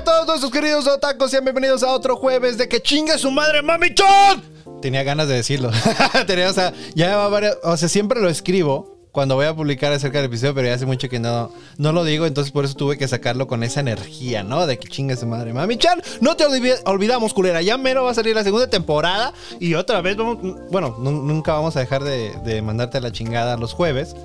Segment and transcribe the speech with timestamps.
[0.00, 3.60] a todos nuestros queridos otacos, sean bienvenidos a otro jueves de que chingue su madre,
[3.60, 4.42] mamichón.
[4.80, 5.70] Tenía ganas de decirlo.
[6.26, 9.92] Tenía, o sea, ya va varias, o sea, siempre lo escribo cuando voy a publicar
[9.92, 12.74] acerca del episodio, pero ya hace mucho que no, no lo digo, entonces por eso
[12.76, 14.66] tuve que sacarlo con esa energía, ¿no?
[14.66, 16.00] De que chingue su madre, mami-chan.
[16.22, 20.16] No te olvidamos, culera, ya mero va a salir la segunda temporada y otra vez
[20.16, 20.38] vamos,
[20.70, 24.16] bueno, nunca vamos a dejar de, de mandarte la chingada los jueves.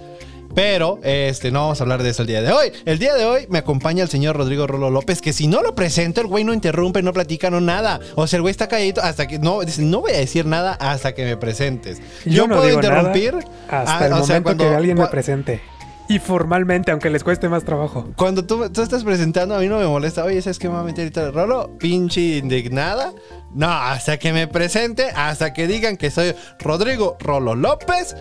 [0.55, 2.71] Pero este, no vamos a hablar de eso el día de hoy.
[2.85, 5.75] El día de hoy me acompaña el señor Rodrigo Rolo López, que si no lo
[5.75, 7.99] presento, el güey no interrumpe, no platica, no nada.
[8.15, 10.73] O sea, el güey está calladito hasta que no, dice, no voy a decir nada
[10.73, 12.01] hasta que me presentes.
[12.25, 13.35] Yo, no puedo interrumpir
[13.67, 15.61] hasta el momento que alguien me presente.
[16.07, 18.07] Y formalmente, aunque les cueste más trabajo.
[18.15, 20.23] Cuando tú, tú estás presentando, a mí no me molesta.
[20.23, 21.71] Oye, ¿sabes qué me va a meter ahorita el rolo?
[21.79, 23.11] Pinche indignada.
[23.55, 28.15] No, hasta que me presente, hasta que digan que soy Rodrigo Rolo López.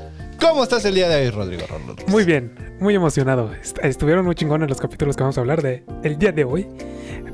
[0.46, 1.64] ¿Cómo estás el día de hoy, Rodrigo
[2.06, 3.50] Muy bien, muy emocionado.
[3.82, 6.68] Estuvieron muy chingones los capítulos que vamos a hablar de el día de hoy.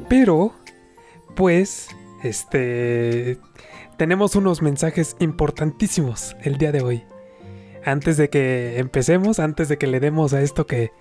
[0.08, 0.55] Pero,
[1.34, 1.88] pues,
[2.22, 3.38] este.
[3.97, 7.05] Tenemos unos mensajes importantísimos el día de hoy.
[7.84, 10.92] Antes de que empecemos, antes de que le demos a esto que,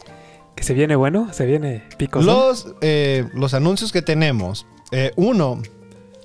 [0.55, 2.21] que se viene bueno, se viene pico.
[2.21, 4.65] Los, eh, los anuncios que tenemos.
[4.91, 5.61] Eh, uno,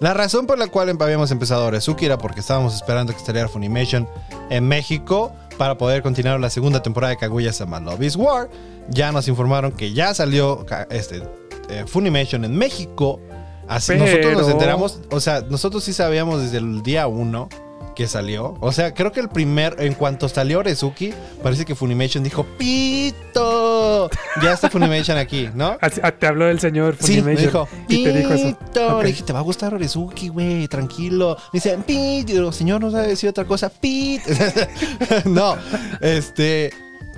[0.00, 4.08] la razón por la cual habíamos empezado Orezuki era porque estábamos esperando que estaría Funimation
[4.50, 8.48] en México para poder continuar la segunda temporada de Kaguya-sama Love is War.
[8.88, 11.22] Ya nos informaron que ya salió este,
[11.69, 13.20] eh, Funimation en México.
[13.66, 17.48] Así nosotros nos enteramos, o sea, nosotros sí sabíamos desde el día 1
[17.95, 18.56] que salió.
[18.61, 24.11] O sea, creo que el primer, en cuanto salió Rezuki, parece que Funimation dijo, ¡Pito!
[24.42, 25.78] Ya está Funimation aquí, ¿no?
[26.03, 27.36] Ah, te habló el señor Funimation.
[27.36, 29.03] Sí, dijo, y te dijo eso.
[29.03, 31.36] Le dije, te va a gustar Rezuki, güey, tranquilo.
[31.53, 32.53] Me dice, ¡Pito!
[32.53, 34.31] señor, no sabe decir otra cosa, ¡Pito!
[35.25, 35.56] no,
[36.01, 36.73] este,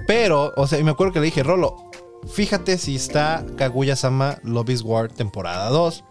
[0.07, 1.91] pero, o sea, y me acuerdo que le dije, Rolo,
[2.33, 6.05] fíjate si está Kaguya-sama Love War temporada 2.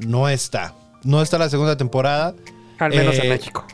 [0.00, 0.74] No está.
[1.04, 2.34] No está la segunda temporada.
[2.78, 3.66] Al menos en eh, México.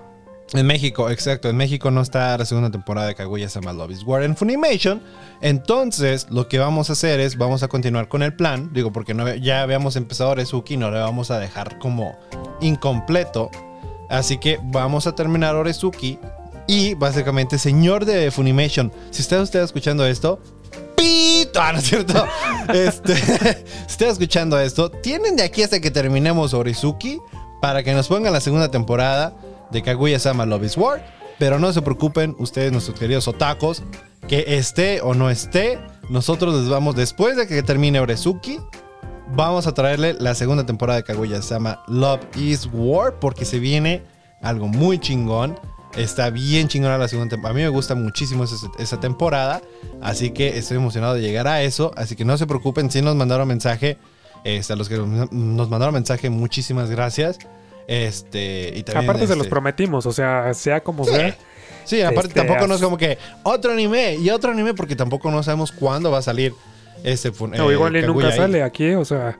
[0.54, 1.50] En México, exacto.
[1.50, 5.02] En México no está la segunda temporada de Kaguya-sama Love is War en Funimation.
[5.42, 8.70] Entonces, lo que vamos a hacer es, vamos a continuar con el plan.
[8.72, 12.18] Digo, porque no, ya habíamos empezado Orezuki, no le vamos a dejar como
[12.60, 13.50] incompleto.
[14.08, 16.18] Así que vamos a terminar Orezuki.
[16.66, 20.40] Y básicamente, señor de Funimation, si usted está escuchando esto,
[20.96, 21.60] ¡pito!
[21.60, 22.26] Ah, ¿no es cierto?
[22.72, 23.16] este,
[23.86, 27.18] si está escuchando esto, tienen de aquí hasta que terminemos Orezuki
[27.60, 29.34] para que nos pongan la segunda temporada
[29.70, 31.04] de Kaguya-sama Love is War.
[31.38, 33.82] Pero no se preocupen, ustedes, nuestros queridos otacos,
[34.26, 35.78] que esté o no esté,
[36.10, 38.58] nosotros les vamos, después de que termine Orezuki,
[39.34, 44.02] vamos a traerle la segunda temporada de Kaguya-sama Love is War, porque se viene
[44.42, 45.58] algo muy chingón.
[45.96, 47.54] Está bien chingona la segunda temporada.
[47.54, 48.44] A mí me gusta muchísimo
[48.78, 49.62] esa, temporada.
[50.00, 51.92] Así que estoy emocionado de llegar a eso.
[51.96, 53.96] Así que no se preocupen si nos mandaron mensaje.
[54.44, 57.38] Este, a los que nos mandaron mensaje, muchísimas gracias.
[57.88, 61.34] Este, y también, aparte se los este, prometimos, o sea, sea como sea.
[61.84, 65.30] Sí, aparte este, tampoco no es como que otro anime y otro anime porque tampoco
[65.30, 66.52] no sabemos cuándo va a salir
[67.02, 69.38] este No, igual y nunca sale aquí, o sea.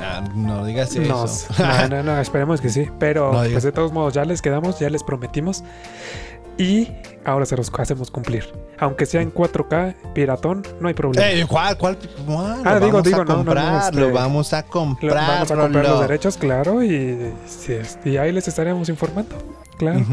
[0.00, 1.26] Ah, no digas eso.
[1.58, 2.88] No, no, no, esperemos que sí.
[2.98, 5.62] Pero pues de todos modos, ya les quedamos, ya les prometimos.
[6.58, 6.88] Y
[7.24, 8.44] ahora se los hacemos cumplir.
[8.78, 11.28] Aunque sea en 4K, piratón, no hay problema.
[11.30, 11.78] Eh, ¿Cuál?
[11.78, 11.98] ¿Cuál?
[12.64, 15.14] ah, digo, digo, no, no, no, este, Lo vamos a comprar.
[15.14, 16.82] vamos a comprar los derechos, claro.
[16.82, 17.32] Y,
[18.04, 19.36] y ahí les estaremos informando.
[19.78, 20.04] Claro.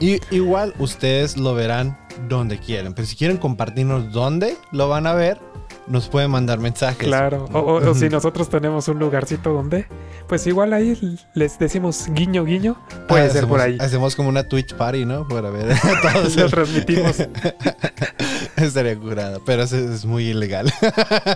[0.00, 2.94] Y igual ustedes lo verán donde quieran.
[2.94, 5.38] Pero si quieren compartirnos dónde lo van a ver,
[5.86, 7.06] nos pueden mandar mensajes.
[7.06, 9.86] Claro, o, si nosotros tenemos un lugarcito donde,
[10.28, 12.76] pues igual ahí les decimos guiño, guiño,
[13.08, 13.76] puede ser por ahí.
[13.80, 15.26] Hacemos como una Twitch party, ¿no?
[15.26, 15.76] Para ver
[16.12, 16.36] todos.
[16.36, 17.16] Lo transmitimos.
[18.56, 20.72] Estaría curado, pero es, es muy ilegal.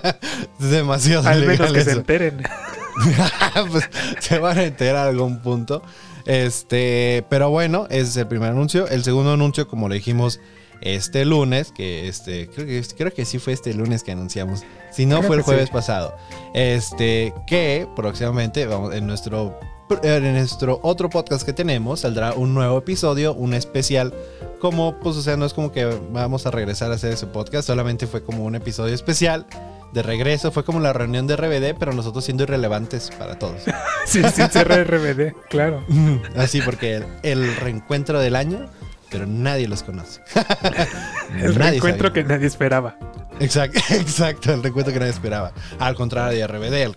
[0.61, 1.66] es demasiado Al ilegal.
[1.66, 2.43] Al menos que se enteren.
[3.71, 3.88] pues
[4.21, 5.82] se van a enterar a algún punto.
[6.26, 8.88] Este, pero bueno, ese es el primer anuncio.
[8.88, 10.40] El segundo anuncio, como le dijimos,
[10.85, 14.63] este lunes, que este, creo que, creo que sí fue este lunes que anunciamos.
[14.93, 16.15] Si no, fue el jueves pasado.
[16.55, 19.59] Este, que próximamente, vamos, en nuestro,
[20.03, 24.15] en nuestro otro podcast que tenemos, saldrá un nuevo episodio, un especial.
[24.61, 27.67] Como, pues, o sea, no es como que vamos a regresar a hacer ese podcast,
[27.67, 29.47] solamente fue como un episodio especial
[29.95, 30.53] de regreso.
[30.53, 33.63] Fue como la reunión de RBD, pero nosotros siendo irrelevantes para todos.
[34.07, 35.83] sí, sí, RBD, claro.
[36.37, 38.69] Así, porque el reencuentro del año
[39.14, 40.20] pero nadie los conoce.
[41.40, 42.96] el reencuentro que nadie esperaba.
[43.38, 45.52] Exacto, exacto, el reencuentro que nadie esperaba.
[45.78, 46.96] Al contrario de RBD, el,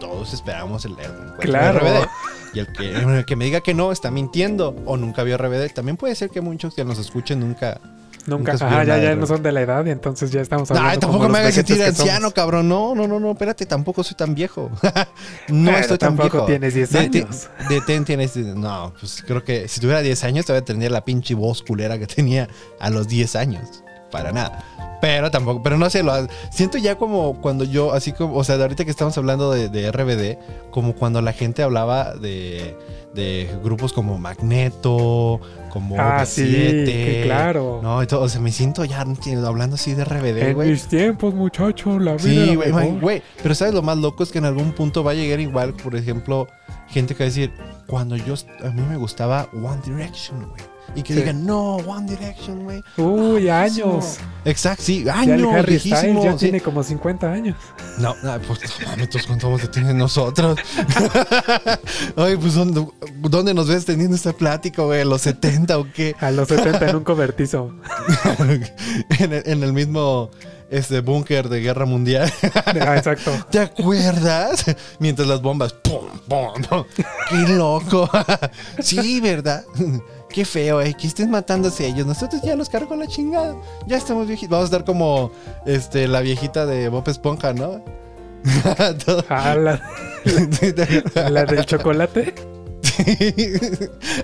[0.00, 1.84] todos esperábamos el, reencuentro claro.
[1.84, 2.08] de RBD.
[2.54, 5.72] Y el que, el que, me diga que no está mintiendo o nunca vio RBD,
[5.72, 7.80] también puede ser que muchos que nos escuchen nunca
[8.26, 10.90] Nunca, ajá, supieron ya, ya no son de la edad y entonces ya estamos hablando
[10.90, 12.68] Ay, tampoco me hagas sentir anciano, cabrón.
[12.68, 14.70] No, no, no, no, espérate, tampoco soy tan viejo.
[15.48, 16.46] no Pero estoy tan tampoco viejo.
[16.46, 17.48] tienes 10 De- de- años.
[17.68, 18.36] De ten tienes.
[18.36, 22.06] No, pues creo que si tuviera 10 años, todavía tendría la pinche voz culera que
[22.06, 22.48] tenía
[22.80, 23.82] a los 10 años.
[24.10, 24.64] Para nada.
[25.00, 26.12] Pero tampoco, pero no sé, lo
[26.50, 29.68] siento ya como cuando yo, así como, o sea, de ahorita que estamos hablando de,
[29.68, 32.76] de RBD, como cuando la gente hablaba de,
[33.14, 35.38] de grupos como Magneto,
[35.70, 37.80] como Ah, OV7, sí, claro.
[37.82, 39.04] No, y todo, o sea, me siento ya
[39.46, 40.70] hablando así de RBD, En güey.
[40.70, 42.54] mis tiempos, muchacho, la vida Sí,
[43.00, 43.22] güey.
[43.42, 44.22] Pero ¿sabes lo más loco?
[44.22, 46.48] Es que en algún punto va a llegar igual, por ejemplo,
[46.88, 47.52] gente que va a decir,
[47.86, 50.62] cuando yo, a mí me gustaba One Direction, güey.
[50.94, 51.20] Y que Sí.
[51.20, 52.82] digan, no, One Direction, güey.
[52.96, 53.92] Uy, Viejísimo".
[53.94, 54.16] años.
[54.44, 55.98] Exacto, sí, Ya el años, Harry viejísimo.
[56.00, 56.38] Styles ya sí.
[56.38, 57.56] tiene como 50 años.
[57.98, 60.58] No, no, pues mames, todos contamos que tienen nosotros.
[62.16, 62.86] Oye, pues ¿dónde,
[63.22, 65.04] ¿dónde nos ves teniendo esta plática, güey?
[65.04, 66.14] ¿Los 70 o qué?
[66.20, 67.74] A los 70 en un cobertizo.
[69.18, 70.30] en, el, en el mismo
[70.70, 72.32] este, búnker de guerra mundial.
[72.80, 73.32] Ah, exacto.
[73.50, 74.64] ¿Te acuerdas?
[74.98, 75.72] Mientras las bombas.
[75.72, 76.06] ¡Pum!
[76.28, 76.62] ¡Pum!
[76.68, 76.84] ¡pum!
[77.28, 78.08] ¡Qué loco!
[78.80, 79.64] sí, ¿verdad?
[80.36, 80.92] Qué feo, eh.
[80.92, 82.06] Que estén matándose a ellos.
[82.06, 83.56] Nosotros ya los cargo la chingada.
[83.86, 84.50] Ya estamos viejitos.
[84.50, 85.30] Vamos a estar como
[85.64, 87.82] este, la viejita de Bob Esponja, ¿no?
[89.30, 89.80] Ah, la,
[91.30, 92.34] la del chocolate.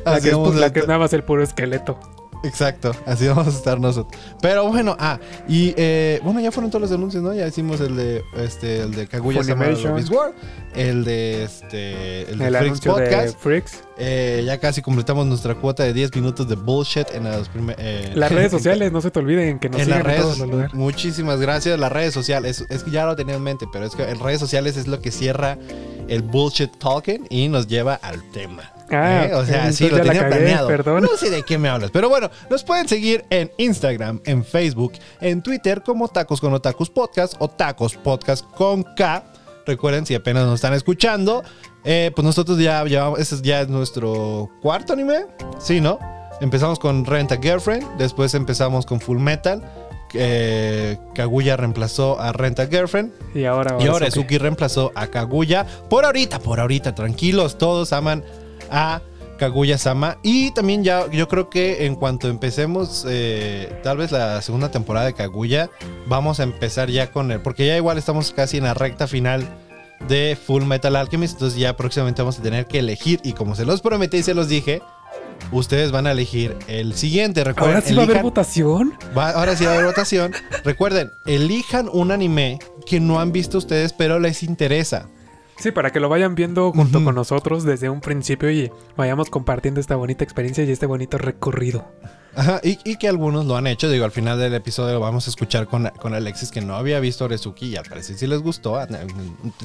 [0.05, 1.99] La Así que, es, la que nada más el puro esqueleto.
[2.45, 4.21] Exacto, así vamos a estar nosotros.
[4.41, 5.19] Pero bueno, ah,
[5.49, 7.33] y eh, bueno, ya fueron todos los anuncios, ¿no?
[7.35, 9.67] Ya hicimos el de este, el de Kaguya Sama
[10.11, 10.33] War,
[10.75, 13.39] el de este, el de El, Freaks de Podcast.
[13.39, 13.81] Freaks.
[13.99, 18.11] Eh, ya casi completamos nuestra cuota de 10 minutos de bullshit en las primer- eh,
[18.15, 20.49] Las redes sociales, no se te olviden que nos en sigan las en todos los
[20.49, 20.75] lugares.
[20.75, 21.79] muchísimas gracias.
[21.79, 24.19] Las redes sociales, es, es que ya lo tenía en mente, pero es que en
[24.19, 25.59] redes sociales es lo que cierra
[26.09, 28.72] el bullshit talking y nos lleva al tema.
[28.93, 29.35] Ah, ¿eh?
[29.35, 30.69] O sea, sí, lo tenía cagué, planeado.
[30.69, 31.03] perdón.
[31.03, 34.93] No sé de qué me hablas, pero bueno, nos pueden seguir en Instagram, en Facebook,
[35.21, 39.25] en Twitter como Tacos con Otakus Podcast o Tacos Podcast con K.
[39.67, 41.43] Recuerden, si apenas nos están escuchando,
[41.85, 45.27] eh, pues nosotros ya llevamos, este ya es nuestro cuarto anime,
[45.59, 45.99] sí, ¿no?
[46.41, 49.63] Empezamos con Rent a Girlfriend, después empezamos con Full Metal,
[50.15, 54.11] eh, Kaguya reemplazó a Rent a Girlfriend, Y ahora, y ahora.
[54.11, 55.65] Suki reemplazó a Kaguya.
[55.89, 58.25] Por ahorita, por ahorita, tranquilos, todos aman
[58.73, 59.01] a
[59.39, 60.19] Kaguya Sama.
[60.23, 65.07] Y también ya, yo creo que en cuanto empecemos, eh, tal vez la segunda temporada
[65.07, 65.71] de Kaguya,
[66.07, 67.41] vamos a empezar ya con él.
[67.41, 69.47] Porque ya igual estamos casi en la recta final
[70.09, 71.35] de Full Metal Alchemist.
[71.35, 73.21] Entonces ya próximamente vamos a tener que elegir.
[73.25, 74.81] Y como se los prometí y se los dije,
[75.51, 77.43] ustedes van a elegir el siguiente.
[77.43, 78.93] Recuerden, Ahora sí va a haber votación.
[79.17, 80.33] Va- ahora sí va a haber votación.
[80.65, 85.09] Recuerden, elijan un anime que no han visto ustedes, pero les interesa.
[85.63, 89.79] Sí, para que lo vayan viendo junto con nosotros desde un principio y vayamos compartiendo
[89.81, 91.87] esta bonita experiencia y este bonito recorrido.
[92.35, 93.89] Ajá, y, y que algunos lo han hecho.
[93.89, 96.99] Digo, al final del episodio lo vamos a escuchar con, con Alexis, que no había
[96.99, 98.81] visto Orezuki y al parecer sí les gustó.
[98.83, 98.91] En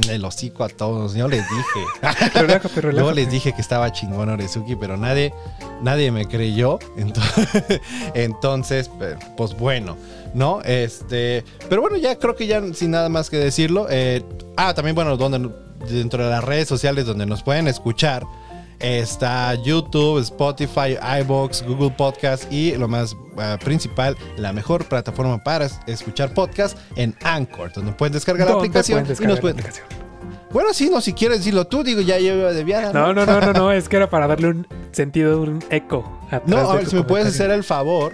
[0.07, 1.15] el hocico a todos.
[1.15, 2.29] Yo les dije.
[2.39, 3.15] Relájate, Luego relájate.
[3.15, 5.33] les dije que estaba chingón Orezuki, pero nadie,
[5.81, 6.77] nadie me creyó.
[8.13, 8.91] Entonces,
[9.35, 9.97] pues bueno,
[10.35, 10.61] ¿no?
[10.61, 13.87] Este, pero bueno, ya creo que ya sin nada más que decirlo.
[13.89, 14.23] eh,
[14.57, 15.49] ah, también, bueno, donde,
[15.89, 18.25] dentro de las redes sociales donde nos pueden escuchar.
[18.79, 25.65] Está YouTube, Spotify, iBox, Google Podcast y lo más eh, principal, la mejor plataforma para
[25.65, 29.87] es- escuchar podcast en Anchor, donde pueden descargar la ¿Dónde aplicación y nos pueden, aplicación?
[30.51, 32.93] bueno, sí, no, si quieres decirlo tú, digo, ya yo de viada.
[32.93, 36.19] No, no, no, no, no, es que era para darle un sentido, un eco.
[36.45, 38.13] No, a ver, si me puedes hacer el favor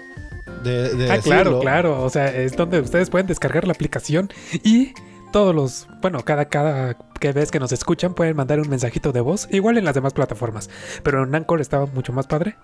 [0.64, 2.02] de, de Ah, claro, claro.
[2.04, 4.32] O sea, es donde ustedes pueden descargar la aplicación
[4.64, 4.94] y
[5.34, 9.20] todos los, bueno, cada, cada que vez que nos escuchan pueden mandar un mensajito de
[9.20, 10.70] voz, igual en las demás plataformas.
[11.04, 12.56] Pero en Anchor estaba mucho más padre.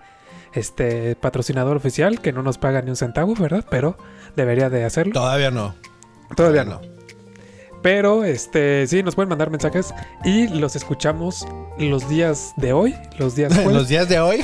[0.54, 3.64] Este patrocinador oficial que no nos paga ni un centavo, ¿verdad?
[3.70, 3.98] Pero
[4.36, 5.12] debería de hacerlo.
[5.12, 5.74] Todavía no.
[6.34, 6.80] Todavía no.
[7.82, 9.94] Pero este sí, nos pueden mandar mensajes
[10.24, 11.46] y los escuchamos
[11.78, 13.72] los días de hoy, los días jueves.
[13.72, 14.40] los días de hoy,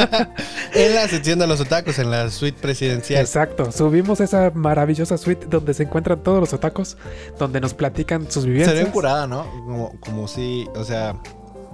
[0.74, 3.20] en la sección de los otakus, en la suite presidencial.
[3.20, 6.96] Exacto, subimos esa maravillosa suite donde se encuentran todos los otacos,
[7.38, 8.76] donde nos platican sus vivencias.
[8.76, 9.44] Sería curada, ¿no?
[9.50, 11.16] Como, como si, o sea,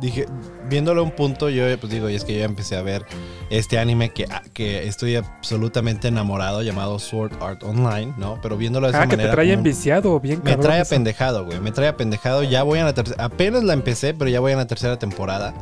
[0.00, 0.26] dije,
[0.68, 3.04] viéndolo a un punto, yo pues digo, y es que yo ya empecé a ver
[3.50, 8.38] este anime que, ah, que estoy absolutamente enamorado, llamado Sword Art Online, ¿no?
[8.42, 10.94] Pero viéndolo de esa Ah, que te trae enviciado, bien Me cabrón trae eso.
[10.94, 11.60] apendejado, güey.
[11.60, 12.42] Me trae apendejado.
[12.42, 13.24] Ya voy en la tercera.
[13.24, 15.54] Apenas la empecé, pero ya voy en la tercera temporada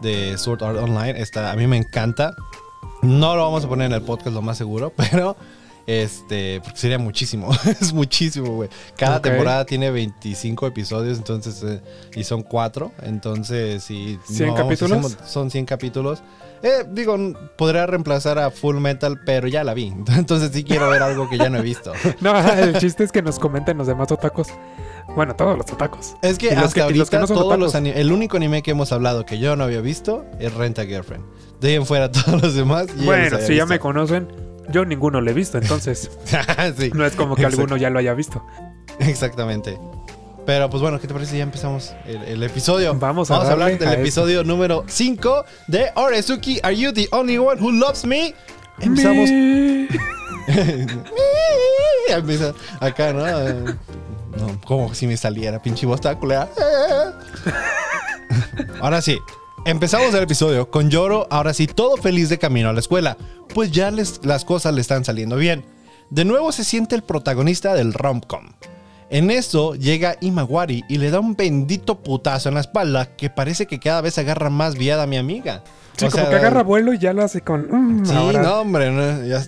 [0.00, 1.20] de Sword Art Online.
[1.20, 2.34] Esta, a mí me encanta.
[3.02, 5.36] No lo vamos a poner en el podcast, lo más seguro, pero
[5.86, 7.50] Este, porque sería muchísimo.
[7.80, 8.68] es muchísimo, güey.
[8.96, 11.80] Cada temporada tiene 25 episodios, entonces, eh,
[12.14, 12.92] y son cuatro.
[13.02, 14.18] Entonces, sí.
[14.24, 14.98] 100 no, vamos, capítulos.
[15.06, 16.22] hacemos- son 100 capítulos.
[16.62, 17.16] Eh, digo,
[17.56, 19.92] podría reemplazar a Full Metal, pero ya la vi.
[20.16, 21.92] Entonces, sí quiero ver algo que ya no he visto.
[22.20, 24.48] No, el chiste es que nos comenten los demás otacos.
[25.16, 26.14] Bueno, todos los otacos.
[26.22, 28.12] Es que Y los hasta que- y los que ahorita no son todos los el
[28.12, 31.24] único anime que hemos hablado que yo no había visto es Renta Girlfriend.
[31.60, 32.86] De ahí en fuera todos los demás.
[33.04, 34.28] Bueno, si ya me conocen,
[34.70, 36.10] yo ninguno lo he visto, entonces
[36.78, 37.60] sí, no es como que Exacto.
[37.62, 38.44] alguno ya lo haya visto.
[38.98, 39.78] exactamente.
[40.44, 41.32] Pero pues bueno, ¿qué te parece?
[41.32, 42.92] si Ya empezamos el, el episodio.
[42.94, 47.38] Vamos a hablar darle del a episodio número 5 de Oresuki, Are You the Only
[47.38, 48.34] One Who Loves Me?
[48.80, 49.30] Empezamos.
[52.08, 53.24] Empieza acá, ¿no?
[53.24, 56.48] No, como si me saliera, pinche voz culera.
[58.80, 59.16] Ahora sí,
[59.64, 63.16] empezamos el episodio con Yoro, ahora sí, todo feliz de camino a la escuela,
[63.54, 65.64] pues ya les- las cosas le están saliendo bien.
[66.10, 68.50] De nuevo se siente el protagonista del romcom.
[69.12, 73.66] En eso llega Imawari y le da un bendito putazo en la espalda que parece
[73.66, 75.62] que cada vez agarra más viada a mi amiga.
[75.98, 77.68] Sí, O como sea, que agarra vuelo y ya lo hace con.
[78.00, 78.40] mm, Sí, ahora.
[78.42, 78.90] no, hombre.
[78.90, 79.02] no,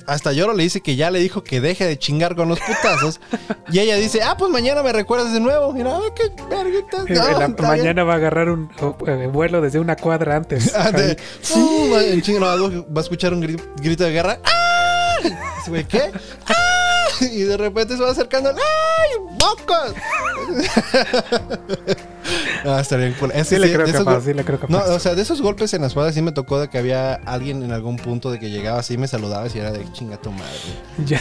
[0.06, 3.18] hasta Yoro le dice que ya le dijo que deje de chingar con los putazos.
[3.72, 5.72] y ella dice, ah, pues mañana me recuerdas de nuevo.
[5.72, 7.08] Mira, ay, qué verguitas.
[7.08, 10.74] No, la- mañana va a agarrar un oh, eh, vuelo desde una cuadra antes.
[10.76, 11.16] Ah, de- Ahí.
[11.40, 11.90] ¡fu!
[11.90, 12.02] va-
[12.94, 14.38] va a escuchar un gri- grito de guerra.
[14.44, 15.30] ¡Ah!
[15.88, 16.12] ¿qué?
[16.46, 16.52] ¡Ah!
[17.32, 18.50] Y de repente se va acercando.
[18.50, 19.94] ¡Ay, mocos!
[22.64, 23.30] ah, estaría bien cool.
[23.32, 24.90] Ese Sí le creo capaz, sí le creo No, capaz.
[24.94, 27.62] o sea, de esos golpes en la espalda sí me tocó de que había alguien
[27.62, 30.52] en algún punto de que llegaba así, me saludaba y era de chinga tu madre.
[31.04, 31.18] ya,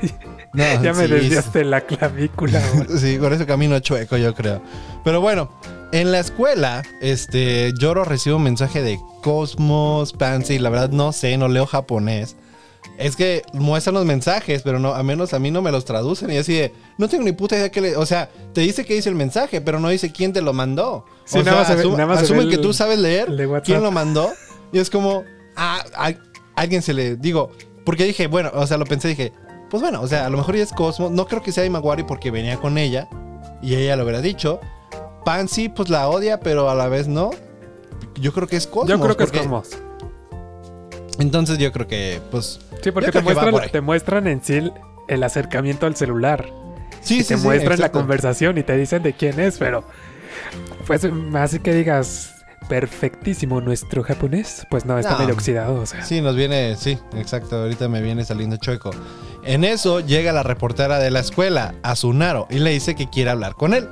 [0.00, 0.14] Sí.
[0.52, 2.60] No, ya me sí, desviaste la clavícula.
[2.98, 4.62] Sí, con ese camino chueco, yo creo.
[5.04, 5.50] Pero bueno,
[5.92, 11.36] en la escuela, este, Yoro recibe un mensaje de Cosmos, Pansy, la verdad no sé,
[11.36, 12.36] no leo japonés.
[12.98, 16.30] Es que muestran los mensajes, pero no, a menos a mí no me los traducen
[16.30, 18.94] y así de, no tengo ni puta idea que le, o sea, te dice que
[18.94, 21.06] dice el mensaje, pero no dice quién te lo mandó.
[21.24, 23.28] Sí, o nada sea, asum- nada más asumen que tú sabes leer
[23.64, 24.30] quién lo mandó
[24.72, 25.24] y es como,
[25.56, 26.12] ah, a-
[26.56, 27.50] alguien se le, digo,
[27.86, 29.32] porque dije, bueno, o sea, lo pensé, dije,
[29.70, 32.02] pues bueno, o sea, a lo mejor ya es Cosmos, no creo que sea Imawari
[32.02, 33.08] porque venía con ella
[33.62, 34.60] y ella lo hubiera dicho.
[35.24, 37.30] Pansy, pues la odia, pero a la vez no.
[38.20, 38.88] Yo creo que es Cosmos.
[38.90, 39.68] Yo creo que es Cosmos.
[41.20, 42.60] Entonces yo creo que, pues.
[42.82, 44.72] Sí, porque te muestran, te muestran en sí
[45.08, 46.50] el, acercamiento al celular.
[47.00, 49.84] Sí, y sí, te sí, muestran la conversación y te dicen de quién es, pero
[50.86, 52.34] pues así que digas
[52.68, 55.18] perfectísimo nuestro japonés, pues no, está No.
[55.20, 56.04] medio oxidado, o sea.
[56.04, 57.56] Sí, nos viene, sí, exacto.
[57.56, 58.90] Ahorita me viene saliendo chueco.
[59.44, 63.54] En eso llega la reportera de la escuela, Asunaro, y le dice que quiere hablar
[63.54, 63.88] con él.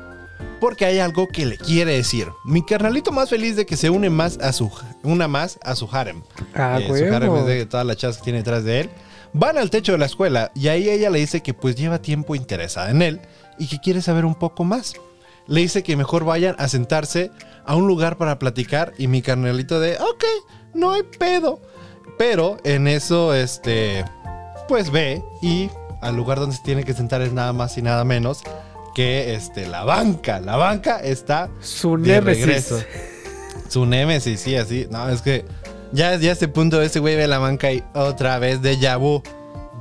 [0.61, 2.28] Porque hay algo que le quiere decir.
[2.45, 4.71] Mi carnalito más feliz de que se une más a su,
[5.02, 6.23] una más a su harem.
[6.54, 8.90] Ah, Eh, su harem es de todas las chavas que tiene detrás de él.
[9.33, 12.35] Van al techo de la escuela y ahí ella le dice que pues lleva tiempo
[12.35, 13.21] interesada en él
[13.59, 14.95] y que quiere saber un poco más.
[15.47, 17.30] Le dice que mejor vayan a sentarse
[17.64, 20.25] a un lugar para platicar y mi carnalito de, ok,
[20.75, 21.61] no hay pedo.
[22.18, 24.04] Pero en eso, este,
[24.66, 28.04] pues ve y al lugar donde se tiene que sentar es nada más y nada
[28.04, 28.42] menos
[28.95, 30.40] que este, la banca.
[30.40, 32.47] La banca está Su de némesis.
[32.47, 32.80] regreso.
[33.68, 34.87] Su némesis, sí, así.
[34.90, 35.45] No, es que
[35.92, 39.23] ya, ya a este punto este güey ve la banca y otra vez de vu.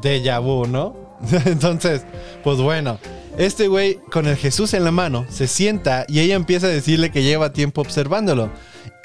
[0.02, 0.96] De vu, ¿no?
[1.46, 2.04] Entonces,
[2.44, 3.00] pues bueno.
[3.38, 7.12] Este güey con el Jesús en la mano se sienta y ella empieza a decirle
[7.12, 8.50] que lleva tiempo observándolo.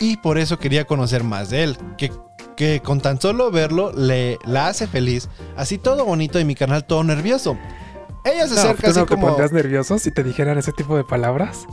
[0.01, 1.77] Y por eso quería conocer más de él.
[1.99, 2.11] Que,
[2.57, 5.29] que con tan solo verlo le la hace feliz.
[5.55, 7.59] Así todo bonito y mi canal todo nervioso.
[8.25, 9.27] Ella se No, acerca ¿tú así no te como...
[9.29, 11.67] pondrías nervioso si te dijeran ese tipo de palabras?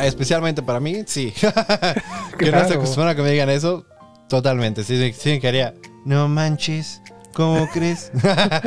[0.00, 1.32] Especialmente para mí, sí.
[2.38, 2.68] que no Claro.
[2.68, 3.84] se acostumbra a que me digan eso.
[4.28, 4.84] Totalmente.
[4.84, 5.74] Sí, sí, que haría.
[6.04, 7.00] No manches.
[7.34, 8.10] ¿Cómo crees?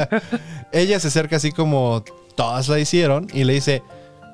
[0.72, 2.04] Ella se acerca así como
[2.36, 3.84] todas la hicieron y le dice: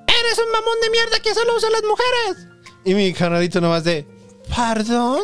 [0.07, 2.47] Eres un mamón de mierda que solo usa las mujeres.
[2.85, 4.07] Y mi canalito nomás de:
[4.55, 5.21] ¿Perdón?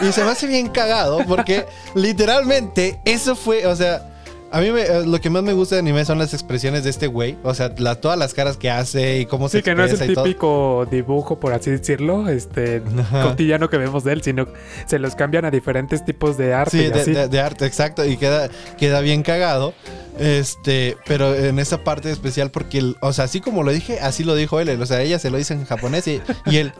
[0.00, 4.11] Y se me hace bien cagado porque literalmente eso fue, o sea,
[4.52, 6.90] a mí me- eh, lo que más me gusta de anime son las expresiones de
[6.90, 7.36] este güey.
[7.42, 10.00] O sea, la- todas las caras que hace y cómo se Sí, que no es
[10.00, 10.24] el todo.
[10.24, 13.22] típico dibujo, por así decirlo, este Ajá.
[13.30, 14.46] cotidiano que vemos de él, sino
[14.86, 16.70] se los cambian a diferentes tipos de arte.
[16.78, 17.12] Sí, y de, así.
[17.12, 18.04] de- de arte, exacto.
[18.04, 19.74] Y queda, queda bien cagado.
[20.18, 24.24] Este, pero en esa parte especial, porque, el- o sea, así como lo dije, así
[24.24, 24.80] lo dijo él.
[24.80, 26.72] O sea, ella se lo dice en japonés y, y él,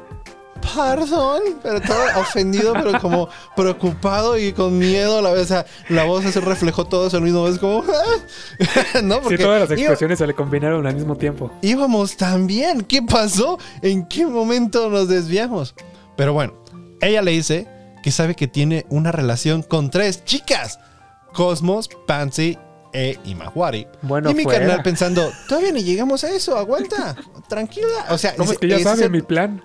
[0.74, 5.42] perdón, pero todo ofendido, pero como preocupado y con miedo a la vez.
[5.42, 7.82] O sea, la voz se reflejó todo eso al mismo vez, como,
[9.02, 11.50] no, Sí, porque todas las iba- expresiones se le combinaron al mismo tiempo.
[11.62, 12.82] íbamos tan bien.
[12.82, 13.58] ¿Qué pasó?
[13.82, 15.74] ¿En qué momento nos desviamos?
[16.16, 16.54] Pero bueno,
[17.00, 17.66] ella le dice
[18.02, 20.78] que sabe que tiene una relación con tres chicas.
[21.32, 22.58] Cosmos, Pansy
[22.92, 23.86] e Imahwari.
[24.02, 24.58] Bueno, y mi fuera.
[24.60, 27.16] carnal pensando, todavía ni llegamos a eso, aguanta,
[27.48, 27.86] tranquila.
[28.10, 29.64] O sea, ¿Cómo es que ya sabe mi plan?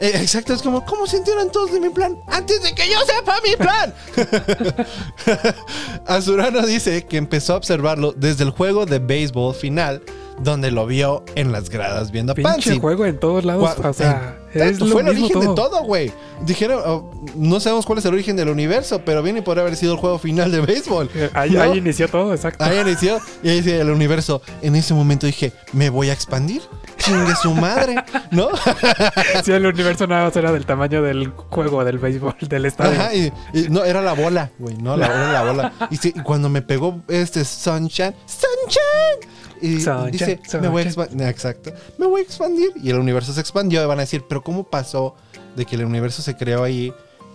[0.00, 2.18] Eh, exacto, es como, ¿cómo se enteran todos de mi plan?
[2.26, 3.94] Antes de que yo sepa mi plan.
[6.06, 10.02] Azurano dice que empezó a observarlo desde el juego de béisbol final,
[10.40, 12.78] donde lo vio en las gradas viendo a Pinche Pansy.
[12.78, 13.76] juego en todos lados.
[13.82, 15.40] O sea, es fue el origen todo.
[15.40, 16.12] de todo, güey.
[16.42, 19.76] Dijeron, oh, no sabemos cuál es el origen del universo, pero bien y podría haber
[19.76, 21.10] sido el juego final de béisbol.
[21.14, 21.62] Eh, Ahí, ¿no?
[21.62, 22.62] ahí inició todo, exacto.
[22.64, 24.40] Ahí inició y ahí dice el universo.
[24.62, 26.62] En ese momento dije, ¿me voy a expandir?
[26.98, 27.96] Chingue su madre,
[28.30, 28.48] ¿no?
[29.44, 33.00] Sí, el universo nada más era del tamaño del juego del béisbol, del estadio.
[33.00, 35.72] Ajá, y, y no, era la bola, güey, no, la, era la bola.
[35.90, 40.84] Y, sí, y cuando me pegó este Sunshine, Sunshine, y Sunshine, dice, me voy a
[40.84, 41.04] Sunshine.
[41.04, 42.72] expandir, exacto, me voy a expandir.
[42.82, 45.14] Y el universo se expandió y van a decir, pero ¿cómo pasó
[45.56, 46.92] de que el universo se creó ahí?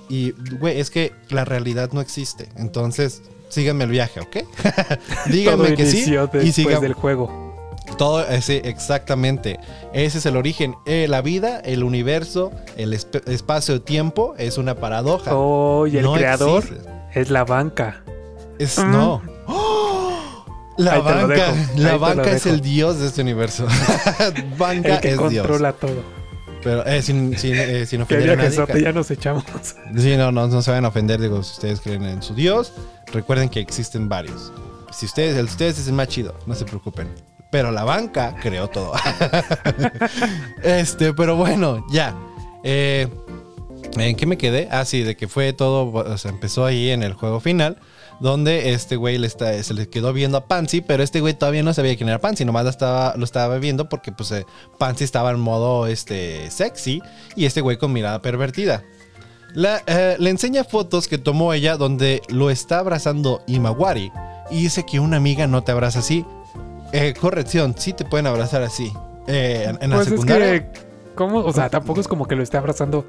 [0.09, 2.49] Y, güey, es que la realidad no existe.
[2.57, 4.37] Entonces, síganme el viaje, ¿ok?
[5.27, 6.13] Díganme todo que sí.
[6.43, 7.52] Y sigan, del juego.
[7.97, 9.59] Todo ese, exactamente.
[9.93, 10.75] Ese es el origen.
[10.85, 15.31] Eh, la vida, el universo, el esp- espacio-tiempo es una paradoja.
[15.35, 16.89] Oh, y el No creador existe.
[17.15, 18.03] es la banca.
[18.59, 18.91] Es Mm.
[18.91, 19.21] no.
[20.77, 23.67] La Ahí banca, la banca es el dios de este universo.
[24.57, 25.45] banca El que es Dios.
[25.45, 26.01] controla todo.
[26.63, 28.49] Pero eh, sin, sin, eh, sin Que ofender a nadie.
[28.49, 29.43] viajesote ya nos echamos.
[29.97, 31.21] Sí, no, no, no se vayan a ofender.
[31.21, 32.73] Digo, si ustedes creen en su dios,
[33.11, 34.51] recuerden que existen varios.
[34.91, 37.07] Si ustedes, el de ustedes es el más chido, no se preocupen.
[37.53, 38.93] Pero la banca creó todo.
[40.63, 42.15] este, pero bueno, ya.
[42.63, 43.07] Eh,
[43.95, 44.69] ¿En qué me quedé?
[44.71, 47.77] Ah, sí, de que fue todo, o sea, empezó ahí en el juego final,
[48.19, 51.95] donde este güey se le quedó viendo a Pansy, pero este güey todavía no sabía
[51.95, 54.47] quién era Pansy, nomás lo estaba, lo estaba viendo porque pues eh,
[54.79, 57.03] Pansy estaba en modo este, sexy
[57.35, 58.83] y este güey con mirada pervertida.
[59.85, 64.11] Eh, le enseña fotos que tomó ella donde lo está abrazando Imawari
[64.49, 66.25] y dice que una amiga no te abraza así.
[66.93, 68.93] Eh, corrección, sí te pueden abrazar así.
[69.27, 70.71] Eh, en, en la Pues es secundaria.
[70.71, 70.79] que,
[71.15, 71.39] ¿cómo?
[71.39, 73.05] O sea, tampoco es como que lo esté abrazando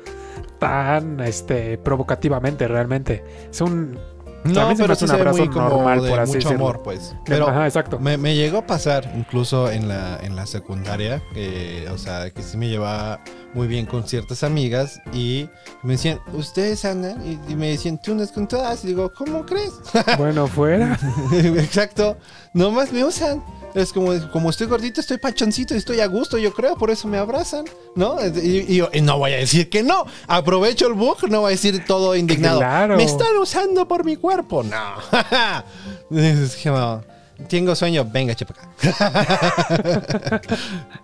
[0.59, 3.25] tan este, provocativamente, realmente.
[3.51, 3.99] Es un.
[4.45, 6.69] No, mí se me pero hace sí un abrazo normal, de por así mucho decirlo.
[6.69, 7.15] amor, pues.
[7.25, 7.99] Pero Ajá, exacto.
[7.99, 12.43] me, me llegó a pasar incluso en la, en la secundaria, eh, o sea, que
[12.43, 13.21] sí me llevaba
[13.55, 15.49] muy bien con ciertas amigas y
[15.83, 17.25] me decían, ¿ustedes andan?
[17.25, 18.85] Y, y me decían, tú andas con todas.
[18.85, 19.73] Y digo, ¿cómo crees?
[20.19, 20.99] Bueno, fuera.
[21.33, 22.17] Exacto.
[22.53, 23.43] Nomás me usan.
[23.75, 27.09] Es como, como estoy gordito, estoy pachoncito y estoy a gusto, yo creo, por eso
[27.09, 27.65] me abrazan,
[27.97, 28.19] ¿no?
[28.25, 30.07] Y, y yo, y no voy a decir que no.
[30.29, 32.61] Aprovecho el bug, no voy a decir todo indignado.
[32.61, 32.97] Claro.
[32.97, 34.63] Me están usando por mi cuerpo.
[34.63, 34.95] No.
[36.17, 37.03] Es como,
[37.49, 38.55] Tengo sueño, venga, chepa.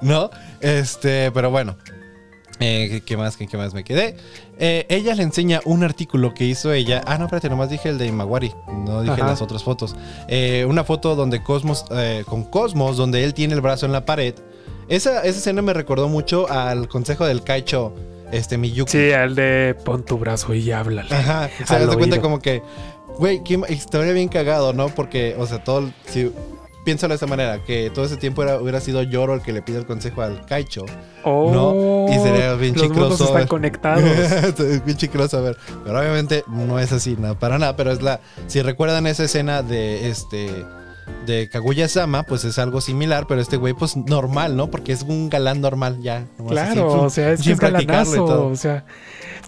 [0.00, 0.30] ¿No?
[0.60, 1.76] Este, pero bueno.
[2.60, 3.36] Eh, ¿qué- ¿Qué más?
[3.36, 4.16] ¿Qué, qué más me quedé?
[4.58, 7.02] Eh, ella le enseña un artículo que hizo ella.
[7.06, 8.52] Ah, no, espérate, nomás dije el de Imawari.
[8.84, 9.26] No dije Ajá.
[9.28, 9.96] las otras fotos.
[10.28, 14.04] Eh, una foto donde Cosmos, eh, con Cosmos, donde él tiene el brazo en la
[14.04, 14.34] pared.
[14.88, 17.94] Esa, esa escena me recordó mucho al consejo del Kaicho,
[18.32, 18.90] este Miyuki.
[18.92, 21.14] Sí, al de pon tu brazo y háblale.
[21.14, 22.62] Ajá, o sea, Al haz de cuenta como que,
[23.18, 24.88] güey, qué historia bien cagado, ¿no?
[24.88, 26.30] Porque, o sea, todo, si
[26.90, 29.62] piénsalo de esta manera, que todo ese tiempo era, hubiera sido Yoro el que le
[29.62, 30.84] pide el consejo al Kaicho.
[31.22, 31.52] Oh,
[32.08, 34.02] No, y sería bien los mundos están conectados.
[34.84, 35.56] Bien chicloso, a ver.
[35.84, 37.76] Pero obviamente no es así, no, para nada.
[37.76, 38.20] Pero es la.
[38.48, 40.64] Si recuerdan esa escena de este.
[41.26, 44.68] De Kaguya-sama, pues es algo similar, pero este güey, pues normal, ¿no?
[44.70, 46.18] Porque es un galán normal, ya.
[46.38, 48.24] así, Claro, o sea, es que es galanazo.
[48.24, 48.46] todo.
[48.46, 48.84] O sea,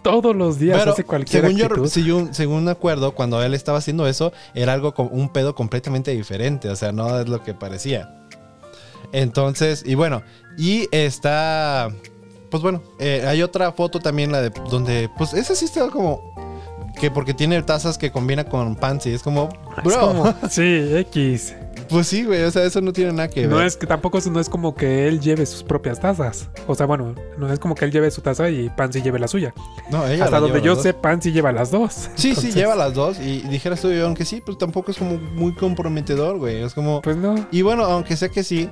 [0.03, 3.79] todos los días Pero hace cualquier según yo, según, según me acuerdo, cuando él estaba
[3.79, 6.69] haciendo eso, era algo con un pedo completamente diferente.
[6.69, 8.15] O sea, no es lo que parecía.
[9.13, 10.23] Entonces, y bueno,
[10.57, 11.91] y está.
[12.51, 16.33] Pues bueno, eh, hay otra foto también, la de donde, pues esa sí está como.
[17.01, 19.15] Que porque tiene tazas que combina con Pansy.
[19.15, 20.01] Es como, Es bro.
[20.01, 21.55] como, sí, X.
[21.93, 22.43] Pues sí, güey.
[22.43, 23.51] O sea, eso no tiene nada que ver.
[23.51, 26.49] No es que tampoco es, no es como que él lleve sus propias tazas.
[26.67, 29.29] O sea, bueno, no es como que él lleve su taza y Pansy lleve la
[29.29, 29.55] suya.
[29.91, 30.95] No, ella Hasta donde yo sé.
[30.95, 32.09] Pansy lleva las dos.
[32.15, 33.21] Sí, sí, lleva las dos.
[33.21, 36.63] Y dijeras tú, aunque sí, pues tampoco es como muy comprometedor, güey.
[36.63, 37.03] Es como.
[37.03, 37.35] Pues no.
[37.53, 38.69] Y bueno, aunque sé que sí,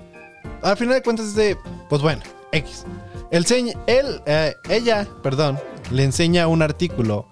[0.62, 1.56] al final de cuentas es de,
[1.88, 2.85] pues bueno, X.
[3.30, 5.59] El señ- él, eh, ella, perdón,
[5.92, 7.28] le enseña un artículo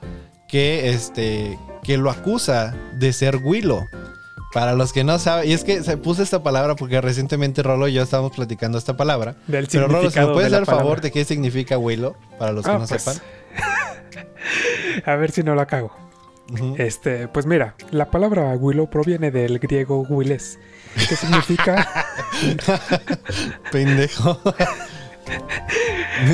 [0.48, 3.85] que, este, que lo acusa de ser Willow.
[4.52, 7.87] Para los que no saben, y es que se puse esta palabra porque recientemente Rolo
[7.88, 9.37] y yo estábamos platicando esta palabra.
[9.46, 11.00] Del Pero Rolo, ¿se me puedes de dar la favor palabra.
[11.02, 12.16] de qué significa Willow?
[12.38, 13.22] Para los que Ah, no pues, sepan.
[15.04, 15.92] A ver si no la cago.
[16.78, 20.58] Este, pues mira, la palabra willow proviene del griego willes,
[21.06, 21.87] que significa
[23.72, 24.40] Pendejo.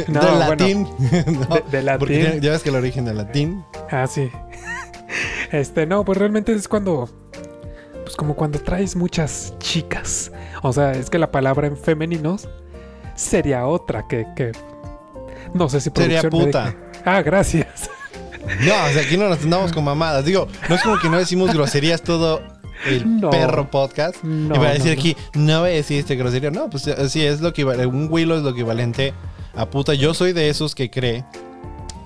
[0.08, 0.88] No, del bueno, latín.
[1.26, 1.98] No, de, de latín.
[1.98, 3.64] Porque ya ves que el origen del latín.
[3.90, 4.30] Ah, sí.
[5.50, 7.10] Este, no, pues realmente es cuando.
[8.04, 10.30] Pues como cuando traes muchas chicas.
[10.62, 12.48] O sea, es que la palabra en femeninos
[13.16, 14.52] sería otra que, que
[15.54, 16.74] no sé si Sería puta.
[17.04, 17.90] Ah, gracias.
[18.60, 20.26] No, o sea, aquí no nos andamos con mamadas.
[20.26, 22.42] Digo, no es como que no decimos groserías todo
[22.86, 23.30] el No.
[23.30, 24.22] perro podcast.
[24.22, 25.00] No, y para decir no.
[25.00, 26.50] aquí, no voy a decir este grosería.
[26.50, 29.14] No, pues sí, es lo que un Willow es lo equivalente
[29.54, 29.94] a puta.
[29.94, 31.24] Yo soy de esos que cree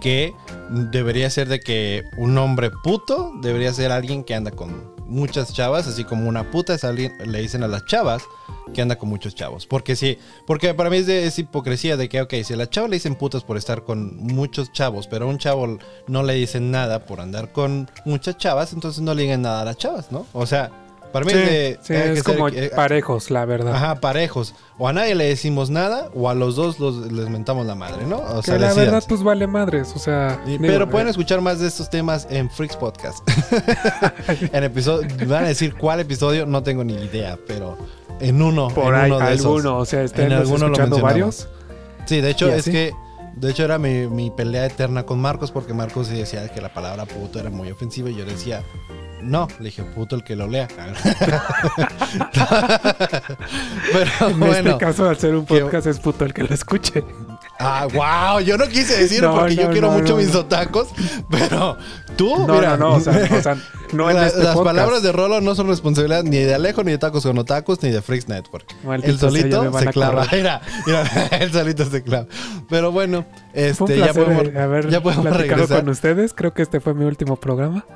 [0.01, 0.33] que
[0.71, 5.89] debería ser de que un hombre puto debería ser alguien que anda con muchas chavas,
[5.89, 8.23] así como una puta es alguien, le dicen a las chavas
[8.73, 9.67] que anda con muchos chavos.
[9.67, 12.69] Porque sí, porque para mí es, de, es hipocresía de que, ok, si a la
[12.69, 16.35] chava le dicen putas por estar con muchos chavos, pero a un chavo no le
[16.35, 20.13] dicen nada por andar con muchas chavas, entonces no le digan nada a las chavas,
[20.13, 20.27] ¿no?
[20.33, 20.71] O sea,
[21.25, 21.79] para mí Sí, es de...
[21.83, 23.75] sí, hay que es ser- como eh, parejos, la verdad.
[23.75, 24.55] Ajá, parejos.
[24.79, 28.07] O a nadie le decimos nada, o a los dos los, les mentamos la madre,
[28.07, 28.19] ¿no?
[28.19, 29.93] O que sea, la verdad, pues vale madres.
[29.97, 33.19] O sea, Y- digo, pero pueden eh, escuchar más de estos temas en Freaks Podcast.
[34.53, 37.77] en episodio, van a decir cuál episodio, no tengo ni idea, pero
[38.21, 39.47] en uno, por en ahí uno de esos.
[39.47, 39.79] alguno.
[39.79, 41.49] O sea, estén En alguno lo escuchando varios.
[42.07, 42.93] Sí, de hecho ¿Y es que
[43.41, 47.05] de hecho era mi, mi pelea eterna con Marcos porque Marcos decía que la palabra
[47.07, 48.63] puto era muy ofensiva y yo decía
[49.23, 50.69] no, le dije puto el que lo lea.
[53.93, 54.55] pero En bueno.
[54.71, 57.05] este caso, al ser un que- podcast, es puto el que lo escuche.
[57.59, 60.41] Ah, wow, yo no quise decirlo No, porque yo quiero no, mucho mis no.
[60.41, 60.89] otacos,
[61.29, 61.77] pero
[62.19, 62.95] tú, No, mira, no, no.
[62.97, 63.57] O sea, o sea,
[63.95, 64.65] no en la- este las podcast.
[64.77, 67.91] palabras de Rolo no son responsabilidad ni de Alejo, ni de Tacos con Otacos, ni
[67.91, 68.67] de Freaks Network.
[68.85, 70.27] Maldito el solito se clava.
[70.33, 71.03] Mira, mira,
[71.41, 72.27] el solito se clava.
[72.69, 75.79] Pero bueno, este, ya placer podemos, eh, haber ya podemos regresar.
[75.81, 76.35] con ustedes.
[76.35, 77.87] Creo que este fue mi último programa.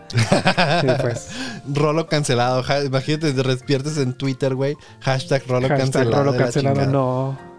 [0.83, 1.29] Y pues,
[1.71, 2.63] Rolo cancelado.
[2.87, 4.77] imagínate, te despiertes en Twitter, güey.
[5.01, 6.25] Hashtag Rolo hashtag cancelado.
[6.25, 6.87] Rolo cancelado.
[6.87, 7.52] No.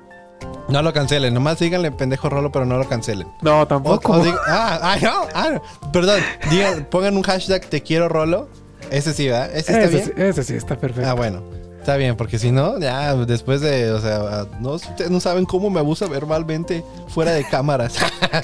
[0.70, 3.28] No lo cancelen, nomás díganle pendejo Rolo, pero no lo cancelen.
[3.42, 4.14] No, tampoco.
[4.14, 5.92] o diga- ah, ah, no, ah, no.
[5.92, 8.48] Perdón, digan, pongan un hashtag te quiero Rolo.
[8.90, 9.50] Ese sí, ¿verdad?
[9.56, 10.06] Ese está bien.
[10.06, 11.10] sí, ese sí está perfecto.
[11.10, 11.42] Ah, bueno.
[11.80, 15.70] Está bien, porque si no, ya después de, o sea, no, ustedes no saben cómo
[15.70, 17.96] me abusa verbalmente fuera de cámaras.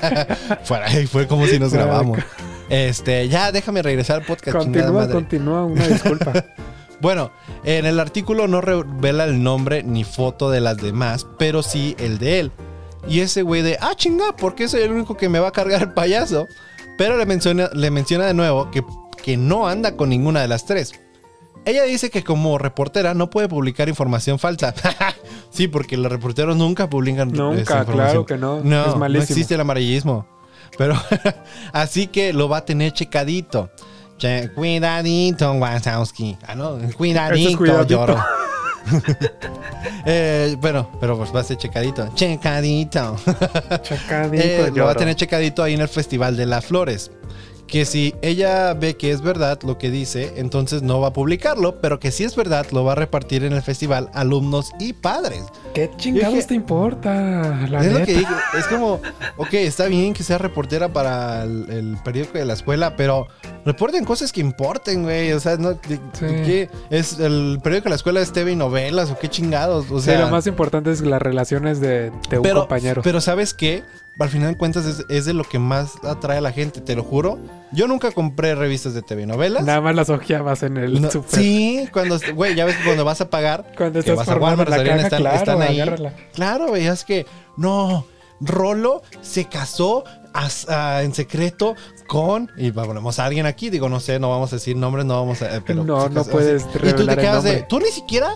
[0.65, 2.19] fuera, fue como si nos grabamos.
[2.67, 4.57] Este, ya déjame regresar al podcast.
[4.57, 5.63] continúa, continúa.
[5.63, 6.33] Una disculpa.
[7.01, 7.31] Bueno,
[7.63, 12.17] en el artículo no revela el nombre ni foto de las demás, pero sí el
[12.19, 12.51] de él.
[13.07, 15.81] Y ese güey de, ah, chinga, porque soy el único que me va a cargar
[15.81, 16.47] el payaso.
[16.97, 18.83] Pero le menciona, le menciona de nuevo que,
[19.23, 20.93] que no anda con ninguna de las tres.
[21.65, 24.73] Ella dice que como reportera no puede publicar información falsa.
[25.49, 27.85] sí, porque los reporteros nunca publican esa Nunca, información.
[27.85, 28.61] claro que no.
[28.63, 30.25] No, es no existe el amarillismo.
[30.77, 30.95] Pero
[31.73, 33.69] así que lo va a tener checadito.
[34.19, 36.37] Che- cuidadito, Wazowski.
[36.45, 37.87] Ah, no, cuidadito, Eso es cuidadito.
[37.87, 38.15] lloro.
[40.05, 42.09] Eh, bueno, pero pues va a ser checadito.
[42.15, 43.15] Checadito.
[43.81, 47.11] Chacadito, Eh, lo va a tener checadito ahí en el Festival de las Flores.
[47.71, 51.79] Que si ella ve que es verdad lo que dice, entonces no va a publicarlo,
[51.81, 55.43] pero que si es verdad, lo va a repartir en el festival alumnos y padres.
[55.75, 57.55] ¿Qué chingados Dije- te importa?
[57.69, 58.99] La es lo que digo, es como,
[59.37, 63.27] ok, está bien que sea reportera para el, el periódico de la escuela, pero
[63.65, 65.31] reporten cosas que importen, güey.
[65.33, 66.25] O sea, no, de- Sí.
[66.45, 66.69] ¿qué?
[66.89, 69.91] ¿Es el periódico de la escuela es TV y novelas o qué chingados?
[69.91, 73.01] O Sí, sea, lo más importante es las relaciones de, de un pero, compañero.
[73.03, 73.83] Pero ¿sabes qué?
[74.19, 76.95] Al final de cuentas es, es de lo que más atrae a la gente, te
[76.95, 77.39] lo juro.
[77.71, 79.63] Yo nunca compré revistas de TV novelas.
[79.63, 81.39] Nada más las ojeabas en el No, super.
[81.39, 84.35] sí, cuando, güey, ya ves que cuando vas a pagar, Cuando que estás vas a
[84.39, 85.79] Walmart, la caja, están, claro, están ahí.
[85.79, 86.13] agárrala.
[86.33, 87.25] Claro, veías que
[87.57, 88.05] no,
[88.41, 90.03] Rolo se casó
[90.33, 90.67] as-
[91.03, 91.75] en secreto
[92.07, 95.15] con y ponemos a alguien aquí, digo, no sé, no vamos a decir nombres, no
[95.15, 96.71] vamos a pero No, no puedes así.
[96.77, 98.29] Y tú te revelar quedas de, tú ni siquiera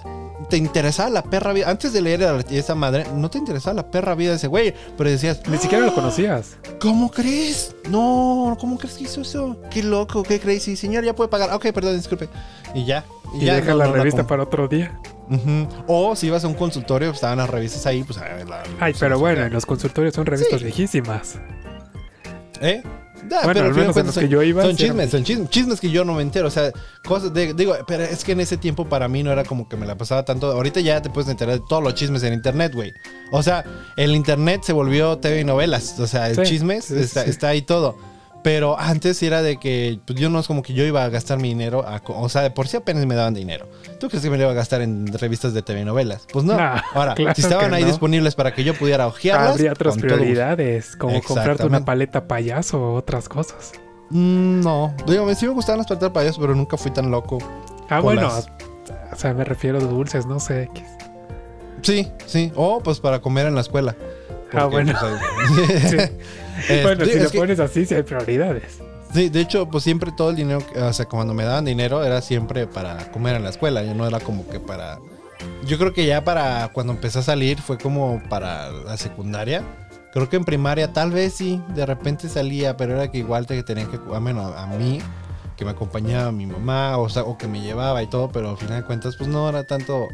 [0.50, 3.88] te interesaba la perra vida antes de leer a esa madre, no te interesaba la
[3.92, 6.58] perra vida de ese güey, pero decías, Ni siquiera lo "Ah, conocías.
[6.80, 7.76] ¿Cómo crees?
[7.90, 9.58] No, ¿cómo crees que hizo eso?
[9.70, 10.76] Qué loco, qué crazy.
[10.76, 11.52] Señor, ya puede pagar.
[11.54, 12.30] Ok, perdón, disculpe.
[12.74, 13.04] Y ya.
[13.34, 15.00] Y ya deja no- la no revista para otro día.
[15.88, 18.64] O si ibas a un consultorio, pues, estaban las revistas ahí, pues a ver, la-
[18.80, 20.66] Ay, pero bueno, en los consultorios son revistas Sí.
[20.66, 21.40] viejísimas.
[22.62, 22.84] ¿Eh?
[23.30, 25.90] Ya, Bueno, al menos en que son- yo iba, Son chismes, son chismes, chismes que
[25.90, 26.48] yo no me entero.
[26.48, 26.72] O sea,
[27.06, 27.54] cosas de.
[27.54, 29.98] Digo, pero es que en ese tiempo para mí no era como que me la
[29.98, 30.52] pasaba tanto.
[30.52, 32.94] Ahorita ya te puedes enterar de todos los chismes en internet, güey.
[33.32, 33.64] O sea,
[33.98, 36.00] el internet se volvió TV y novelas.
[36.00, 37.98] O sea, el Sí, chismes está, está ahí todo.
[38.44, 41.40] Pero antes era de que pues, yo no es como que yo iba a gastar
[41.40, 41.86] mi dinero.
[41.88, 43.68] a o sea, de por sí apenas me daban dinero.
[44.02, 46.28] ¿Tú crees que me lo iba a gastar en revistas de TV novelas?
[46.32, 46.58] Pues no.
[46.58, 47.88] Nah, Ahora, claro si estaban ahí no.
[47.88, 49.52] disponibles para que yo pudiera ojearlas.
[49.52, 53.72] Habría otras prioridades, como comprarte una paleta payaso o otras cosas.
[54.10, 57.38] Mm, no, digo, sí me gustaban las paletas payaso, pero nunca fui tan loco.
[57.90, 58.24] Ah, bueno.
[58.24, 58.48] las-
[59.14, 60.70] O sea, me refiero a dulces, no sé.
[61.82, 62.52] Sí, sí.
[62.56, 63.96] O pues para comer en la escuela.
[64.52, 64.94] Ah, bueno.
[65.00, 65.98] pues, Sí.
[66.70, 68.80] Es- bueno, si lo que- pones así, sí hay prioridades.
[69.14, 72.22] Sí, de hecho, pues siempre todo el dinero, o sea, cuando me daban dinero era
[72.22, 74.98] siempre para comer en la escuela, ya no era como que para...
[75.68, 79.62] Yo creo que ya para cuando empecé a salir fue como para la secundaria.
[80.14, 83.62] Creo que en primaria tal vez sí, de repente salía, pero era que igual te
[83.64, 85.00] tenían que, a menos a mí,
[85.58, 88.58] que me acompañaba mi mamá, o, sea, o que me llevaba y todo, pero al
[88.58, 90.08] final de cuentas, pues no era tanto.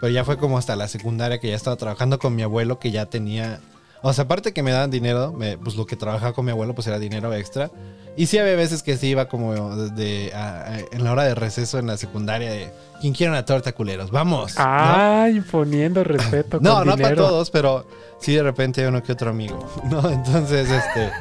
[0.00, 2.90] Pero ya fue como hasta la secundaria que ya estaba trabajando con mi abuelo, que
[2.92, 3.58] ya tenía.
[4.02, 6.74] O sea, aparte que me daban dinero, me- pues lo que trabajaba con mi abuelo,
[6.74, 7.70] pues era dinero extra.
[8.16, 11.34] Y sí había veces que sí iba como de, a- a- en la hora de
[11.34, 14.10] receso en la secundaria de ¿Quién quiere una torta, culeros?
[14.10, 14.56] ¡Vamos!
[14.56, 14.64] ¿no?
[14.66, 16.58] Ay, poniendo respeto.
[16.60, 17.86] No, con no para todos, pero
[18.18, 20.10] sí de repente uno que otro amigo, ¿no?
[20.10, 21.12] Entonces, este...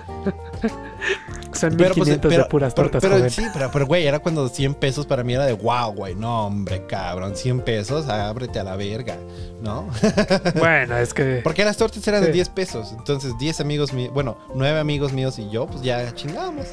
[1.53, 3.29] Son Pero, pues, 1500 pero- de puras pero- tortas, pero, joven.
[3.31, 6.15] sí, pero, pero, güey, era cuando 100 pesos para mí era de wow, güey.
[6.15, 9.17] No, hombre, cabrón, 100 pesos, ábrete a la verga,
[9.61, 9.89] ¿no?
[10.57, 11.41] Bueno, es que.
[11.43, 12.33] Porque las tortas eran de Sí.
[12.33, 12.93] 10 pesos.
[12.97, 16.65] Entonces, 10 amigos míos, bueno, 9 amigos míos y yo, pues ya chingábamos.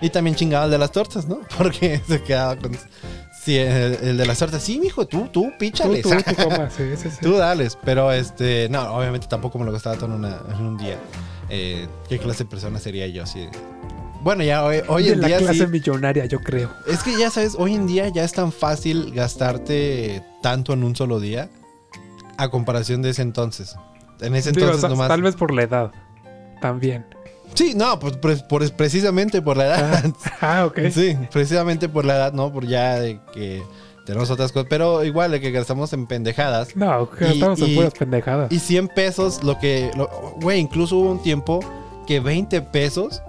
[0.00, 1.40] Y también chingaba el de las tortas, ¿no?
[1.58, 2.72] Porque se quedaba con.
[3.44, 6.02] Sí, el, el de las tortas, sí, mijo, tú, tú, Tú, píchales.
[6.02, 7.08] tú, tú comas, sí, sí.
[7.20, 10.76] Tú dales, pero este, no, obviamente tampoco me lo gastaba todo en, una- en un
[10.78, 10.96] día.
[11.48, 13.26] Eh, ¿Qué clase de persona sería yo?
[13.26, 13.48] Sí.
[14.22, 15.66] Bueno, ya hoy, hoy de en la día clase sí.
[15.66, 16.70] millonaria, yo creo.
[16.86, 20.94] Es que ya sabes, hoy en día ya es tan fácil gastarte tanto en un
[20.94, 21.48] solo día
[22.36, 23.74] a comparación de ese entonces.
[24.20, 25.08] En ese Digo, entonces nomás.
[25.08, 25.90] Tal vez por la edad.
[26.60, 27.04] También.
[27.54, 30.04] Sí, no, pues por, por- precisamente por la edad.
[30.40, 30.78] Ah, ok.
[30.92, 32.52] Sí, precisamente por la edad, ¿no?
[32.52, 33.62] Por ya de que
[34.06, 34.68] tenemos otras cosas.
[34.70, 36.76] Pero igual de que gastamos en pendejadas.
[36.76, 38.52] No, gastamos Y- en y- puras pendejadas.
[38.52, 39.90] Y 100 pesos, lo que.
[40.40, 41.58] Güey, incluso hubo un tiempo
[42.06, 43.20] que 20 pesos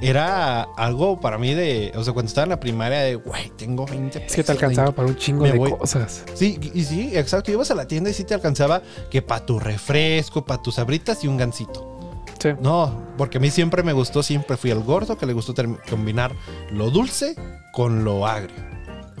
[0.00, 1.92] era algo para mí de.
[1.96, 4.30] O sea, cuando estaba en la primaria, de, güey, tengo 20 pesos.
[4.30, 5.70] es que te alcanzaba para un chingo de voy.
[5.72, 6.24] cosas.
[6.34, 7.50] Sí, y sí, exacto.
[7.52, 11.22] Ibas a la tienda y sí te alcanzaba que para tu refresco, para tus abritas
[11.24, 11.94] y un gansito.
[12.40, 12.50] Sí.
[12.60, 15.54] No, porque a mí siempre me gustó, siempre fui el gordo que le gustó
[15.90, 16.32] combinar
[16.70, 17.34] lo dulce
[17.72, 18.54] con lo agrio.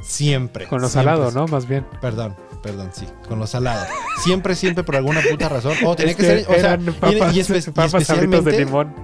[0.02, 0.66] Siempre.
[0.68, 1.12] Con lo siempre.
[1.12, 1.46] salado, ¿no?
[1.48, 1.84] Más bien.
[2.00, 3.84] Perdón, perdón, sí, con lo salado.
[4.22, 5.72] Siempre, siempre, por alguna puta razón.
[5.84, 8.94] O tenía Es que, ser, o sea, y- papas, y, espe- y de limón.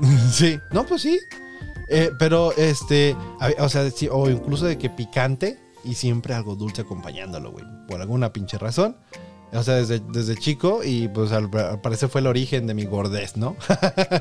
[0.32, 1.20] Sí, no, pues sí.
[1.88, 3.14] Eh, pero, este,
[3.58, 7.64] o sea, sí, o incluso de que picante y siempre algo dulce acompañándolo, güey.
[7.88, 8.96] Por alguna pinche razón.
[9.52, 12.86] O sea, desde, desde chico y pues al, al parecer fue el origen de mi
[12.86, 13.54] gordez, ¿no?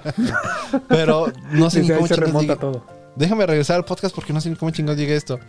[0.90, 2.86] pero no sé ni cómo se remonta llegué- todo.
[3.16, 5.40] Déjame regresar al podcast porque no sé ni cómo chingados llegué esto.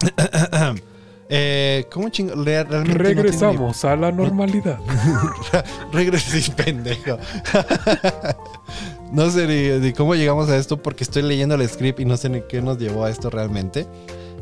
[1.30, 2.44] eh, ¿Cómo chingados?
[2.44, 4.78] Realmente no tengo ni- Regresamos a la normalidad.
[5.92, 7.18] Regresé, pendejo.
[9.14, 12.16] No sé ni, ni cómo llegamos a esto porque estoy leyendo el script y no
[12.16, 13.86] sé ni qué nos llevó a esto realmente.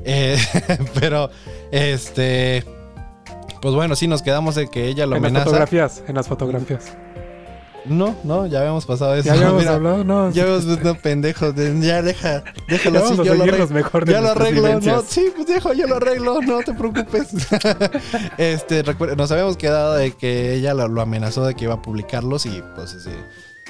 [0.05, 0.37] Eh,
[1.01, 1.31] pero,
[1.71, 2.65] este.
[3.61, 5.45] Pues bueno, sí, nos quedamos en que ella lo en las amenaza.
[5.45, 6.93] fotografías, en las fotografías.
[7.85, 9.27] No, no, ya habíamos pasado eso.
[9.27, 10.31] Ya habíamos Mira, hablado, no.
[10.33, 11.53] Ya habíamos no, pendejo.
[11.53, 13.69] de- Ya deja, déjalo Ya así, yo lo arreglo.
[13.69, 17.29] mejor Ya lo arreglo, no, sí, pues dejo, yo lo arreglo, no te preocupes.
[18.39, 18.83] este,
[19.17, 22.63] nos habíamos quedado de que ella lo, lo amenazó de que iba a publicarlos y
[22.75, 23.11] pues sí,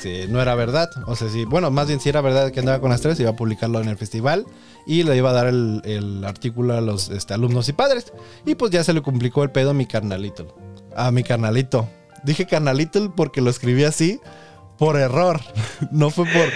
[0.03, 0.91] sí, no era verdad.
[1.07, 3.31] O sea, sí, bueno, más bien si era verdad que andaba con las tres, iba
[3.31, 4.47] a publicarlo en el festival
[4.87, 8.13] y le iba a dar el, el artículo a los este, alumnos y padres.
[8.45, 10.57] Y pues ya se le complicó el pedo a mi carnalito.
[10.97, 11.89] A mi carnalito.
[12.25, 14.21] Dije carnalito porque lo escribí así
[14.79, 15.41] por error.
[15.91, 16.49] No fue por,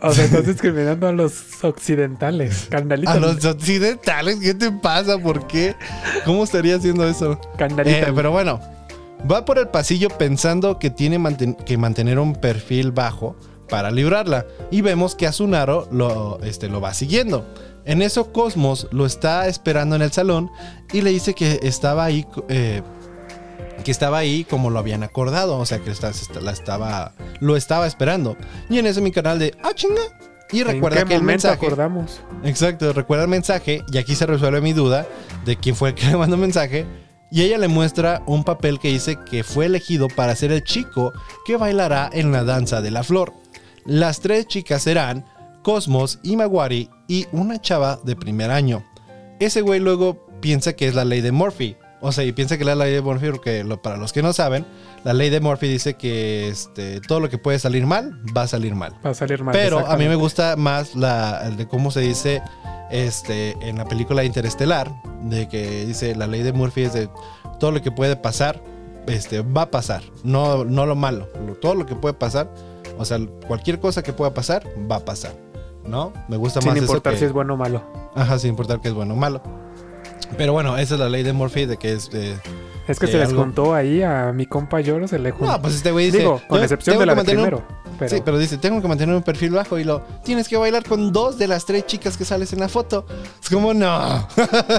[0.08, 2.68] O sea, estás discriminando a los occidentales.
[2.70, 3.10] Carnalito.
[3.10, 5.18] A los occidentales, ¿qué te pasa?
[5.18, 5.74] ¿Por qué?
[6.24, 7.40] ¿Cómo estaría haciendo eso?
[7.56, 8.08] Carnalito.
[8.08, 8.60] Eh, pero bueno,
[9.30, 13.36] va por el pasillo pensando que tiene manten- que mantener un perfil bajo
[13.68, 14.46] para librarla.
[14.70, 17.46] Y vemos que Asunaro lo, este, lo va siguiendo.
[17.84, 20.50] En eso Cosmos lo está esperando en el salón
[20.92, 22.82] y le dice que estaba ahí, eh,
[23.84, 27.86] que estaba ahí como lo habían acordado, o sea que está- la estaba, lo estaba
[27.86, 28.36] esperando.
[28.68, 30.02] Y en eso mi canal de, ah chinga.
[30.50, 32.20] Y recuerda ¿En qué que el mensaje, acordamos?
[32.42, 35.06] Exacto, recuerda el mensaje y aquí se resuelve mi duda
[35.44, 36.86] de quién fue el que le mandó el mensaje.
[37.30, 41.12] Y ella le muestra un papel que dice que fue elegido para ser el chico
[41.44, 43.34] que bailará en la danza de la flor.
[43.84, 45.24] Las tres chicas serán
[45.62, 48.84] Cosmos, Imawari y una chava de primer año.
[49.40, 51.76] Ese güey luego piensa que es la ley de Murphy.
[52.00, 54.32] O sea, y piensa que es la ley de Murphy porque para los que no
[54.32, 54.64] saben,
[55.04, 58.48] la ley de Murphy dice que este, todo lo que puede salir mal, va a
[58.48, 58.94] salir mal.
[59.04, 59.52] Va a salir mal.
[59.52, 62.42] Pero a mí me gusta más la el de cómo se dice
[62.90, 64.90] este en la película Interestelar,
[65.22, 67.08] de que dice la ley de Murphy es de
[67.60, 68.62] todo lo que puede pasar,
[69.06, 72.52] este va a pasar, no no lo malo, lo- todo lo que puede pasar,
[72.98, 75.32] o sea, cualquier cosa que pueda pasar va a pasar,
[75.84, 76.12] ¿no?
[76.28, 77.82] Me gusta Sin más importar eso si es bueno o malo.
[78.14, 79.42] ajá, sin importar que es bueno o malo.
[80.36, 82.36] Pero bueno, esa es la ley de Murphy de que es eh,
[82.88, 85.52] Es que Sí, se les juntó ahí a mi compa Lloro, se le juntó.
[85.52, 87.54] no, pues este güey dice, Digo, con "Yo excepción tengo de la que de mantener
[87.54, 87.96] un- primero.
[87.98, 88.16] pero...
[88.16, 91.12] Sí, pero dice, tengo que mantener un perfil bajo y lo tienes que bailar con
[91.12, 93.04] dos de las tres chicas que sales en la foto.
[93.42, 94.26] Es como, no.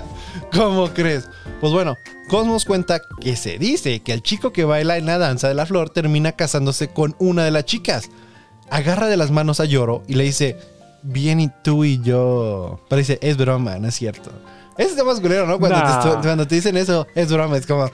[0.54, 1.30] ¿Cómo crees?
[1.62, 1.96] Pues bueno,
[2.30, 5.66] Cosmos cuenta que se dice que el chico que baila en la danza de la
[5.66, 8.10] flor termina casándose con una de las chicas.
[8.70, 10.56] Agarra de las manos a Lloro y le dice,
[11.02, 12.80] bien y tú y yo.
[12.88, 14.32] Pero dice, es broma, no es cierto.
[14.80, 15.60] Eso está más culero, ¿no?
[15.60, 16.00] Cuando, Nah.
[16.22, 17.90] te, cuando te dicen eso, es broma, es como...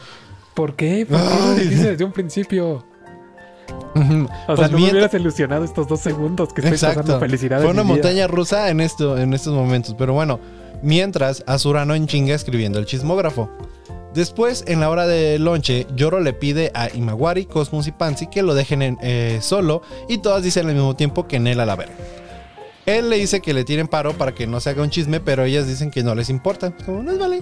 [0.54, 1.06] ¿Por qué?
[1.06, 2.86] ¿Por qué no dices desde un principio?
[3.68, 4.06] O Pues
[4.60, 7.58] sea, no me mientras- hubieras ilusionado estos dos segundos que estoy pasando felicidad.
[7.62, 7.94] Fue una vida.
[7.94, 9.96] montaña rusa en, esto, en estos momentos.
[9.98, 10.40] Pero bueno,
[10.82, 13.50] mientras Azurano en chinga escribiendo el chismógrafo.
[14.14, 18.44] Después, en la hora de lonche, Yoro le pide a Imawari, Cosmos y Pansy que
[18.44, 21.76] lo dejen en- eh, solo y todas dicen al mismo tiempo que Nel a la
[21.76, 21.94] verga.
[22.86, 25.44] Él le dice que le tiren paro para que no se haga un chisme, pero
[25.44, 26.72] ellas dicen que no les importa.
[26.86, 27.42] Como, no vale.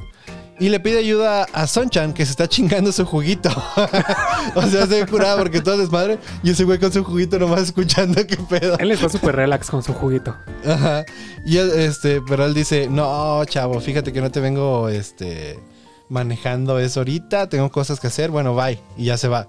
[0.60, 3.50] Y le pide ayuda a Sonchan, que se está chingando su juguito.
[4.56, 6.20] o sea, se ve curada porque todo es desmadre.
[6.44, 8.78] Y ese güey con su juguito nomás escuchando qué pedo.
[8.78, 10.36] Él está súper relax con su juguito.
[10.66, 11.06] Ajá.
[11.46, 15.60] Y él, este, pero él dice, no, chavo, fíjate que no te vengo, este,
[16.08, 18.80] manejando eso ahorita, tengo cosas que hacer, bueno, bye.
[18.96, 19.48] Y ya se va.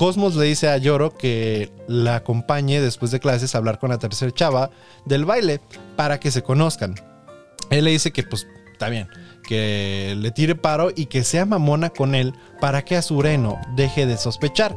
[0.00, 3.98] Cosmos le dice a Yoro que la acompañe después de clases a hablar con la
[3.98, 4.70] tercera chava
[5.04, 5.60] del baile
[5.94, 6.94] para que se conozcan.
[7.68, 9.10] Él le dice que pues está bien,
[9.46, 12.32] que le tire paro y que sea mamona con él
[12.62, 14.74] para que Azureno deje de sospechar.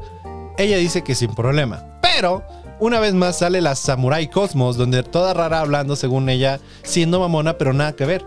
[0.58, 2.44] Ella dice que sin problema, pero
[2.82, 7.58] una vez más sale la Samurai Cosmos, donde toda rara hablando según ella, siendo mamona,
[7.58, 8.26] pero nada que ver.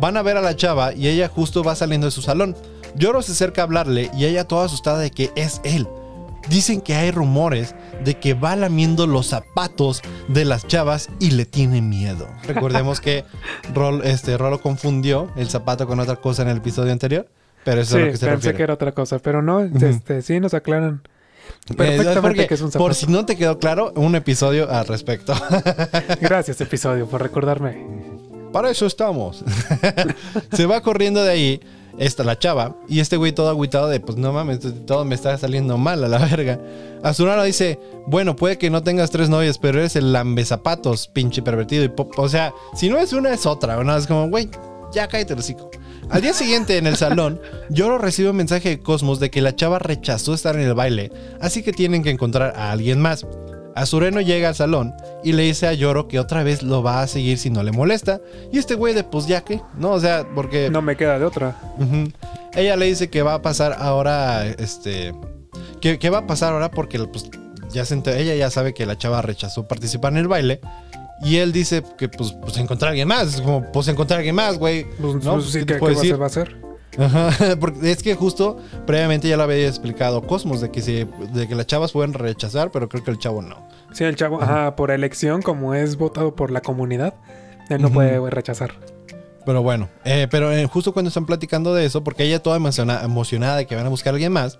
[0.00, 2.56] Van a ver a la chava y ella justo va saliendo de su salón.
[2.96, 5.86] Yoro se acerca a hablarle y ella toda asustada de que es él.
[6.48, 7.74] Dicen que hay rumores
[8.04, 12.26] de que va lamiendo los zapatos de las chavas y le tiene miedo.
[12.46, 13.24] Recordemos que
[13.74, 17.28] Rol, este, Rolo confundió el zapato con otra cosa en el episodio anterior,
[17.64, 18.56] pero eso Sí, es lo que se pensé refiere.
[18.56, 19.84] que era otra cosa, pero no, Ujú.
[19.86, 21.00] este, sí nos aclaran
[21.70, 22.84] Eh, perfectamente porque, que es un zapato.
[22.84, 25.34] Por si no te quedó claro, un episodio al respecto.
[26.20, 27.86] Gracias, episodio, por recordarme.
[28.52, 29.44] Para eso estamos.
[30.52, 31.60] se va corriendo de ahí.
[31.98, 32.76] Está la chava.
[32.88, 36.08] Y este güey todo agüitado de, pues no mames, todo me está saliendo mal a
[36.08, 36.58] la verga.
[37.02, 41.84] Azurano dice, bueno, puede que no tengas tres novias, pero eres el lambezapatos, pinche pervertido.
[41.84, 43.82] Y pop- o sea, si no es una, es otra.
[43.82, 43.96] ¿no?
[43.96, 44.48] Es como, güey,
[44.92, 45.70] ya cállate el hocico.
[46.10, 49.54] Al día siguiente, en el salón, Yoro recibe un mensaje de Cosmos de que la
[49.56, 53.24] chava rechazó estar en el baile, así que tienen que encontrar a alguien más.
[53.74, 54.92] Azureno llega al salón
[55.24, 57.72] y le dice a Yoro que otra vez lo va a seguir si no le
[57.72, 58.20] molesta.
[58.52, 59.92] Y este güey de pues ya que, ¿no?
[59.92, 60.70] O sea, porque...
[60.70, 61.56] No me queda de otra.
[62.54, 65.14] Ella le dice que va a pasar ahora, este...
[65.80, 67.28] Que, que va a pasar ahora porque pues
[67.72, 70.60] ya se enter- ella ya sabe que la chava rechazó participar en el baile.
[71.24, 73.34] Y él dice que pues, pues encontrar a alguien más.
[73.34, 74.84] Es como, pues encontrar a alguien más, güey.
[75.00, 75.34] Pues, ¿No?
[75.34, 76.56] pues, sí, ¿Qué ¿qué, va a hacer?
[76.98, 81.48] Ajá, porque es que justo previamente ya lo había explicado Cosmos de que, si, de
[81.48, 83.66] que las chavas pueden rechazar, pero creo que el chavo no.
[83.92, 87.14] Sí, el chavo, ajá, por elección, como es votado por la comunidad,
[87.70, 88.72] él no puede rechazar.
[89.44, 93.02] Pero bueno, eh, pero eh, justo cuando están platicando de eso, porque ella toda emociona-
[93.02, 94.58] emocionada de que van a buscar a alguien más,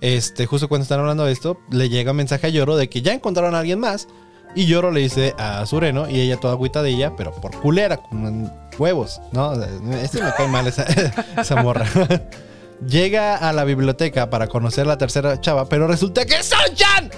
[0.00, 3.02] este, justo cuando están hablando de esto, le llega un mensaje a Yoro de que
[3.02, 4.06] ya encontraron a alguien más.
[4.54, 9.20] Y Yoro le dice a Sureno, y ella toda agüitadilla, pero por culera, con huevos,
[9.32, 9.52] ¿no?
[9.94, 10.84] Este me cae mal esa,
[11.38, 11.86] esa morra.
[12.86, 16.46] Llega a la biblioteca para conocer la tercera chava, pero resulta que es.
[16.46, 17.10] Sanchan,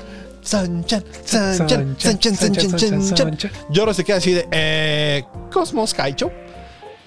[0.42, 3.02] Sanchan, Sanchan, Sanchan, Sanchan.
[3.02, 3.50] Sanchan.
[3.70, 6.32] Yoro se queda así de, eh, Cosmos Kaicho.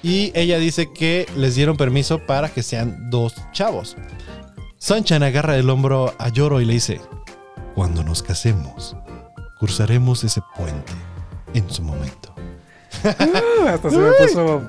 [0.02, 3.98] Y ella dice que les dieron permiso para que sean dos chavos.
[4.78, 7.02] Sanchan agarra el hombro a Yoro y le dice,
[7.74, 8.96] cuando nos casemos,
[9.66, 10.94] cruzaremos ese puente
[11.56, 12.34] en su momento.
[13.04, 14.62] Ah, hasta se me puso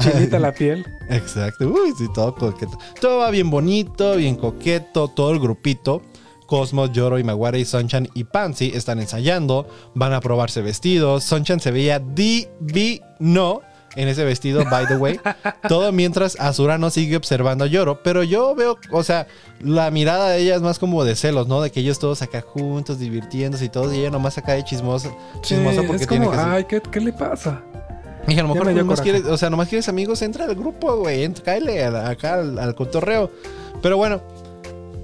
[0.00, 0.86] chinita la piel.
[1.10, 1.66] Exacto.
[1.66, 2.78] Uy, sí, todo coqueto.
[3.00, 6.02] Todo va bien bonito, bien coqueto, todo el grupito.
[6.46, 11.24] Cosmos, Yoro, Imaguara y Sonchan y Pansy están ensayando, van a probarse vestidos.
[11.24, 13.62] Sonchan se veía divino
[13.96, 15.20] en ese vestido, by the way.
[15.68, 19.26] Todo mientras Azurano sigue observando a Yoro, pero yo veo, o sea,
[19.60, 21.60] la mirada de ella es más como de celos, ¿no?
[21.60, 25.10] De que ellos todos acá juntos, divirtiéndose y todo, y ella nomás acá de chismosa,
[25.42, 27.62] chismosa Sí, porque es tiene como, que ay, ¿qué, ¿qué le pasa?
[28.26, 31.24] Dije, a lo mejor nomás quieres, o sea, nomás quieres amigos, entra al grupo, güey.
[31.24, 33.30] entra- Cáele acá al, al cotorreo.
[33.82, 34.22] Pero bueno,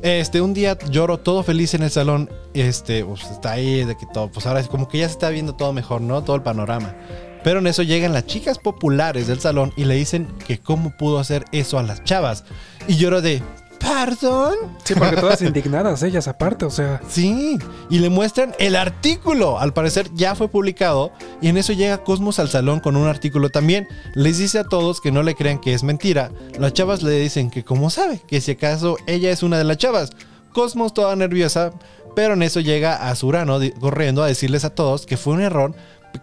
[0.02, 2.30] este, un día lloro todo feliz en el salón.
[2.54, 5.28] Este, pues está ahí de que todo, pues ahora es como que ya se está
[5.28, 6.24] viendo todo mejor, ¿no?
[6.24, 6.94] Todo el panorama.
[7.42, 11.18] Pero en eso llegan las chicas populares del salón y le dicen que cómo pudo
[11.18, 12.44] hacer eso a las chavas.
[12.86, 13.42] Y lloro de,
[13.80, 14.54] ¿perdón?
[14.84, 19.58] Sí, porque todas indignadas ellas aparte, o sea, Sí, y le muestran el artículo.
[19.58, 23.48] Al parecer ya fue publicado y en eso llega Cosmos al salón con un artículo
[23.48, 23.88] también.
[24.14, 26.30] Les dice a todos que no le crean que es mentira.
[26.58, 29.78] Las chavas le dicen que cómo sabe, que si acaso ella es una de las
[29.78, 30.10] chavas.
[30.52, 31.70] Cosmos toda nerviosa
[32.16, 35.74] Pero en eso llega Azurano corriendo a decirles a todos que fue un error,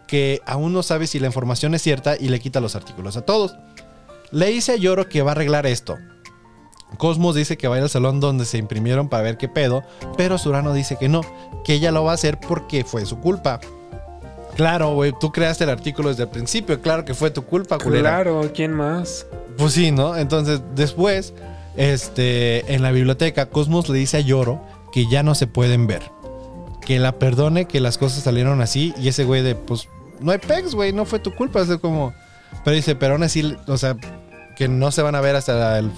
[0.08, 3.22] que aún no sabe si la información es cierta y le quita los artículos a
[3.22, 3.56] todos.
[4.32, 5.98] Le dice a Yoro que va a arreglar esto.
[6.98, 9.84] Cosmos dice que va a ir al salón donde se imprimieron para ver qué pedo,
[10.16, 11.22] pero Azurano dice que no,
[11.66, 13.60] que ella lo va a hacer porque fue su culpa.
[14.56, 18.10] Claro, güey, tú creaste el artículo desde el principio, claro que fue tu culpa, culera.
[18.10, 19.28] Claro, ¿quién más?
[19.58, 20.18] Pues sí, ¿no?
[20.18, 21.34] Entonces, después,
[21.76, 24.62] este, en la biblioteca, Cosmos le dice a Yoro
[24.92, 26.02] que ya no se pueden ver.
[26.88, 28.94] Que la perdone, que las cosas salieron así.
[28.98, 29.90] Y ese güey de, pues,
[30.22, 31.62] no hay pegs, güey, no fue tu culpa.
[31.62, 32.14] Es como.
[32.64, 33.98] Pero dice, pero aún así, o sea,
[34.56, 35.92] que no se van a ver hasta el,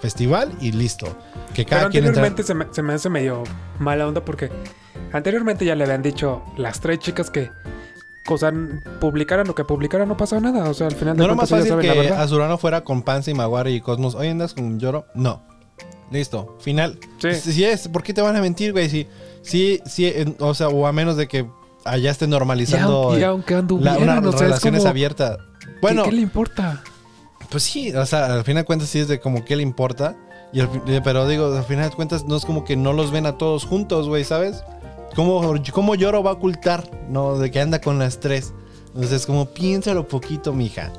[0.00, 1.18] festival y listo.
[1.52, 2.22] Que cada Pero quien entra.
[2.22, 3.42] anteriormente se me, se me hace medio
[3.80, 4.50] mala onda porque
[5.12, 7.50] anteriormente ya le habían dicho las tres chicas que
[8.38, 8.52] sea,
[9.00, 10.68] publicaran lo que publicaran no pasaba nada.
[10.68, 12.08] O sea, al final de ¿No era más fácil que.
[12.10, 14.14] Azurano fuera con Pansy, Maguire y Cosmos?
[14.14, 15.06] ¿Hoy andas con Yoro?
[15.14, 15.42] No.
[16.10, 16.56] Listo.
[16.60, 16.98] Final.
[17.18, 17.34] Sí.
[17.34, 18.88] Si, si es, ¿por qué te van a mentir, güey?
[18.88, 19.06] Si,
[19.42, 21.46] si, si, en- o sea, o a menos de que
[21.84, 24.90] allá esté normalizando aun- y eh, aunque la, una o sea, es relación es como,
[24.90, 25.38] abierta.
[25.60, 26.82] ¿qué- Bueno, ¿qué, le importa?
[27.50, 30.16] pues sí, o sea, al final de cuentas sí es de como qué le importa.
[30.52, 30.68] Y eh,
[31.04, 33.64] pero digo, al final de cuentas no es como que no los ven a todos
[33.64, 34.62] juntos, güey, ¿sabes?
[35.16, 37.38] ¿Cómo, ¿Cómo Yoro va a ocultar, no?
[37.38, 38.52] De que anda con las tres.
[38.94, 40.92] Entonces, como piénsalo poquito, mija.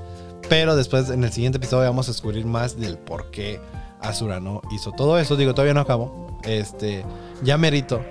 [0.49, 3.59] Pero después, en el siguiente episodio, vamos a descubrir más del por qué
[4.01, 5.35] Azurano hizo todo eso.
[5.37, 6.39] Digo, todavía no acabo.
[6.43, 7.05] Este,
[7.43, 8.01] ya merito.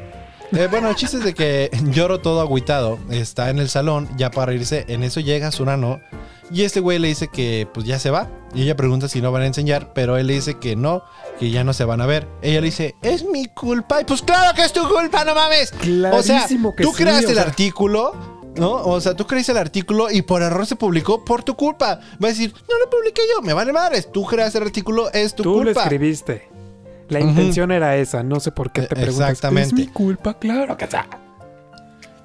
[0.52, 4.30] Eh, bueno, el chiste es de que Yoro todo agüitado está en el salón ya
[4.30, 4.84] para irse.
[4.88, 6.00] En eso llega Azurano
[6.50, 8.28] y este güey le dice que pues ya se va.
[8.52, 11.04] Y ella pregunta si no van a enseñar, pero él le dice que no,
[11.38, 12.26] que ya no se van a ver.
[12.42, 14.00] Ella le dice, es mi culpa.
[14.00, 15.72] Y pues claro que es tu culpa, no mames.
[15.72, 17.44] O sea, Clarísimo que tú sí, creaste o el sea.
[17.44, 18.12] artículo,
[18.56, 18.72] ¿no?
[18.72, 22.00] O sea, tú creaste el artículo y por error se publicó por tu culpa.
[22.20, 24.10] Va a decir, no lo publiqué yo, me vale madres.
[24.10, 25.82] Tú creaste el artículo, es tu Tú lo culpa.
[25.84, 26.48] escribiste.
[27.10, 28.22] La intención era esa.
[28.22, 29.30] No sé por qué te Eh, preguntas.
[29.30, 29.68] exactamente.
[29.68, 30.96] Es mi culpa, claro que sí.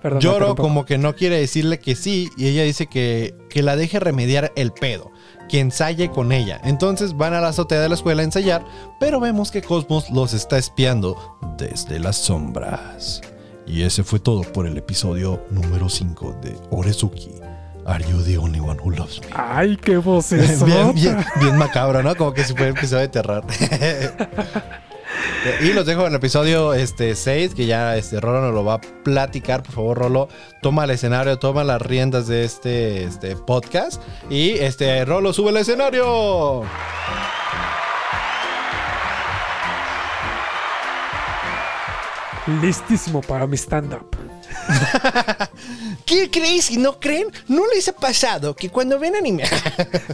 [0.01, 3.75] Perdón, Lloro como que no quiere decirle que sí y ella dice que, que la
[3.75, 5.11] deje remediar el pedo,
[5.49, 6.61] que ensaye con ella.
[6.63, 8.63] Entonces van a la azotea de la escuela a ensayar,
[8.99, 11.17] pero vemos que Cosmos los está espiando
[11.57, 13.21] desde las sombras.
[13.65, 17.31] Y ese fue todo por el episodio número 5 de Orezuki.
[17.87, 19.27] Are you the only one who loves me?
[19.35, 20.63] Ay, qué voz es.
[20.65, 22.15] bien, bien, bien macabro, ¿no?
[22.15, 23.43] Como que si fuera un episodio de terror.
[25.61, 28.75] y los dejo en el episodio este, 6, que ya este, Rolo nos lo va
[28.75, 29.61] a platicar.
[29.61, 30.29] Por favor, Rolo,
[30.63, 34.01] toma el escenario, toma las riendas de este, este podcast.
[34.31, 36.63] Y este, Rolo, sube el escenario.
[42.61, 44.07] Listísimo para mi stand-up.
[46.05, 47.27] ¿Qué creéis y no creen?
[47.47, 49.43] ¿No les ha pasado que cuando ven anime...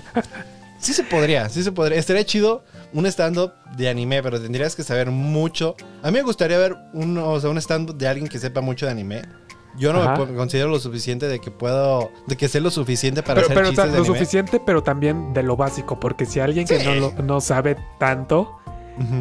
[0.80, 2.00] sí se podría, sí se podría.
[2.00, 2.64] Estaría chido
[2.94, 5.76] un stand-up de anime, pero tendrías que saber mucho.
[6.04, 8.86] A mí me gustaría ver un, o sea, un stand-up de alguien que sepa mucho
[8.86, 9.22] de anime.
[9.78, 10.26] Yo no Ajá.
[10.26, 12.12] me considero lo suficiente de que puedo...
[12.28, 14.18] De que sé lo suficiente para Pero, hacer pero chistes de lo anime.
[14.20, 15.98] suficiente, pero también de lo básico.
[15.98, 18.58] Porque si alguien que no, lo- no sabe tanto,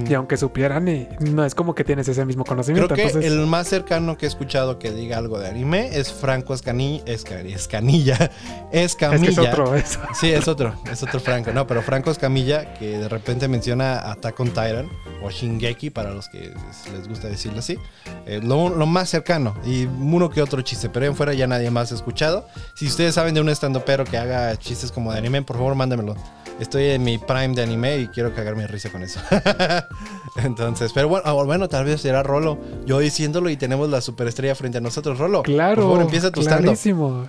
[0.09, 2.95] Y aunque supieran, y no es como que tienes ese mismo Creo conocimiento.
[2.95, 6.53] que entonces, el más cercano que he escuchado que diga algo de anime es Franco
[6.55, 8.31] Escani- Esca- Escanilla.
[8.73, 9.29] Escamilla.
[9.31, 9.75] es que es otro.
[9.75, 11.53] es- Sí, es otro, es otro Franco.
[11.53, 14.89] No, pero Franco Escamilla, que de repente menciona Attack on Titan
[15.23, 16.53] o Shingeki, para los que
[16.93, 17.79] les gusta decirlo así.
[18.27, 21.71] Eh, lo, lo más cercano y uno que otro chiste, pero en fuera ya nadie
[21.71, 22.47] más ha escuchado.
[22.75, 26.17] Si ustedes saben de un estandopero que haga chistes como de anime, por favor, mándamelo.
[26.61, 29.19] Estoy en mi prime de anime y quiero cagarme risa con eso.
[30.37, 32.59] Entonces, pero bueno, ah, bueno, tal vez será Rolo.
[32.87, 35.19] Yo diciéndolo y tenemos la superestrella frente a nosotros.
[35.19, 35.77] Rolo, Claro.
[35.83, 37.27] por favor, empieza tu clarísimo.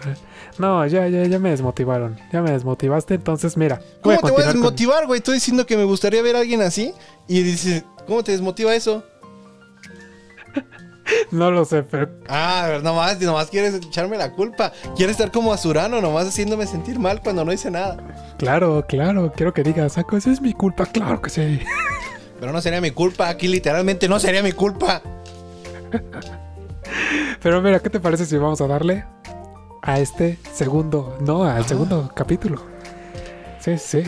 [0.57, 2.17] No, ya, ya, ya me desmotivaron.
[2.31, 3.15] Ya me desmotivaste.
[3.15, 3.79] Entonces, mira.
[4.01, 5.19] ¿Cómo te voy a con- desmotivar, güey?
[5.19, 6.93] Estoy diciendo que me gustaría ver a alguien así
[7.27, 9.03] y dices, ¿cómo te desmotiva eso?
[11.31, 14.71] No lo sé, pero Ah, nomás, nomás quieres echarme la culpa.
[14.95, 17.97] Quieres estar como Azurano, nomás haciéndome sentir mal cuando no hice nada.
[18.37, 19.31] claro, claro.
[19.35, 20.85] Quiero que digas, Saco, esa es mi culpa.
[20.85, 21.59] Claro que sí.
[22.39, 25.01] Pero no sería mi culpa, aquí literalmente no sería mi culpa.
[27.41, 29.05] Pero mira, ¿qué te parece si vamos a darle
[29.81, 32.61] a este segundo, no, al segundo capítulo?
[33.59, 34.03] Sí, sí.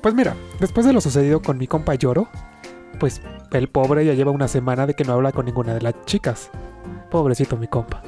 [0.00, 2.28] Pues mira, después de lo sucedido con mi compa Lloro,
[3.00, 3.20] pues
[3.50, 6.50] el pobre ya lleva una semana de que no habla con ninguna de las chicas.
[7.10, 8.02] Pobrecito mi compa.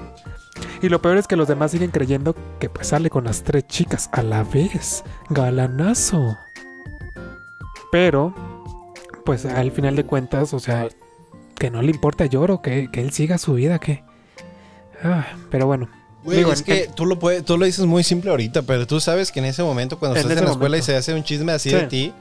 [0.80, 3.66] Y lo peor es que los demás siguen creyendo que pues sale con las tres
[3.66, 5.02] chicas a la vez.
[5.30, 6.36] Galanazo.
[7.90, 8.34] Pero,
[9.24, 10.88] pues al final de cuentas, o sea,
[11.58, 14.02] que no le importa a Lloro, que, que él siga su vida, que...
[15.02, 15.88] Ah, pero bueno.
[16.24, 18.86] Güey, Digo, es en- que tú lo, puedes, tú lo dices muy simple ahorita, pero
[18.86, 21.12] tú sabes que en ese momento cuando En estás en la escuela y se hace
[21.14, 21.76] un chisme así Sí.
[21.76, 22.14] de ti,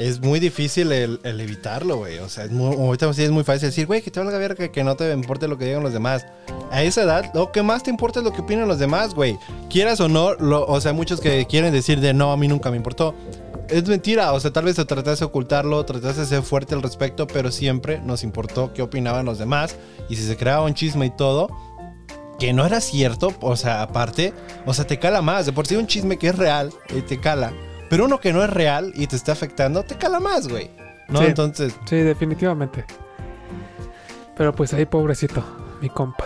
[0.00, 2.18] es muy difícil el, evitarlo, güey.
[2.20, 4.68] O sea, es muy, ahorita sí es muy fácil decir, güey, que te valga verga,
[4.68, 6.26] que no te importe lo que digan los demás.
[6.70, 9.36] A esa edad, lo que más te importa es lo que opinan los demás, güey.
[9.68, 12.78] Quieras o no, o sea, muchos que quieren decir de no, a mí nunca me
[12.78, 13.14] importó.
[13.68, 16.82] Es mentira, o sea, tal vez te trataste de ocultarlo, trataste de ser fuerte al
[16.82, 19.76] respecto, pero siempre nos importó qué opinaban los demás.
[20.08, 21.50] Y si se creaba un chisme y todo,
[22.38, 24.32] que no era cierto, o sea, aparte,
[24.64, 25.44] o sea, te cala más.
[25.44, 27.52] De por sí un chisme que es real y te cala,
[27.90, 30.70] pero uno que no es real y te está afectando, te cala más, güey.
[31.08, 31.18] ¿No?
[31.18, 31.26] Sí.
[31.26, 32.86] Entonces, Sí, definitivamente.
[34.36, 35.44] Pero pues ahí, pobrecito,
[35.82, 36.24] mi compa.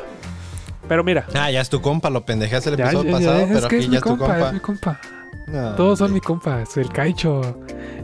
[0.88, 1.26] Pero mira.
[1.34, 3.84] ah, ya es tu compa, lo pendejaste el ya- episodio ya- pasado, pero aquí es
[3.84, 5.00] ya mi es tu compa, es mi compa.
[5.46, 6.76] No, Todos son mi compas.
[6.76, 7.40] El Caicho,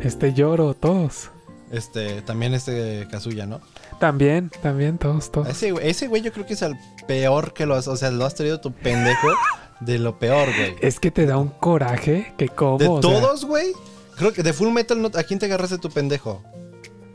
[0.00, 1.30] este Lloro, todos.
[1.70, 3.60] Este, también este Kazuya, ¿no?
[4.00, 5.48] También, también, todos, todos.
[5.48, 6.74] Ese, ese güey yo creo que es el
[7.06, 9.28] peor que lo has, o sea, lo has traído tu pendejo
[9.80, 10.76] de lo peor, güey.
[10.80, 12.78] Es que te da un coraje que como.
[12.78, 13.72] De o todos, güey.
[14.16, 16.42] Creo que de Full Metal, no- ¿a quién te agarraste tu pendejo?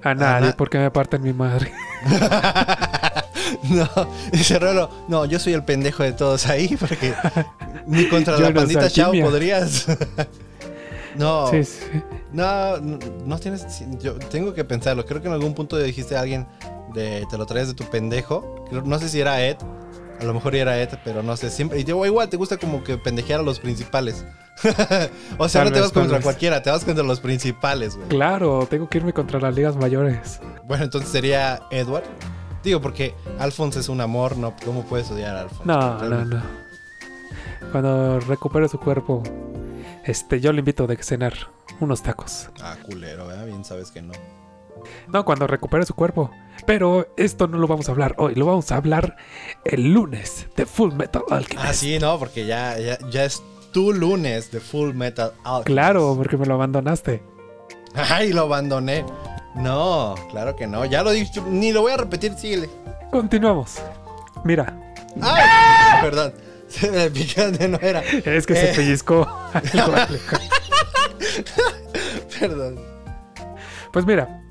[0.03, 1.71] a nadie, na- porque me parten mi madre.
[3.69, 3.87] no,
[4.31, 7.13] dice Rolo, no, yo soy el pendejo de todos ahí porque
[7.87, 9.87] ni contra la no pandita Chao podrías.
[11.15, 11.79] no, Sí, sí.
[12.33, 13.65] no, no, tienes.
[13.99, 15.05] Yo tengo que pensarlo.
[15.05, 16.47] Creo que en algún punto dijiste a alguien
[16.93, 18.65] de te lo traes de tu pendejo.
[18.71, 19.57] No sé si era Ed.
[20.19, 21.49] A lo mejor era Ed, pero no sé.
[21.49, 21.79] Siempre.
[21.79, 24.25] Y yo, igual te gusta como que pendejear a los principales.
[25.37, 26.23] o sea, Tal no te vez, vas contra vez.
[26.23, 28.07] cualquiera, te vas contra los principales, güey.
[28.07, 30.39] Claro, tengo que irme contra las ligas mayores.
[30.65, 32.05] Bueno, entonces sería Edward.
[32.63, 34.55] Digo, porque Alphonse es un amor, ¿no?
[34.65, 35.65] ¿Cómo puedes odiar a Alphonse?
[35.65, 36.41] No, no, no.
[37.71, 39.21] Cuando recupere su cuerpo,
[40.03, 41.33] este, yo le invito de cenar
[41.79, 42.49] unos tacos.
[42.61, 43.45] Ah, culero, ¿eh?
[43.45, 44.13] Bien sabes que no.
[45.07, 46.31] No, cuando recupere su cuerpo.
[46.65, 49.17] Pero esto no lo vamos a hablar hoy, lo vamos a hablar
[49.65, 51.67] el lunes de Full Metal Alchemist.
[51.69, 55.67] Ah, sí, no, porque ya, ya, ya es tu lunes de Full Metal Alchemist.
[55.67, 57.21] Claro, porque me lo abandonaste.
[57.95, 59.05] Ay, lo abandoné.
[59.55, 60.85] No, claro que no.
[60.85, 62.69] Ya lo dije, ni lo voy a repetir, síguele.
[63.11, 63.81] Continuamos.
[64.43, 66.33] Mira, Ay, perdón.
[66.67, 68.01] Se me picante, no era.
[68.01, 68.67] es que Eh.
[68.67, 69.21] se pellizcó.
[69.53, 70.37] algo, Alejo.
[72.39, 72.79] Perdón.
[73.93, 74.41] Pues mira,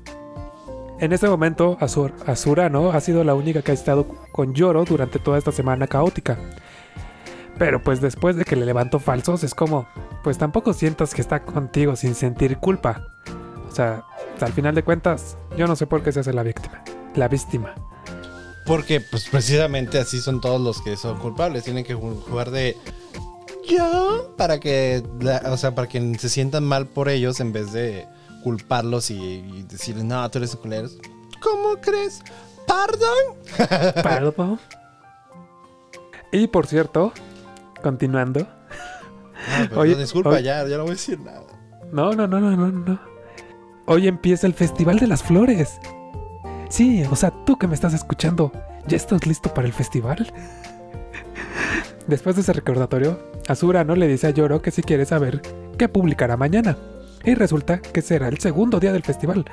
[0.99, 2.91] en este momento Azur, Azura, ¿no?
[2.91, 6.37] Ha sido la única que ha estado con Yoro durante toda esta semana caótica.
[7.57, 9.87] Pero pues después de que le levantó falsos es como,
[10.23, 13.07] pues tampoco sientas que está contigo sin sentir culpa.
[13.69, 14.03] O sea,
[14.41, 16.83] al final de cuentas, yo no sé por qué se hace la víctima.
[17.15, 17.73] La víctima.
[18.65, 21.63] Porque, pues precisamente así son todos los que son culpables.
[21.63, 22.75] Tienen que ju- jugar de.
[23.69, 24.33] Yo.
[24.37, 25.03] Para que.
[25.45, 28.07] o sea, para que se sientan mal por ellos en vez de
[28.45, 30.87] culparlos y, y decirles, no, tú eres un culero.
[31.41, 32.21] ¿Cómo crees?
[32.67, 33.33] ¿Pardon?
[34.03, 34.59] Perdón.
[36.31, 37.11] Y por cierto,
[37.81, 38.47] continuando.
[39.49, 41.41] Ah, no, disculpa, ya, ya no voy a decir nada.
[41.91, 42.99] No, no, no, no, no, no.
[43.87, 45.79] Hoy empieza el Festival de las Flores.
[46.69, 48.51] Sí, o sea, tú que me estás escuchando,
[48.85, 50.31] ¿ya estás listo para el festival?
[52.05, 55.41] Después de ese recordatorio, Azura no le dice a Yoro que si quiere saber
[55.79, 56.77] qué publicará mañana.
[57.25, 59.45] Y resulta que será el segundo día del festival.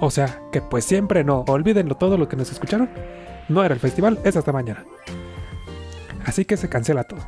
[0.00, 2.88] O sea, que pues siempre no, olvídenlo todo lo que nos escucharon.
[3.48, 4.84] No era el festival, es hasta mañana.
[6.24, 7.20] Así que se cancela todo.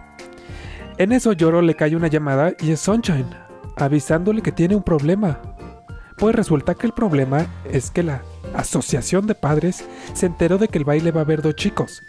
[0.98, 3.30] En eso Yoro le cae una llamada y es Sunshine,
[3.76, 5.40] avisándole que tiene un problema.
[6.18, 8.22] Pues resulta que el problema es que la
[8.54, 12.02] asociación de padres se enteró de que el baile va a haber dos chicos.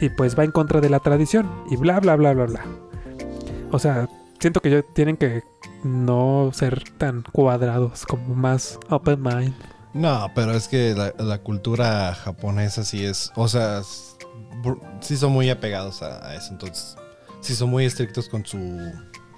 [0.00, 1.50] Y pues va en contra de la tradición.
[1.70, 2.64] Y bla bla bla bla bla.
[3.70, 4.08] O sea,
[4.44, 5.42] siento que ya tienen que
[5.84, 9.54] no ser tan cuadrados, como más open mind.
[9.94, 13.80] No, pero es que la, la cultura japonesa sí es, o sea,
[15.00, 16.94] sí son muy apegados a, a eso, entonces
[17.40, 18.58] sí son muy estrictos con su,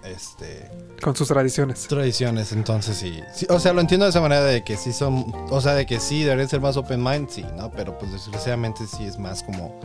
[0.05, 0.69] este,
[1.01, 1.87] Con sus tradiciones.
[1.87, 5.33] tradiciones, entonces sí, sí, o sea, lo entiendo de esa manera de que sí son,
[5.51, 7.71] o sea, de que sí deberían ser más open mind, sí, ¿no?
[7.71, 9.79] Pero pues desgraciadamente sí es más como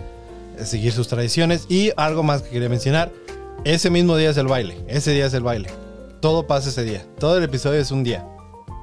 [0.58, 3.12] eh, seguir sus tradiciones y algo más que quería mencionar,
[3.64, 5.70] ese mismo día es el baile, ese día es el baile,
[6.20, 8.26] todo pasa ese día, todo el episodio es un día,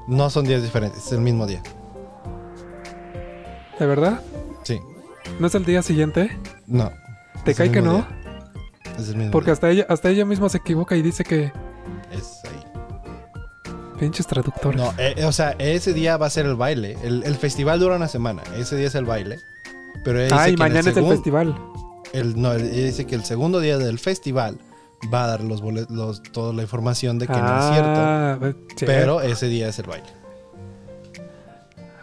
[0.07, 1.63] no son días diferentes, es el mismo día,
[3.79, 4.21] ¿De verdad?
[4.65, 4.81] sí.
[5.39, 6.37] ¿No es el día siguiente?
[6.67, 6.91] No.
[7.45, 7.93] ¿Te cae que no?
[7.97, 8.09] día.
[8.99, 9.53] Es el mismo Porque día.
[9.53, 11.53] hasta ella, hasta ella misma se equivoca y dice que
[12.11, 13.73] Es ahí.
[14.01, 14.81] pinches traductores.
[14.81, 16.97] No, eh, o sea, ese día va a ser el baile.
[17.05, 18.43] El, el festival dura una semana.
[18.57, 19.39] Ese día es el baile.
[20.03, 21.55] Pero ella dice que en mañana es el festival.
[22.13, 24.59] El- no, ella dice que el segundo día del festival
[25.13, 27.93] va a dar los boletos, los, toda la información de que no es cierto.
[27.97, 28.39] Ah,
[28.77, 28.85] sí.
[28.87, 30.09] Pero ese día es el baile.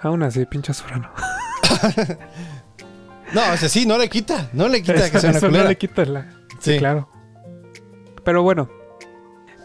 [0.01, 1.11] Aún así, pinche Azura
[3.33, 4.49] No, o sea, sí, no le quita.
[4.53, 6.21] No le quita que sea una no le quita la.
[6.59, 6.77] Sí, Sí.
[6.77, 7.09] claro.
[8.23, 8.69] Pero bueno,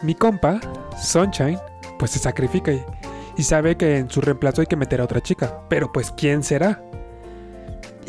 [0.01, 0.59] mi compa,
[1.01, 1.59] Sunshine,
[1.97, 2.83] pues se sacrifica y,
[3.37, 5.61] y sabe que en su reemplazo hay que meter a otra chica.
[5.69, 6.83] Pero pues, ¿quién será?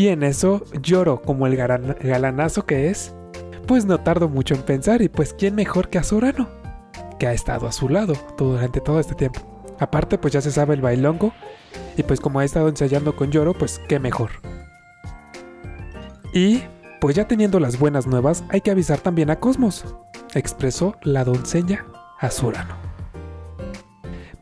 [0.03, 3.15] Y en eso lloro como el galanazo que es.
[3.69, 6.49] Pues no tardo mucho en pensar y pues ¿quién mejor que Azurano?
[7.21, 9.41] Que ha estado a su lado durante todo este tiempo.
[9.79, 11.33] Aparte pues ya se sabe el bailongo
[11.97, 14.31] y pues como ha estado ensayando con Lloro pues qué mejor.
[16.35, 16.65] Y
[17.01, 19.85] pues ya teniendo las buenas nuevas hay que avisar también a Cosmos.
[20.35, 21.87] Expresó la doncella
[22.19, 22.92] Azurano.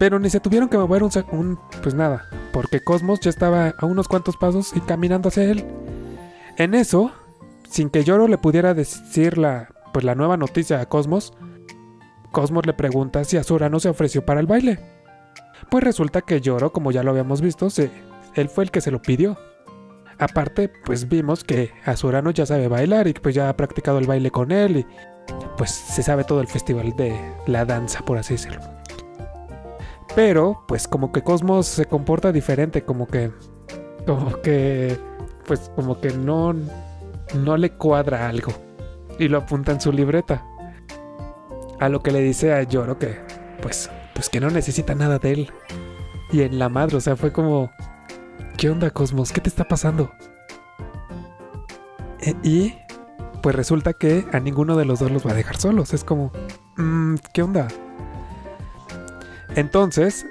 [0.01, 2.25] Pero ni se tuvieron que mover un, un- pues nada,
[2.55, 5.63] porque Cosmos ya estaba a unos cuantos pasos y caminando hacia él.
[6.57, 7.13] En eso,
[7.69, 11.35] sin que Yoro le pudiera decir la, pues la nueva noticia a Cosmos,
[12.33, 14.81] Cosmos le pregunta si Azura no se ofreció para el baile.
[15.71, 17.69] Pues resulta que Yoro, como ya lo habíamos visto,
[18.35, 19.37] él fue el que se lo pidió.
[20.19, 24.31] Aparte, pues vimos que Azurano ya sabe bailar y pues ya ha practicado el baile
[24.31, 24.87] con él y
[25.59, 27.15] pues se sabe todo el festival de
[27.47, 28.80] la danza, por así decirlo.
[30.15, 33.31] Pero, pues como que Cosmos se comporta diferente, como que.
[34.07, 34.99] Como que.
[35.47, 36.55] Pues como que no.
[37.35, 38.53] No le cuadra algo.
[39.19, 40.45] Y lo apunta en su libreta.
[41.79, 43.19] A lo que le dice a Yoro que.
[43.63, 43.91] Pues.
[44.15, 45.51] Pues que no necesita nada de él.
[46.33, 47.71] Y en la madre, o sea, fue como.
[48.57, 49.33] ¿Qué onda, Cosmos?
[49.33, 50.11] ¿Qué te está pasando?
[52.21, 52.75] E- y.
[53.43, 55.95] Pues resulta que a ninguno de los dos los va a dejar solos.
[55.95, 56.33] Es como.
[56.77, 57.69] mm, ¿Qué onda?
[59.57, 60.27] Entonces,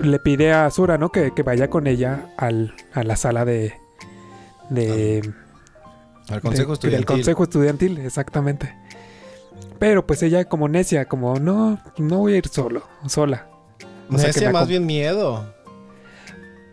[0.00, 1.10] le pide a Azura, ¿no?
[1.10, 3.74] Que, que vaya con ella al, a la sala de.
[4.70, 5.32] de.
[6.28, 6.90] Al consejo de- estudiantil.
[6.90, 8.74] Del consejo estudiantil, exactamente.
[9.78, 13.48] Pero pues ella como necia, como no, no voy a ir solo, sola.
[14.10, 15.52] O sea, que más bien miedo.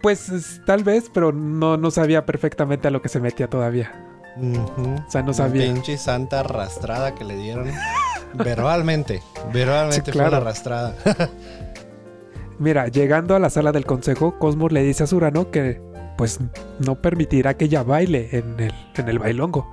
[0.02, 3.92] Pues es- tal vez, pero no, no sabía perfectamente a lo que se metía todavía.
[4.38, 5.72] O sea, no sabía.
[5.74, 7.70] Pinche santa arrastrada que le dieron.
[8.34, 9.22] verbalmente.
[9.54, 10.44] Verbalmente Sí, fue la claro.
[10.46, 10.96] arrastrada.
[12.62, 15.82] Mira, llegando a la sala del consejo, Cosmos le dice a Surano que
[16.18, 16.40] pues
[16.80, 19.68] no permitirá que ella baile en el, en el bailongo.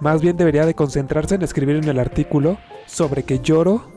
[0.00, 3.90] Más bien debería de concentrarse en escribir en el artículo sobre que Lloro,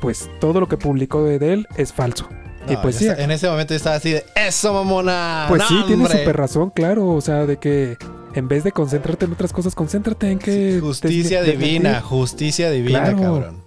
[0.00, 2.28] pues todo lo que publicó de él es falso.
[2.68, 5.46] y pues sí, en ese momento yo estaba así de ¡Eso, mamona!
[5.48, 6.18] pues ¡No, sí, tiene hombre!".
[6.20, 7.08] súper razón, claro.
[7.08, 7.96] O sea, de que
[8.34, 10.78] en vez de concentrarte en otras cosas, concéntrate en que...
[10.80, 13.18] Justicia divina, justicia divina, Claro.
[13.20, 13.65] cabrón.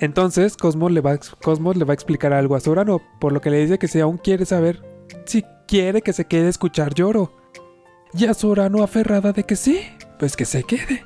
[0.00, 3.50] Entonces Cosmos le, va, Cosmos le va a explicar algo a Sorano, por lo que
[3.50, 4.82] le dice que si aún quiere saber,
[5.24, 7.32] si quiere que se quede a escuchar lloro.
[8.12, 9.80] Y a Sorano aferrada de que sí,
[10.18, 11.04] pues que se quede.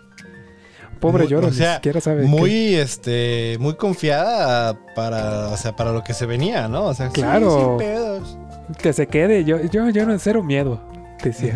[1.01, 2.25] Pobre lloro, o sea, ni siquiera sabe.
[2.25, 6.85] Muy, este, muy confiada para, o sea, para lo que se venía, ¿no?
[6.85, 7.79] O sea, sí, Claro.
[7.79, 8.39] sin pedos.
[8.79, 9.45] que, se quede.
[9.45, 10.81] Yo, yo, yo no cero miedo,
[11.25, 11.55] decía.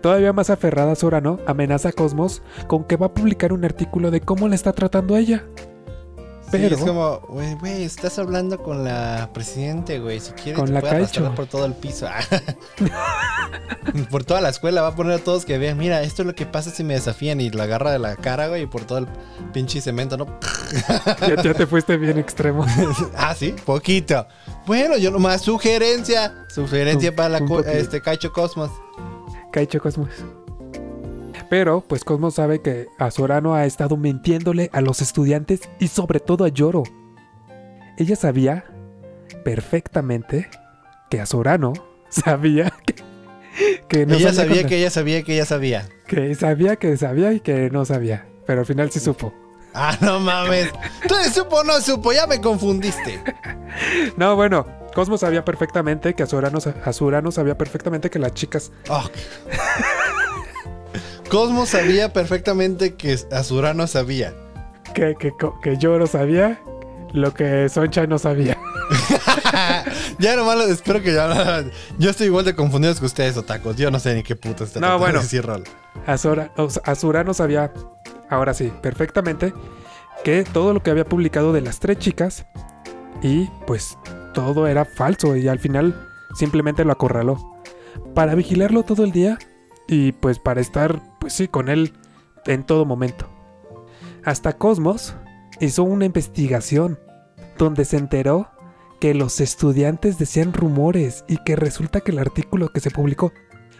[0.00, 4.20] Todavía más aferrada Sorano amenaza a Cosmos con que va a publicar un artículo de
[4.20, 5.44] cómo le está tratando a ella.
[6.50, 10.18] Sí, Pero- es como, güey, güey, estás hablando con la presidente, güey.
[10.18, 12.08] Si quieres, Con te la puede arrastrar por todo el piso.
[14.10, 16.34] por toda la escuela va a poner a todos que vean, mira, esto es lo
[16.34, 18.98] que pasa si me desafían y la agarra de la cara, güey, y por todo
[18.98, 19.06] el
[19.52, 20.26] pinche cemento, ¿no?
[21.28, 22.64] Ya, ya te fuiste bien extremo.
[23.16, 24.26] ah, sí, poquito.
[24.66, 28.70] Bueno, yo nomás sugerencia, sugerencia Un- para la este Caicho Cosmos.
[29.52, 30.08] Caicho Cosmos.
[31.50, 36.44] Pero, pues Cosmos sabe que Azorano ha estado mintiéndole a los estudiantes y sobre todo
[36.44, 36.82] a Yoro.
[37.96, 38.64] Ella sabía
[39.44, 40.48] perfectamente
[41.10, 41.72] que Azorano
[42.10, 42.96] sabía que,
[43.88, 45.88] que no ella sabía que ella sabía que ella sabía.
[46.06, 48.26] que sabía que sabía y que no sabía.
[48.46, 49.32] Pero al final sí supo.
[49.74, 50.70] Ah, no mames.
[51.06, 53.22] Tú supo o no supo, ya me confundiste.
[54.16, 59.04] No, bueno, Cosmos sabía perfectamente que Azorano, Azurano sabía perfectamente que las chicas Oh.
[61.30, 64.32] Cosmos sabía perfectamente que Azurano sabía.
[64.94, 66.60] que, que, que Yoro sabía
[67.12, 68.56] lo que Soncha no sabía.
[70.18, 71.64] ya nomás lo- espero que ya
[71.98, 73.76] Yo estoy igual de confundido que ustedes, otacos.
[73.76, 75.18] Yo no sé ni qué puto está No, bueno.
[75.18, 75.64] de decir rol.
[76.06, 77.72] Azora, o sea, Azurano sabía,
[78.30, 79.52] ahora sí, perfectamente,
[80.24, 82.46] que todo lo que había publicado de las tres chicas,
[83.22, 83.98] y pues
[84.32, 85.94] todo era falso, y al final
[86.38, 87.38] simplemente lo acorraló.
[88.14, 89.38] Para vigilarlo todo el día,
[89.88, 91.94] y pues para estar, pues sí, con él
[92.46, 93.26] en todo momento.
[94.24, 95.16] Hasta Cosmos
[95.60, 96.98] hizo una investigación
[97.56, 98.50] donde se enteró
[99.00, 103.32] que los estudiantes decían rumores y que resulta que el artículo que se publicó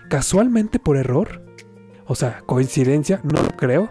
[0.09, 1.49] casualmente por error
[2.09, 3.91] o sea, coincidencia, no lo creo.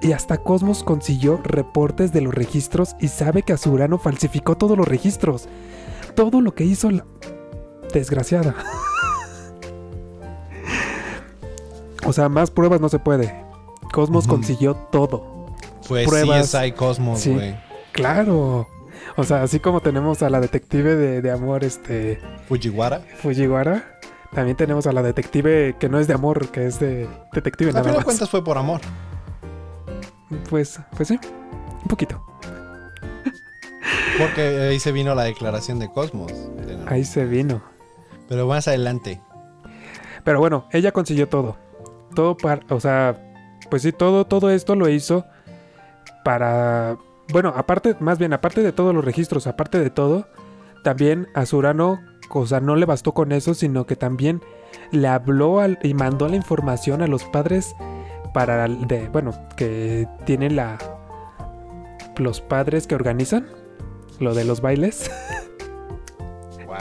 [0.00, 4.88] Y hasta Cosmos consiguió reportes de los registros y sabe que Azurano falsificó todos los
[4.88, 5.46] registros.
[6.16, 7.04] Todo lo que hizo la
[7.92, 8.56] desgraciada.
[12.10, 13.44] o sea, más pruebas no se puede.
[13.92, 15.46] Cosmos consiguió todo.
[15.88, 16.50] Pues Pruebas.
[16.52, 17.32] CSI Cosmos, Sí.
[17.32, 17.56] güey.
[17.92, 18.68] Claro.
[19.16, 23.00] O sea, así como tenemos a la detective de, de amor, este, Fujiwara.
[23.22, 23.98] Fujiwara,
[24.32, 27.74] también tenemos a la detective que no es de amor, que es de detective A
[27.74, 28.04] nada de más.
[28.04, 28.80] cuentas fue por amor.
[30.48, 31.18] Pues, pues sí,
[31.82, 32.22] un poquito.
[34.18, 36.32] Porque ahí se vino la declaración de Cosmos.
[36.86, 37.62] Ahí se vino.
[38.28, 39.20] Pero más adelante.
[40.24, 41.56] Pero bueno, ella consiguió todo.
[42.14, 43.16] Todo para, o sea,
[43.70, 45.24] pues sí, todo, todo esto lo hizo
[46.24, 46.96] para,
[47.32, 50.26] bueno, aparte, más bien, aparte de todos los registros, aparte de todo,
[50.82, 52.00] también a Surano,
[52.30, 54.40] o sea, no le bastó con eso, sino que también
[54.90, 57.74] le habló al- y mandó la información a los padres
[58.34, 58.66] para,
[59.12, 60.78] bueno, que tienen la,
[62.16, 63.46] los padres que organizan
[64.18, 65.10] lo de los bailes.
[66.66, 66.76] Wow.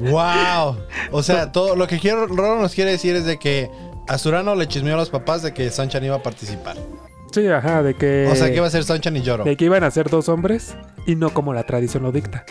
[0.00, 0.76] Wow.
[1.12, 3.70] O sea, todo lo que quiero, Roro nos quiere decir es de que
[4.06, 6.76] Azurano le chismeó a los papás de que Sanchan iba a participar.
[7.32, 8.28] Sí, ajá, de que...
[8.32, 9.44] O sea, que iba a ser Sanchan y Yoro.
[9.44, 10.74] De que iban a ser dos hombres
[11.06, 12.44] y no como la tradición lo dicta.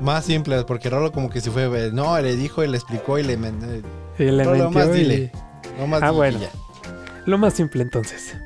[0.00, 3.18] Más simple, porque Rolo como que se fue, eh, no, le dijo y le explicó
[3.18, 3.36] y le...
[3.36, 3.82] men-
[4.18, 5.32] Y le No, lo mintió más y- dile.
[5.78, 6.38] No más Ah, dile bueno.
[7.26, 8.36] Lo más simple entonces.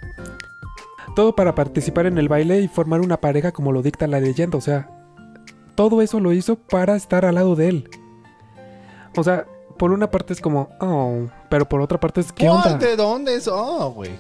[1.17, 4.57] Todo para participar en el baile y formar una pareja como lo dicta la leyenda.
[4.57, 4.89] O sea,
[5.79, 7.91] todo eso lo hizo para estar al lado de él.
[9.17, 9.47] O sea,
[9.79, 12.73] por una parte es como, oh, pero por otra parte es, ¿qué ¿Cuál?
[12.73, 12.79] onda?
[12.85, 13.47] ¿De dónde es?
[13.47, 14.11] Oh, güey.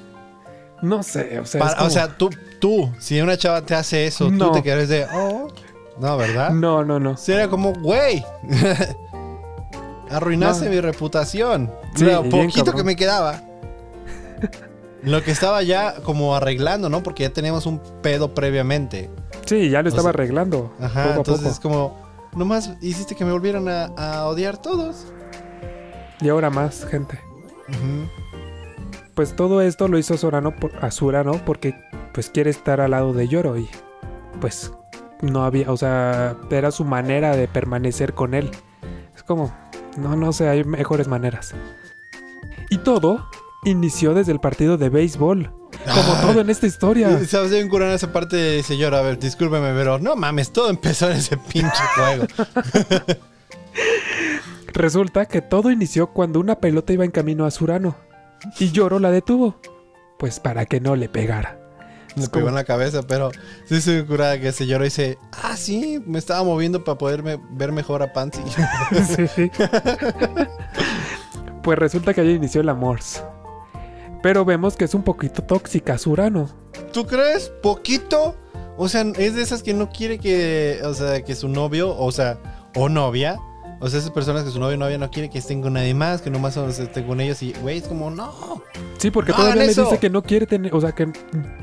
[0.82, 2.30] No sé, o sea, Para- es como- O sea, tú,
[2.60, 4.46] tú, si una chava te hace eso, No.
[4.46, 5.48] tú te quedas de, oh,
[5.98, 6.50] no, ¿verdad?
[6.50, 7.16] no, no, no.
[7.16, 8.24] Sería como, güey,
[10.10, 10.70] arruinaste No.
[10.70, 11.72] mi reputación.
[11.96, 13.42] Sí, Lo poquito que me quedaba.
[15.02, 17.02] Lo que estaba ya como arreglando, ¿no?
[17.02, 19.10] Porque ya teníamos un pedo previamente.
[19.48, 20.72] Sí, ya lo O estaba sea, arreglando.
[20.80, 21.52] Ajá, poco a entonces poco.
[21.52, 21.98] es como,
[22.36, 25.06] nomás hiciste que me volvieran a, a odiar todos.
[26.20, 27.18] Y ahora más, gente.
[29.14, 31.74] Pues todo esto lo hizo Sorano por, a Surano porque
[32.14, 33.68] pues quiere estar al lado de Yoro y
[34.40, 34.72] pues
[35.22, 38.50] no había, o sea, era su manera de permanecer con él.
[39.16, 39.52] Es como,
[39.96, 41.54] no, no sé, hay mejores maneras.
[42.70, 43.26] Y todo
[43.64, 45.52] inició desde el partido de béisbol,
[45.94, 46.26] como Ay.
[46.26, 47.08] todo en esta historia.
[47.26, 47.52] ¿Sabes?
[47.52, 51.16] Hay un en esa parte señor, a ver, discúlpeme, pero no mames, todo empezó en
[51.18, 52.26] ese pinche juego.
[54.72, 57.96] Resulta que todo inició cuando una pelota iba en camino a Surano
[58.58, 59.60] y Yoro la detuvo,
[60.18, 61.58] pues para que no le pegara.
[62.16, 63.30] Me Es pegó como- en la cabeza, pero
[63.66, 66.98] sí soy un cura que se lloró y dice, ah, sí, me estaba moviendo para
[66.98, 68.42] poderme ver mejor a Pansy.
[69.34, 69.50] Sí.
[71.62, 73.00] pues resulta que allí inició el amor.
[74.22, 76.48] Pero vemos que es un poquito tóxica Surano.
[76.92, 77.50] ¿Tú crees?
[77.62, 78.36] ¿Poquito?
[78.76, 82.12] O sea, es de esas que no quiere que, o sea, que su novio, o
[82.12, 82.38] sea,
[82.76, 83.36] o novia,
[83.80, 85.94] o sea, esas personas que su novio o novia no quiere que estén con nadie
[85.94, 88.62] más, que nomás estén con ellos y, güey, es como, no.
[88.98, 89.84] Sí, porque ¡No todavía le eso!
[89.84, 91.08] dice que no quiere tener, o sea, que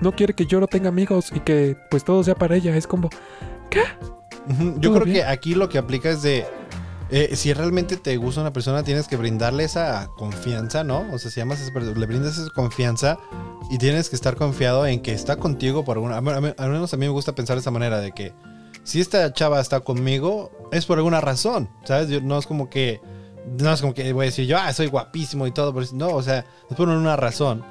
[0.01, 2.75] no quiere que Yoro tenga amigos y que pues todo sea para ella.
[2.75, 3.09] Es como,
[4.49, 5.17] Ujú, Yo creo bien.
[5.17, 6.45] que aquí lo que aplica es de,
[7.11, 11.05] eh, si realmente te gusta una persona, tienes que brindarle esa confianza, ¿no?
[11.11, 13.17] O sea, si amas a esa persona, le brindas esa confianza
[13.69, 16.17] y tienes que estar confiado en que está contigo por alguna...
[16.17, 18.33] Al menos a mí me gusta pensar de esa manera, de que
[18.83, 22.09] si esta chava está conmigo, es por alguna razón, ¿sabes?
[22.09, 23.01] Yo- no es como que...
[23.59, 26.23] No es como que voy a decir yo, ah, soy guapísimo y todo, no, o
[26.23, 27.63] sea, es por una razón.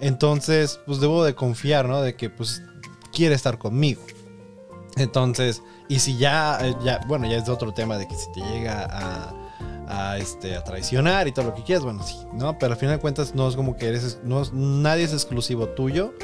[0.00, 2.00] Entonces, pues debo de confiar, ¿no?
[2.00, 2.62] De que, pues,
[3.12, 4.02] quiere estar conmigo.
[4.96, 8.32] Entonces, y si ya, eh, ya, bueno, ya es de otro tema de que si
[8.32, 9.34] te llega a,
[9.88, 12.58] a, este, a traicionar y todo lo que quieras, bueno, sí, ¿no?
[12.58, 15.68] Pero al final de cuentas no es como que eres, no es- nadie es exclusivo
[15.68, 16.14] tuyo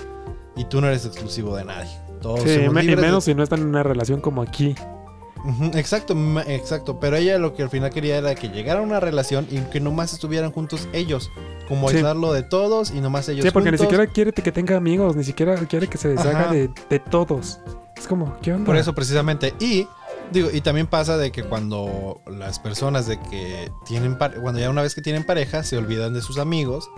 [0.57, 1.91] y tú no eres exclusivo de nadie.
[2.23, 4.75] Todos sí, y de- menos si no están en una relación como aquí.
[5.75, 6.15] Exacto,
[6.47, 7.01] exacto.
[7.01, 9.81] Pero ella lo que al final quería era que llegara a una relación y que
[9.81, 11.31] nomás estuvieran juntos ellos.
[11.69, 11.97] Como Sí.
[11.97, 15.25] aislarlo de todos y nomás ellos Sí, porque ni siquiera quiere que tenga amigos, ni
[15.25, 17.59] siquiera quiere que se deshaga de todos.
[18.03, 18.67] Es como, ¿qué onda?
[18.67, 19.55] Por eso precisamente.
[19.61, 19.87] Y
[20.33, 24.83] digo, y también pasa de que cuando las personas de que tienen cuando ya una
[24.83, 26.91] vez que tienen pareja se olvidan de sus amigos.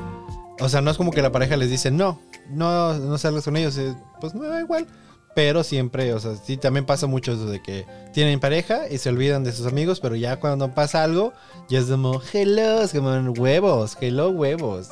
[0.61, 3.59] O sea, no es como que la pareja les dice, "No, no no salgas con
[3.59, 4.87] ellos", eh, pues me da igual.
[5.35, 7.85] Pero siempre, o sea, sí también pasa mucho eso de que
[8.15, 11.35] tienen pareja y se olvidan de sus amigos, pero ya cuando pasa algo,
[11.69, 14.89] ya es como, hello, es como huevos, hello, huevos.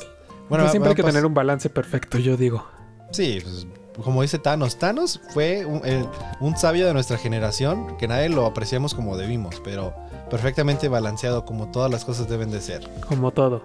[0.51, 2.67] Bueno, siempre hay que tener un balance perfecto, yo digo.
[3.13, 3.67] Sí, pues,
[4.03, 6.07] como dice Thanos, Thanos fue un, el-
[6.41, 9.93] un sabio de nuestra generación que nadie lo apreciamos como debimos, pero
[10.31, 12.89] perfectamente balanceado como todas las cosas deben de ser.
[13.09, 13.63] Como todo.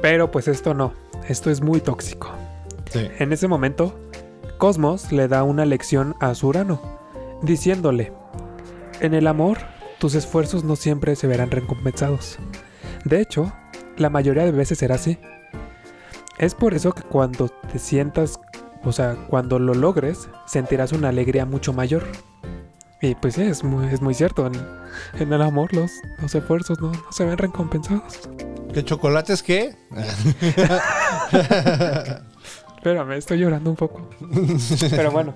[0.00, 0.92] Pero pues esto no.
[1.28, 2.28] Esto es muy tóxico.
[2.92, 3.08] Sí.
[3.18, 3.98] En ese momento,
[4.58, 6.80] Cosmos le da una lección a Surano,
[7.42, 8.12] diciéndole,
[9.00, 9.58] en el amor,
[9.98, 12.38] tus esfuerzos no siempre se verán recompensados.
[13.04, 13.52] De hecho,
[13.96, 15.18] la mayoría de veces será así.
[16.38, 18.38] Es por eso que cuando te sientas
[18.84, 22.04] o sea, cuando lo logres, sentirás una alegría mucho mayor.
[23.00, 24.46] Y pues sí, es muy, es muy cierto.
[24.46, 24.54] En,
[25.20, 28.28] en el amor los, los esfuerzos no, no se ven recompensados.
[28.72, 29.76] ¿Qué chocolates qué?
[32.76, 34.08] Espérame, estoy llorando un poco.
[34.90, 35.34] Pero bueno.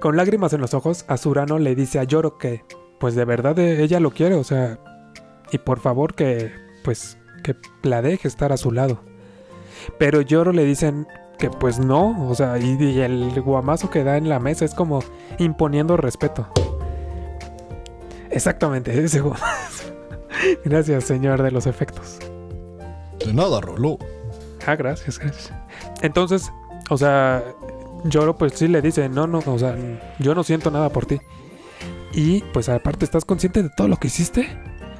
[0.00, 2.62] Con lágrimas en los ojos, Azurano le dice a Yoro que,
[3.00, 4.78] pues de verdad eh, ella lo quiere, o sea,
[5.50, 6.52] y por favor que,
[6.82, 9.00] pues, que la deje estar a su lado.
[9.98, 11.06] Pero Yoro le dicen
[11.38, 14.74] que pues no, o sea, y, y el guamazo que da en la mesa es
[14.74, 15.00] como
[15.38, 16.46] imponiendo respeto.
[18.30, 19.84] Exactamente, ese guamazo.
[20.64, 22.18] Gracias, señor de los efectos.
[23.24, 23.98] De nada, Rolo.
[24.66, 25.52] Ah, gracias, gracias.
[26.02, 26.50] Entonces,
[26.90, 27.42] o sea,
[28.04, 29.76] Yoro pues sí le dice, no, no, o sea,
[30.18, 31.20] yo no siento nada por ti.
[32.12, 34.48] Y pues aparte, ¿estás consciente de todo lo que hiciste?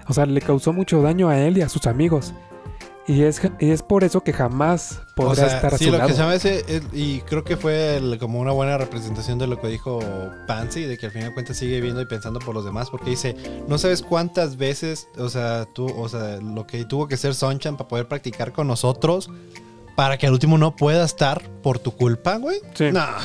[0.09, 2.35] O sea, le causó mucho daño a él y a sus amigos.
[3.07, 5.91] Y es, y es por eso que jamás podrá O sea, estar a sí, su
[5.91, 6.09] lo lado.
[6.09, 9.69] que se es- y creo que fue el- como una buena representación de lo que
[9.69, 10.01] dijo
[10.47, 13.11] Pansy, de que al final de cuentas sigue viendo y pensando por los demás, porque
[13.11, 13.37] dice,
[13.69, 17.77] no sabes cuántas veces, o sea, tú, o sea, lo que tuvo que ser Sonchan
[17.77, 19.29] para poder practicar con nosotros,
[19.97, 22.61] para que al último no pueda estar por tu culpa, güey.
[22.73, 22.91] Sí.
[22.91, 23.19] Nah.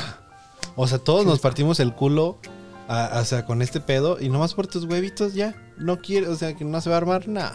[0.76, 2.38] O sea, todos nos partimos el culo,
[2.86, 6.36] a- o sea, con este pedo, y nomás por tus huevitos ya, no quiere, o
[6.36, 7.52] sea, que no se va a armar, nah.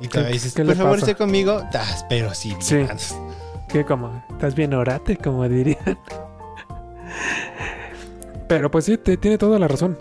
[0.00, 2.76] Y ¿Qué- te dices, por favor, esté conmigo, "Ah, pero sí, Sí.
[2.76, 2.96] mira".
[3.68, 5.98] Que como, estás bien orate, como dirían.
[8.48, 9.98] Pero pues sí, te- tiene toda la razón.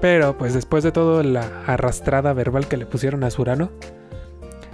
[0.00, 3.70] Pero pues después de toda la arrastrada verbal que le pusieron a Surano,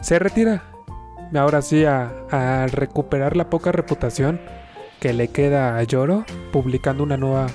[0.01, 0.65] se retira.
[1.35, 4.41] Ahora sí a, a recuperar la poca reputación
[5.01, 7.47] que le queda a Yoro, publicando una nueva,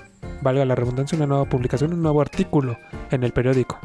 [0.41, 2.78] valga la redundancia, una nueva publicación, un nuevo artículo
[3.12, 3.80] en el periódico.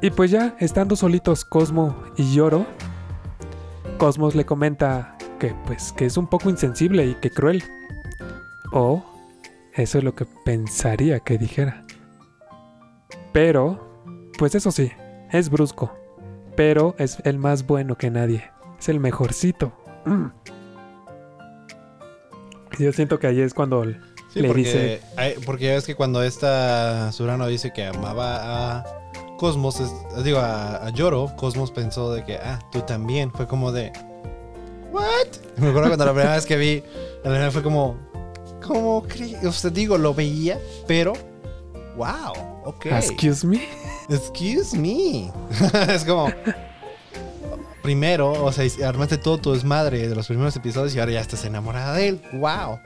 [0.00, 2.66] Y pues ya, estando solitos Cosmo y Yoro,
[3.98, 7.64] Cosmos le comenta que pues que es un poco insensible y que cruel.
[8.72, 9.04] O
[9.74, 11.84] eso es lo que pensaría que dijera.
[13.32, 14.04] Pero,
[14.38, 14.92] pues eso sí,
[15.32, 15.92] es brusco.
[16.56, 18.50] Pero es el más bueno que nadie.
[18.78, 19.72] Es el mejorcito.
[20.04, 20.26] Mm.
[22.78, 23.84] Yo siento que ahí es cuando
[24.32, 25.00] Sí, le porque, dice-
[25.46, 29.07] porque ya ves que cuando esta Surano dice que amaba a
[29.38, 33.30] Cosmos, es- digo, a, a Yoro, Cosmos pensó de que, ah, tú también.
[33.32, 33.90] Fue como de,
[34.92, 35.02] ¿what?
[35.56, 36.82] Me acuerdo cuando la primera vez que vi,
[37.24, 37.96] la primera fue como,
[38.66, 39.34] ¿cómo creí?
[39.46, 41.14] O sea, digo, lo veía, pero,
[41.96, 42.32] wow,
[42.66, 42.86] ok.
[42.86, 43.66] Excuse me.
[44.10, 45.32] Excuse me.
[45.94, 46.28] es como.
[47.82, 51.44] Primero, o sea, armaste todo tu desmadre de los primeros episodios y ahora ya estás
[51.44, 52.22] enamorada de él.
[52.34, 52.78] ¡Wow!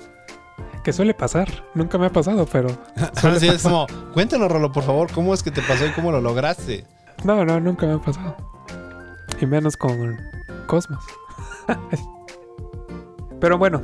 [0.82, 1.48] Que suele pasar.
[1.74, 2.68] Nunca me ha pasado, pero.
[3.22, 6.20] Así es como, cuéntanos, Rolo, por favor, ¿cómo es que te pasó y cómo lo
[6.20, 6.84] lograste?
[7.24, 8.36] No, no, nunca me ha pasado.
[9.40, 10.20] Y menos con
[10.66, 11.04] Cosmos.
[13.40, 13.82] Pero bueno,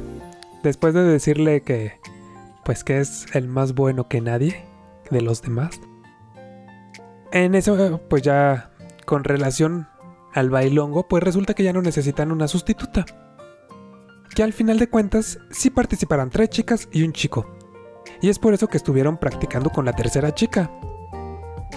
[0.63, 1.99] después de decirle que
[2.65, 4.65] pues que es el más bueno que nadie
[5.11, 5.81] de los demás.
[7.33, 8.71] En eso pues ya
[9.05, 9.89] con relación
[10.35, 13.07] al bailongo, pues resulta que ya no necesitan una sustituta.
[14.39, 17.45] Que al final de cuentas sí participarán tres chicas y un chico.
[18.23, 20.71] Y es por eso que estuvieron practicando con la tercera chica.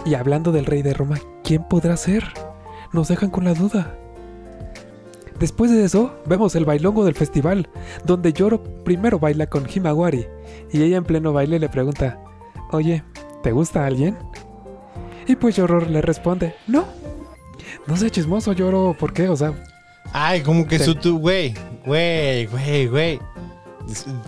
[0.05, 2.24] Y hablando del rey de Roma, ¿quién podrá ser?
[2.93, 3.97] Nos dejan con la duda.
[5.39, 7.68] Después de eso, vemos el bailongo del festival,
[8.05, 10.28] donde Yoro primero baila con Himawari,
[10.72, 12.20] y ella en pleno baile le pregunta,
[12.70, 13.03] Oye,
[13.41, 14.20] ¿te gusta alguien?
[15.26, 16.86] Y pues Yoro le responde, No.
[17.88, 19.30] No sé chismoso, Yoro, ¿por qué?
[19.30, 19.51] O sea,
[20.14, 21.53] Ay, como que su tu, güey,
[21.86, 23.20] güey, güey, güey.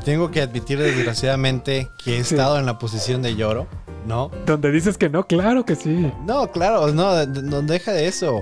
[0.04, 2.34] Tengo que admitir desgraciadamente que he Sí.
[2.36, 3.68] estado en la posición de lloro,
[4.06, 4.32] ¿no?
[4.46, 6.12] donde dices que no, claro que sí.
[6.26, 8.42] No, claro, no, no deja de eso.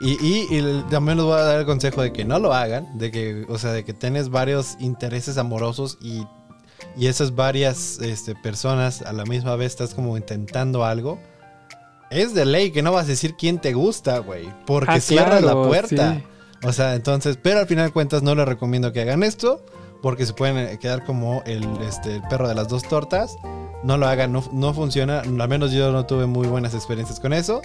[0.00, 3.10] Y, y- también les voy a dar el consejo de que no lo hagan, de
[3.10, 6.24] que, o sea, de que tienes varios intereses amorosos y,
[6.96, 11.18] y esas varias este, personas a la misma vez estás como intentando algo.
[12.10, 15.40] Es de ley que no vas a decir quién te gusta, güey, porque Ah, cierras
[15.42, 16.14] claro, la puerta.
[16.16, 16.24] sí.
[16.64, 19.64] O sea, entonces, pero al final de cuentas no les recomiendo que hagan esto,
[20.02, 23.36] porque se pueden eh, quedar como el, este, el perro de las dos tortas.
[23.82, 25.20] No lo hagan, no, no funciona.
[25.20, 27.60] Al menos yo no tuve muy buenas experiencias con eso.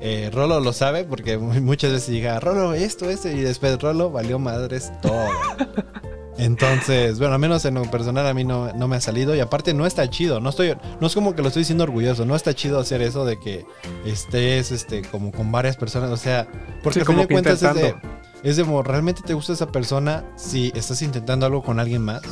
[0.00, 4.10] Eh, Rolo lo sabe, porque mu- muchas veces llega Rolo, esto, esto, y después Rolo
[4.10, 5.26] valió madres todo.
[6.36, 9.34] Entonces, bueno, al menos en lo personal a mí no, no me ha salido.
[9.36, 10.40] Y aparte no está chido.
[10.40, 12.24] No estoy, no es como que lo estoy diciendo orgulloso.
[12.26, 13.64] No está chido hacer eso de que
[14.04, 16.10] estés este, como con varias personas.
[16.10, 16.48] O sea,
[16.82, 18.14] porque Sí, como de cuentas es de, intentando.
[18.44, 22.22] Es de, ¿realmente te gusta esa persona si estás intentando algo con alguien más?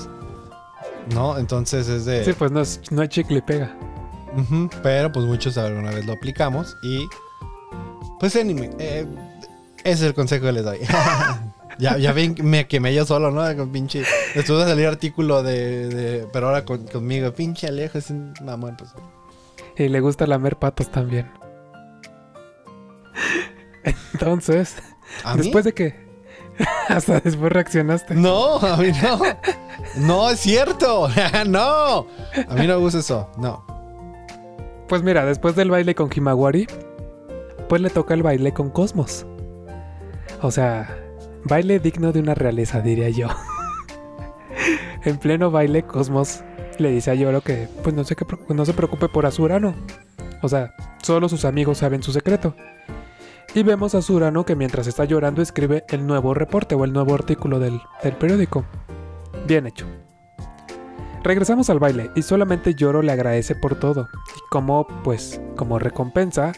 [1.15, 1.37] ¿No?
[1.39, 2.25] Entonces es de...
[2.25, 3.77] Sí, pues no, es, no hay chicle y pega.
[4.83, 7.07] Pero pues muchos alguna vez lo aplicamos y...
[8.21, 9.07] Pues anime, eh,
[9.85, 10.79] ese es el consejo que les doy.
[11.79, 13.41] Ya, ya ven, me quemé yo solo, ¿no?
[13.57, 14.05] Con pinche.
[14.35, 15.89] Después de salir artículo de.
[15.89, 18.91] de- pero ahora con- conmigo, pinche Alejo es un mamón, pues.
[19.79, 21.31] Y le gusta lamer patos también.
[24.13, 24.77] Entonces,
[25.25, 25.43] ¿A mí?
[25.43, 26.13] después de que
[26.89, 28.15] hasta después reaccionaste.
[28.15, 29.21] No, a mí no.
[29.97, 31.09] No, es cierto.
[31.47, 32.07] no.
[32.49, 33.31] A mí no me gusta eso.
[33.39, 33.65] No.
[34.89, 36.67] Pues mira, después del baile con Himawari,
[37.69, 39.27] pues le toca el baile con Cosmos.
[40.43, 40.99] O sea,
[41.45, 43.29] baile digno de una realeza, diría yo.
[45.05, 46.43] en pleno baile, Cosmos
[46.79, 49.75] le dice a Yoro que pues no se, que, no se preocupe por Azurano.
[50.43, 52.55] O sea, solo sus amigos saben su secreto.
[53.55, 57.15] Y vemos a Azurano que mientras está llorando escribe el nuevo reporte o el nuevo
[57.15, 58.65] artículo del, del periódico.
[59.47, 59.87] Bien hecho.
[61.23, 64.09] Regresamos al baile y solamente Yoro le agradece por todo.
[64.37, 66.53] Y como, pues, como recompensa,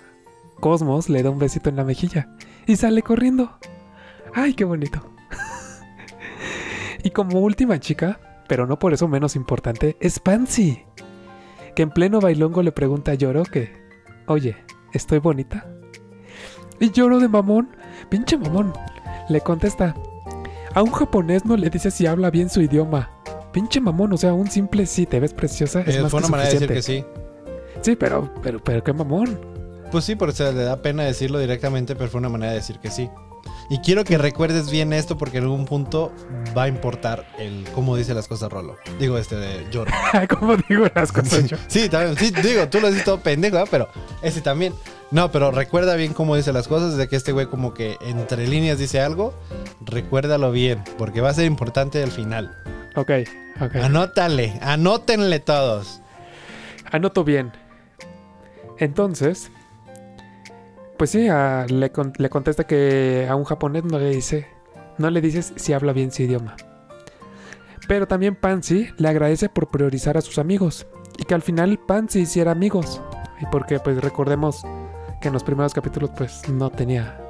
[0.60, 2.28] Cosmos le da un besito en la mejilla
[2.66, 3.58] y sale corriendo.
[4.32, 5.04] ¡Ay, qué bonito!
[7.02, 10.84] y como última chica, pero no por eso menos importante, es Pansy.
[11.74, 13.72] Que en pleno bailongo le pregunta a Yoro que,
[14.26, 14.56] oye,
[14.92, 15.73] ¿estoy bonita?
[16.80, 17.68] Y Yoro de mamón,
[18.08, 18.72] pinche mamón,
[19.28, 19.94] le contesta,
[20.74, 23.10] a un japonés no le dice si habla bien su idioma.
[23.52, 26.26] Pinche mamón, o sea, un simple sí, te ves preciosa, es Eh, más fue que
[26.26, 27.04] una manera de decir que sí.
[27.80, 29.38] Sí, pero, pero, pero qué mamón.
[29.92, 32.80] Pues sí, porque se le da pena decirlo directamente, pero fue una manera de decir
[32.80, 33.08] que sí.
[33.70, 36.12] Y quiero que recuerdes bien esto porque en algún punto
[36.56, 38.76] va a importar el cómo dice las cosas Rolo.
[38.98, 39.90] Digo, este de Yoro.
[40.38, 41.56] ¿Cómo digo las cosas yo?
[41.66, 42.16] Sí, también.
[42.16, 43.64] Sí, digo, tú lo dices todo pendejo, ¿eh?
[43.70, 43.88] pero
[44.22, 44.74] ese también.
[45.10, 48.46] No, pero recuerda bien cómo dice las cosas, de que este güey como que entre
[48.48, 49.34] líneas dice algo,
[49.80, 52.56] recuérdalo bien, porque va a ser importante al final.
[52.96, 53.10] Ok,
[53.60, 53.76] ok.
[53.76, 56.00] Anótale, anótenle todos.
[56.90, 57.52] Anoto bien.
[58.78, 59.50] Entonces,
[60.96, 61.28] pues sí,
[61.68, 64.46] le contesta que a un japonés no le dice,
[64.98, 66.56] no le dices si habla bien su idioma.
[67.88, 70.86] Pero también Pansy le agradece por priorizar a sus amigos
[71.18, 73.00] y que al final Pansy hiciera amigos.
[73.40, 74.64] Y porque pues recordemos
[75.20, 77.20] que en los primeros capítulos pues no tenía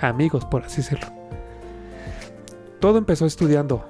[0.00, 1.06] amigos, por así decirlo.
[2.80, 3.84] Todo empezó estudiando,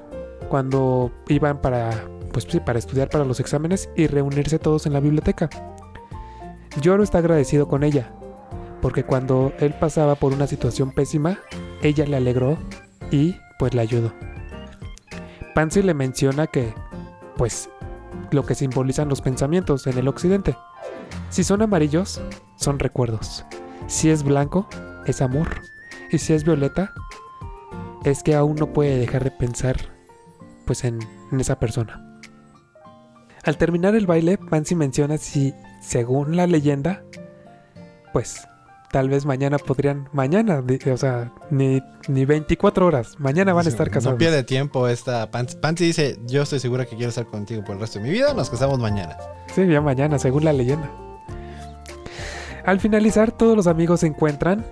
[0.49, 1.91] cuando iban para,
[2.33, 5.49] pues sí, para estudiar para los exámenes y reunirse todos en la biblioteca.
[6.81, 8.12] Yoro está agradecido con ella,
[8.83, 11.39] porque cuando él pasaba por una situación pésima,
[11.83, 12.59] ella le alegró
[13.12, 14.12] y pues le ayudó.
[15.55, 16.74] Pansy le menciona que,
[17.37, 17.70] pues,
[18.33, 20.57] lo que simbolizan los pensamientos en el occidente.
[21.30, 22.20] Si son amarillos,
[22.57, 23.45] son recuerdos.
[23.87, 24.66] Si es blanco,
[25.07, 25.49] es amor.
[26.11, 26.93] Y si es violeta,
[28.05, 29.76] es que aún no puede dejar de pensar,
[30.66, 30.99] pues, en,
[31.30, 32.18] en esa persona.
[33.45, 37.05] Al terminar el baile, Pansy menciona si, según la leyenda,
[38.12, 38.49] pues
[38.93, 40.62] tal vez mañana podrían, mañana,
[40.93, 44.14] o sea, ni, ni 24 horas, mañana van a estar casados.
[44.14, 45.57] No pierde tiempo esta Pansy.
[45.57, 48.34] Pansy dice, yo estoy segura que quiero estar contigo por el resto de mi vida,
[48.34, 49.16] nos casamos mañana.
[49.53, 50.88] Sí, ya mañana, según la leyenda.
[52.64, 54.64] Al finalizar, todos los amigos se encuentran,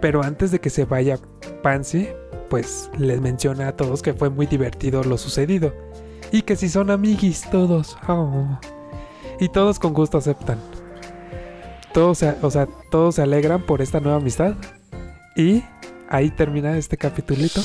[0.00, 1.18] pero antes de que se vaya
[1.62, 2.08] Pansy,
[2.48, 5.74] pues les menciona a todos que fue muy divertido lo sucedido.
[6.30, 7.98] Y que si son amiguis todos.
[8.08, 8.58] oh.
[9.40, 10.58] Y todos con gusto aceptan.
[11.96, 14.52] Todos, se- o sea, todos se alegran por esta nueva amistad.
[15.34, 15.62] Y
[16.10, 17.62] ahí termina este capitulito.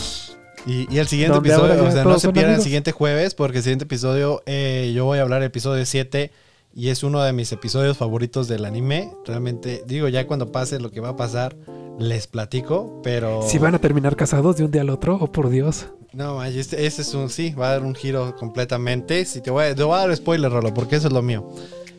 [0.66, 3.64] Y, y el siguiente episodio, o sea, no se pierdan el siguiente jueves, porque el
[3.66, 6.32] siguiente episodio, eh, yo voy a hablar del episodio 7
[6.74, 9.12] y es uno de mis episodios favoritos del anime.
[9.26, 11.58] Realmente, digo, ya cuando pase lo que va a pasar,
[12.00, 13.42] les platico, pero...
[13.50, 15.88] Si van a terminar casados de un día al otro, oh por Dios.
[16.14, 19.26] No, este, este es un sí, va a dar un giro completamente.
[19.26, 21.50] Si te voy a, te voy a dar spoiler, Rolo, porque eso es lo mío.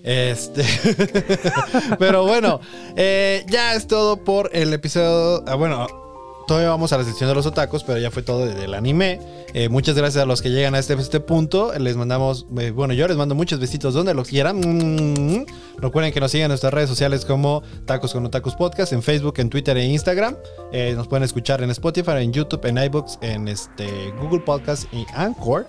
[0.02, 0.64] Este.
[1.98, 2.60] Pero bueno,
[2.96, 5.44] eh, ya es todo por el episodio.
[5.46, 5.86] ah, bueno,
[6.46, 9.20] todavía vamos a la sección de los otacos, pero ya fue todo del anime.
[9.54, 11.72] Eh, muchas gracias a los que llegan a este, este punto.
[11.78, 14.58] Les mandamos, eh, bueno, yo les mando muchos besitos donde los quieran.
[14.58, 15.46] Mm.
[15.78, 19.34] Recuerden que nos sigan en nuestras redes sociales como Tacos con Otacos Podcast, en Facebook,
[19.38, 20.36] en Twitter e Instagram.
[20.96, 25.66] Nos pueden escuchar en Spotify, en YouTube, en iBooks, en este, Google Podcast y Anchor.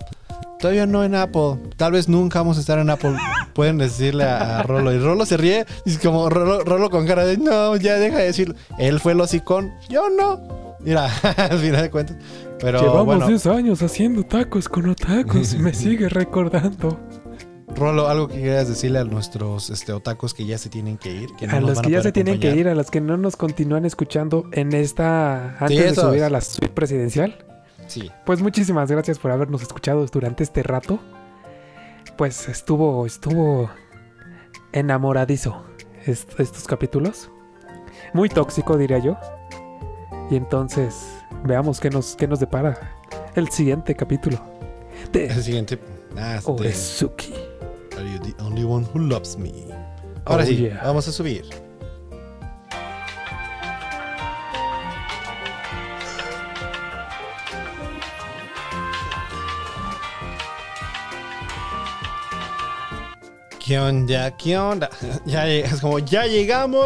[0.64, 1.58] Todavía no en Apple.
[1.76, 3.14] Tal vez nunca vamos a estar en Apple.
[3.52, 4.94] Pueden decirle a, a Rolo.
[4.94, 5.66] Y Rolo se ríe.
[5.84, 8.54] Y es como Rolo, Rolo con cara de no, ya deja de decirlo.
[8.78, 9.74] Él fue el hocicón.
[9.90, 10.40] Yo no.
[10.80, 12.16] Mira, al final de cuentas.
[12.60, 16.98] Pero Llevamos bueno, 10 años haciendo tacos con otacos me sigue recordando.
[17.76, 21.28] Rolo, algo que quieras decirle a nuestros este, otacos que ya se tienen que ir.
[21.38, 23.36] Que no a los que ya se tienen que ir, a los que no nos
[23.36, 27.44] continúan escuchando en esta antes de subir a la suite presidencial,
[27.94, 28.10] Sí.
[28.26, 30.98] pues muchísimas gracias por habernos escuchado durante este rato.
[32.16, 33.70] Pues estuvo estuvo
[34.72, 35.64] enamoradizo
[36.06, 37.30] est- estos capítulos.
[38.12, 39.16] Muy tóxico diría yo.
[40.30, 40.94] Y entonces,
[41.44, 42.96] veamos qué nos, qué nos depara
[43.34, 44.38] el siguiente capítulo
[45.12, 45.78] de El siguiente.
[46.16, 47.34] Ah, Orezuki.
[47.96, 49.52] Are you the only one who loves me?
[50.24, 50.80] Ahora Oh, sí, yeah.
[50.84, 51.44] vamos a subir.
[63.64, 64.36] ¿Qué onda?
[64.36, 64.90] ¿Qué onda?
[65.26, 66.84] Ya es como, ya llegamos.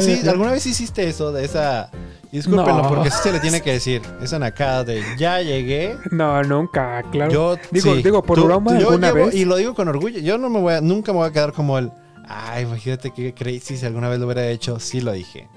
[0.00, 0.20] Sí.
[0.28, 1.90] ¿alguna vez hiciste eso de esa...
[2.32, 2.88] Discúlpenlo, No.
[2.88, 4.02] porque sí se le tiene que decir.
[4.20, 5.96] Esa nacada de ya llegué.
[6.10, 7.30] No, nunca, claro.
[7.30, 8.02] Yo Digo- sí.
[8.02, 9.34] digo, por Tú- broma, yo alguna llevo- vez.
[9.34, 10.18] Y lo digo con orgullo.
[10.18, 11.90] Yo no me voy a, nunca me voy a quedar como el.
[12.28, 14.80] Ay, imagínate que crazy si alguna vez lo hubiera hecho.
[14.80, 15.48] Sí lo dije.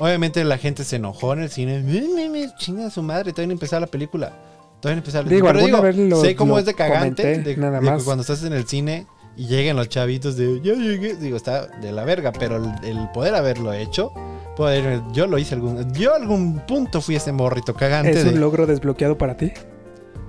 [0.00, 1.80] Obviamente la gente se enojó en el cine.
[1.80, 4.32] "Me, me, me, Chinga su madre, todavía no empezaba la película.
[4.80, 7.22] Todavía no empezaba la Digo, Pero alguna vez lo- sé cómo lo es de cagante.
[7.22, 8.02] comenté, de, nada de más.
[8.02, 9.06] cuando estás en el cine
[9.40, 11.16] y lleguen los chavitos de ya llegué.
[11.16, 12.30] Digo, está de la verga.
[12.30, 14.12] Pero el, el poder haberlo hecho.
[14.54, 15.94] Poder, yo lo hice algún.
[15.94, 18.10] Yo algún punto fui ese morrito cagante.
[18.10, 19.50] ¿Es de, un logro desbloqueado para ti?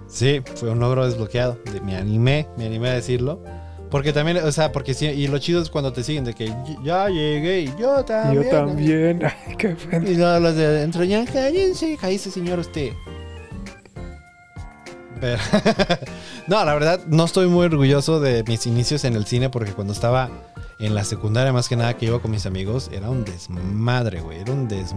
[0.07, 1.59] Sí, fue un logro desbloqueado.
[1.73, 3.43] De- me animé, me animé a decirlo.
[3.89, 6.53] Porque también, o sea, porque sí, y lo chido es cuando te siguen de que
[6.81, 8.43] ya llegué y yo también.
[8.45, 9.25] Yo también.
[9.47, 10.07] Ay, qué pena.
[10.07, 12.93] Y luego los de adentro, ya cállense, cállese señor usted.
[16.47, 19.93] No, la verdad, no estoy muy orgulloso de mis inicios en el cine porque cuando
[19.93, 20.29] estaba
[20.79, 24.39] en la secundaria, más que nada que iba con mis amigos, era un desmadre, güey.
[24.39, 24.95] Era un des...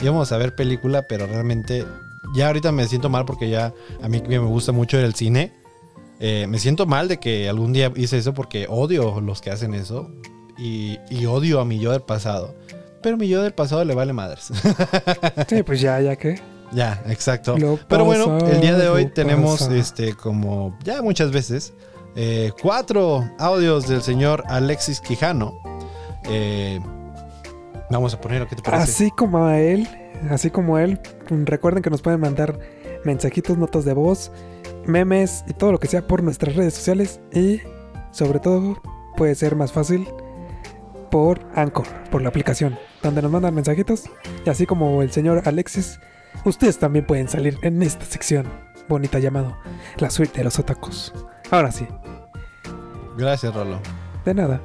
[0.00, 1.86] Íbamos a ver película, pero realmente
[2.34, 5.52] ya ahorita me siento mal porque ya a mí me gusta mucho el cine.
[6.20, 9.74] eh, me siento mal de que algún día hice eso porque odio los que hacen
[9.74, 10.10] eso
[10.58, 12.54] y, y odio a mi yo del pasado.
[13.02, 14.50] Pero mi yo del pasado le vale madres.
[15.48, 16.40] Sí, pues ya, ya que.
[16.74, 17.56] Ya, exacto.
[17.58, 19.76] Lo Pero bueno, el día de hoy tenemos, pasa.
[19.76, 21.72] este, como ya muchas veces,
[22.16, 25.54] eh, cuatro audios del señor Alexis Quijano.
[26.28, 26.80] Eh,
[27.90, 28.82] vamos a poner, ¿qué te parece?
[28.82, 29.88] Así como a él,
[30.30, 31.00] así como él,
[31.30, 32.58] mm, recuerden que nos pueden mandar
[33.04, 34.30] mensajitos, notas de voz,
[34.86, 37.60] memes y todo lo que sea por nuestras redes sociales y
[38.10, 38.80] sobre todo
[39.16, 40.08] puede ser más fácil
[41.10, 44.04] por Anchor, por la aplicación, donde nos mandan mensajitos
[44.44, 46.00] y así como el señor Alexis,
[46.44, 48.46] ustedes también pueden salir en esta sección
[48.88, 49.56] bonita llamado
[49.98, 51.12] La Suite de los Otacos.
[51.50, 51.86] Ahora sí,
[53.16, 53.78] Gracias, Rolo.
[54.24, 54.60] de nada.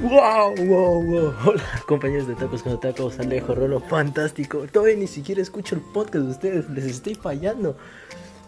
[0.00, 1.34] Wow, wow, wow.
[1.46, 4.66] Hola, compañeros de Tacos con Tacos, Alejo, Rolo, fantástico.
[4.70, 7.76] Todavía ni siquiera escucho el podcast de ustedes, les estoy fallando.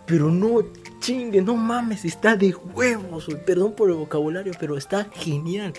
[0.04, 0.60] Pero no
[1.00, 3.28] chingue, no mames, está de huevos.
[3.46, 5.72] Perdón por el vocabulario, pero está genial.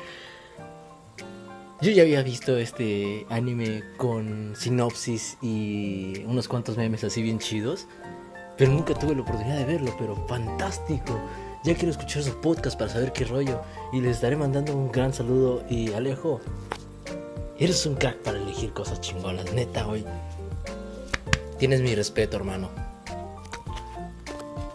[1.82, 7.88] Yo ya había visto este anime con sinopsis y unos cuantos memes así bien chidos.
[8.58, 11.18] Pero nunca tuve la oportunidad de verlo, pero fantástico.
[11.64, 13.62] Ya quiero escuchar su podcast para saber qué rollo.
[13.94, 15.64] Y les estaré mandando un gran saludo.
[15.70, 16.42] Y Alejo,
[17.58, 20.04] eres un crack para elegir cosas chingonas, neta, hoy.
[21.60, 22.89] Tienes mi respeto, hermano.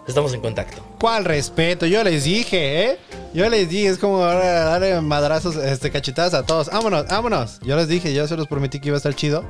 [0.06, 0.82] Estamos en contacto.
[1.00, 1.86] ¿Cuál respeto?
[1.86, 2.98] Yo les dije, ¿eh?
[3.32, 6.68] Yo les dije, es como darle madrazos, este, cachetadas a todos.
[6.68, 7.58] Vámonos, vámonos.
[7.60, 9.44] Yo les dije, yo se los prometí que iba a estar chido.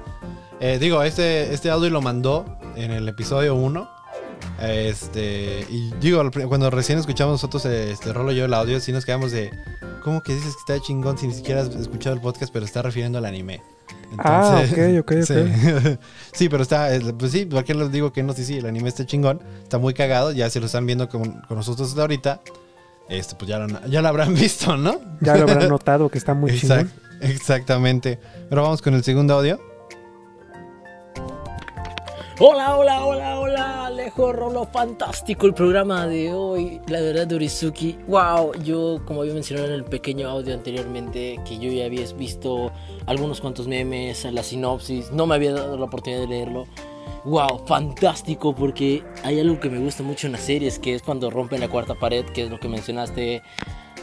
[0.61, 3.91] Eh, digo, este, este audio lo mandó en el episodio 1.
[4.61, 9.33] Este, y digo, cuando recién escuchamos nosotros este rolo yo el audio, sí nos quedamos
[9.33, 9.51] de,
[10.03, 12.83] ¿cómo que dices que está chingón si ni siquiera has escuchado el podcast, pero está
[12.83, 13.63] refiriendo al anime?
[14.19, 15.35] Ah, ok, ok, sí.
[16.33, 16.89] sí, pero está,
[17.19, 19.95] pues sí, porque les digo que no, sí, sí, el anime está chingón, está muy
[19.95, 22.41] cagado, ya se lo están viendo con, con nosotros hasta ahorita,
[23.09, 25.01] este, pues ya lo, ya lo habrán visto, ¿no?
[25.21, 26.93] Ya lo habrán notado que está muy Exact- chingón.
[27.21, 28.19] exactamente.
[28.49, 29.61] Pero vamos con el segundo audio.
[32.41, 37.97] Hola, hola, hola, hola, Alejo Rolo, fantástico el programa de hoy, la verdad de Urizuki.
[38.09, 42.73] Wow, yo como había mencionado en el pequeño audio anteriormente, que yo ya había visto
[43.06, 46.66] algunos cuantos memes, la sinopsis, no me había dado la oportunidad de leerlo.
[47.23, 51.31] Wow, fantástico, porque hay algo que me gusta mucho en las series, que es cuando
[51.31, 53.43] rompen la cuarta pared, que es lo que mencionaste,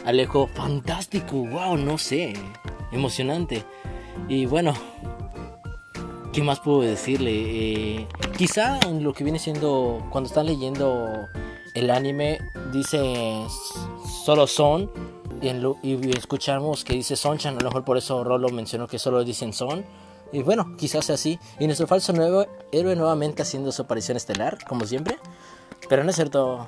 [0.06, 0.46] Alejo.
[0.46, 2.32] Fantástico, wow, no sé,
[2.92, 3.62] emocionante.
[4.26, 4.72] Y bueno,
[6.32, 7.30] ¿Qué más puedo decirle?
[8.00, 11.28] Eh, quizá en lo que viene siendo, cuando están leyendo
[11.74, 12.38] el anime,
[12.72, 13.44] dice
[14.24, 14.90] solo son,
[15.42, 18.86] y, en lo- y escuchamos que dice Sonchan, a lo mejor por eso Rolo mencionó
[18.86, 19.84] que solo dicen son.
[20.32, 21.38] Y bueno, quizás sea así.
[21.60, 25.18] Y nuestro falso nuevo héroe nuevamente haciendo su aparición estelar, como siempre.
[25.90, 26.66] Pero no es cierto,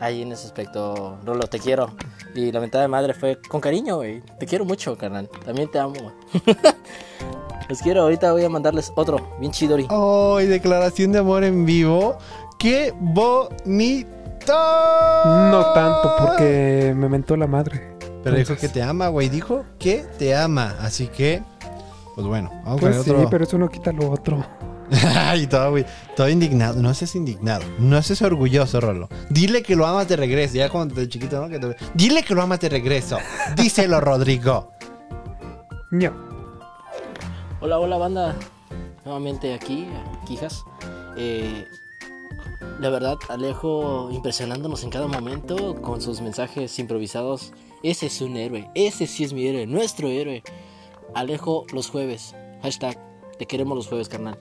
[0.00, 1.94] ahí en ese aspecto, Rolo, te quiero.
[2.34, 4.20] Y la mentada de madre fue con cariño, güey.
[4.38, 5.30] Te quiero mucho, carnal.
[5.46, 6.12] También te amo.
[7.70, 9.86] Los quiero, ahorita voy a mandarles otro, bien chidori.
[9.88, 12.18] ¡Ay, declaración de amor en vivo!
[12.58, 14.10] ¡Qué bonito!
[14.46, 17.96] No tanto, porque me mentó la madre.
[18.24, 19.28] Pero dijo que te ama, güey.
[19.28, 20.74] Dijo que te ama.
[20.80, 21.42] Así que
[22.16, 23.30] Pues bueno, vamos Pues sí, otro.
[23.30, 24.44] pero eso no quita lo otro.
[25.16, 25.86] Ay, todo, güey.
[26.16, 26.82] Todo indignado.
[26.82, 27.62] No seas indignado.
[27.78, 29.08] No seas orgulloso, Rolo.
[29.30, 30.56] Dile que lo amas de regreso.
[30.56, 31.48] Ya cuando de chiquito, ¿no?
[31.48, 33.16] Que te- Dile que lo amas de regreso.
[33.56, 34.72] Díselo, Rodrigo.
[35.92, 36.29] No.
[37.62, 38.34] Hola, hola banda.
[39.04, 39.86] Nuevamente aquí,
[40.26, 40.64] Quijas.
[41.18, 41.66] Eh,
[42.80, 47.52] la verdad, Alejo impresionándonos en cada momento con sus mensajes improvisados.
[47.82, 48.70] Ese es un héroe.
[48.74, 49.66] Ese sí es mi héroe.
[49.66, 50.42] Nuestro héroe.
[51.14, 52.34] Alejo los jueves.
[52.62, 52.98] Hashtag
[53.38, 54.38] te queremos los jueves, carnal.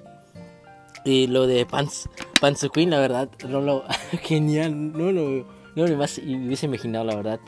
[1.04, 2.10] Y lo de Pants,
[2.40, 3.84] Pants Queen, la verdad, no lo.
[4.24, 4.94] Genial.
[4.94, 7.40] No lo, no lo más hubiese imaginado, la verdad.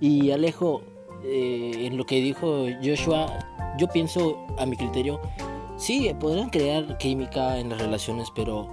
[0.00, 0.82] Y Alejo,
[1.22, 5.20] eh, en lo que dijo Joshua, yo pienso, a mi criterio,
[5.76, 8.68] sí, podrán crear química en las relaciones, pero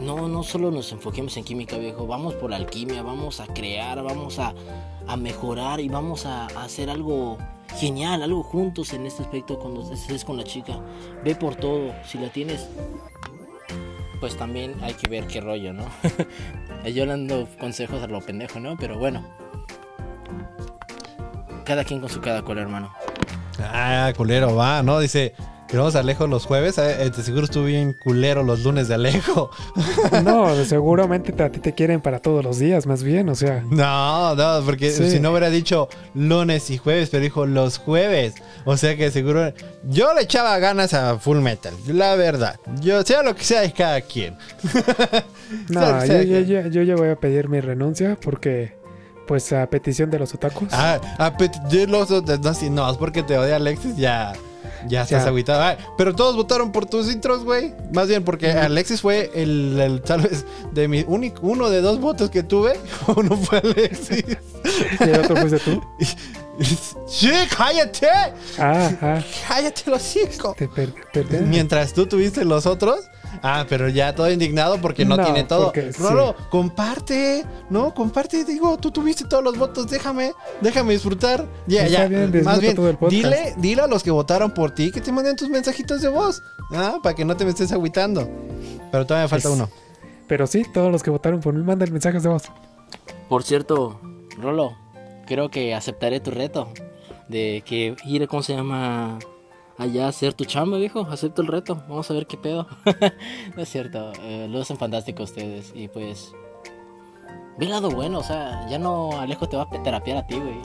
[0.00, 2.06] no, no solo nos enfoquemos en química, viejo.
[2.06, 4.54] Vamos por la alquimia, vamos a crear, vamos a,
[5.06, 7.36] a mejorar y vamos a, hacer algo
[7.76, 10.80] genial, algo juntos en este aspecto cuando estés con la chica.
[11.22, 12.68] Ve por todo, si la tienes,
[14.20, 15.84] pues también hay que ver qué rollo, ¿no?
[16.84, 18.76] Yo le dando consejos a lo pendejo, ¿no?
[18.78, 19.24] Pero bueno.
[21.64, 22.90] Cada quien con su cada cual, hermano.
[23.62, 24.98] Ah, culero, va, ¿no?
[25.00, 25.34] Dice,
[25.68, 26.78] queremos Alejo los jueves.
[26.78, 29.50] Eh, eh, de seguro estuvo bien culero los lunes de Alejo.
[30.24, 33.62] No, seguramente te- a ti te quieren para todos los días, más bien, o sea.
[33.70, 35.08] No, no, porque Sí.
[35.10, 38.34] si no hubiera dicho lunes y jueves, pero dijo los jueves.
[38.64, 39.52] O sea que seguro.
[39.84, 42.58] Yo le echaba ganas a Full Metal, la verdad.
[42.80, 44.36] Yo, sea lo que sea, es cada quien.
[45.68, 48.72] No, yo, yo, yo- yo ya voy a pedir mi renuncia porque,
[49.30, 50.70] pues, a petición de los otakus.
[50.72, 54.32] Ah, a pet- yo los- no, si no, es porque te odia Alexis, ya.
[54.88, 55.62] Ya estás agüitado.
[55.62, 57.72] Ah, pero todos votaron por tus intros, güey.
[57.92, 62.00] Más bien porque Alexis fue el, el- tal vez de mi único, uno de dos
[62.00, 62.72] votos que tuve.
[63.16, 64.24] Uno fue Alexis.
[64.98, 65.80] Y el otro fuiste tú.
[67.06, 68.08] ¡Sí, cállate!
[68.58, 70.56] Ah, ah, ¡Cállate los cinco!
[70.58, 70.92] te per-.
[71.42, 72.98] Mientras tú tuviste los otros.
[73.42, 75.72] Ah, pero ya todo indignado porque no, No, tiene todo.
[75.74, 75.80] sí.
[75.98, 77.44] Rolo, comparte.
[77.70, 78.44] No, comparte.
[78.44, 79.88] Digo, tú tuviste todos los votos.
[79.88, 81.46] Déjame, déjame disfrutar.
[81.66, 82.08] Ya, Está ya.
[82.08, 83.12] bien, más bien, todo el podcast.
[83.24, 86.42] dile, dile a los que votaron por ti que te manden tus mensajitos de voz.
[86.74, 88.28] Ah, para que no te me estés agüitando.
[88.92, 89.68] Pero todavía falta Es- uno.
[90.26, 92.44] Pero sí, todos los que votaron por mí mandan mensajes de voz.
[93.28, 94.00] Por cierto,
[94.40, 94.76] Rolo,
[95.26, 96.68] creo que aceptaré tu reto
[97.28, 99.18] de que ir, ¿cómo se llama?
[99.80, 101.00] Allá a hacer tu chamba, viejo.
[101.10, 101.82] Acepto el reto.
[101.88, 102.66] Vamos a ver qué pedo.
[103.56, 104.12] no es cierto.
[104.20, 105.72] eh, lo hacen fantástico ustedes.
[105.74, 106.34] Y pues.
[107.58, 110.34] Ve el lado bueno, o sea, ya no Alejo te va a terapiar a ti,
[110.38, 110.58] güey.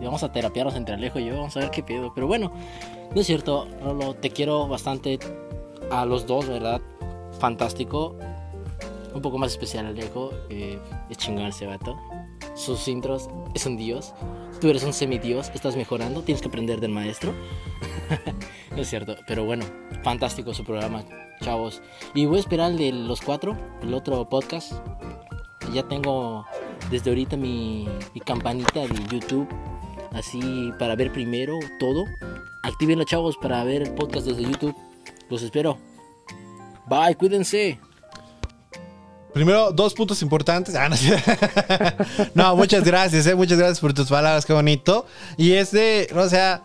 [0.00, 2.12] Y Vamos a terapiarnos entre Alejo y yo, vamos a ver qué pedo.
[2.14, 2.52] Pero bueno,
[3.12, 5.18] no es cierto, Rolo, te quiero bastante
[5.90, 6.80] a los dos, ¿verdad?
[7.40, 8.16] Fantástico.
[9.12, 10.78] Un poco más especial Alejo, eh,
[11.08, 11.98] es chingón ese vato.
[12.54, 14.14] Sus intros es un dios.
[14.60, 17.32] Tú eres un semidios, estás mejorando, tienes que aprender del maestro.
[18.76, 19.64] no es cierto, pero bueno,
[20.02, 21.02] fantástico su programa,
[21.40, 21.80] chavos.
[22.14, 24.72] Y voy a esperar el de los cuatro, el otro podcast.
[25.72, 26.44] Ya tengo
[26.90, 27.88] desde ahorita mi,
[28.26, 29.48] campanita de YouTube,
[30.12, 32.04] así para ver primero todo.
[32.62, 34.76] Actívenlo, chavos, para ver el podcast desde YouTube.
[35.30, 35.78] Los espero.
[36.86, 37.80] Bye, cuídense.
[39.32, 40.74] Primero, dos puntos importantes.
[40.74, 41.10] Ah, no, sí.
[42.34, 45.06] No, muchas gracias, eh, muchas gracias por tus palabras, qué bonito.
[45.36, 46.62] Y es de, o sea,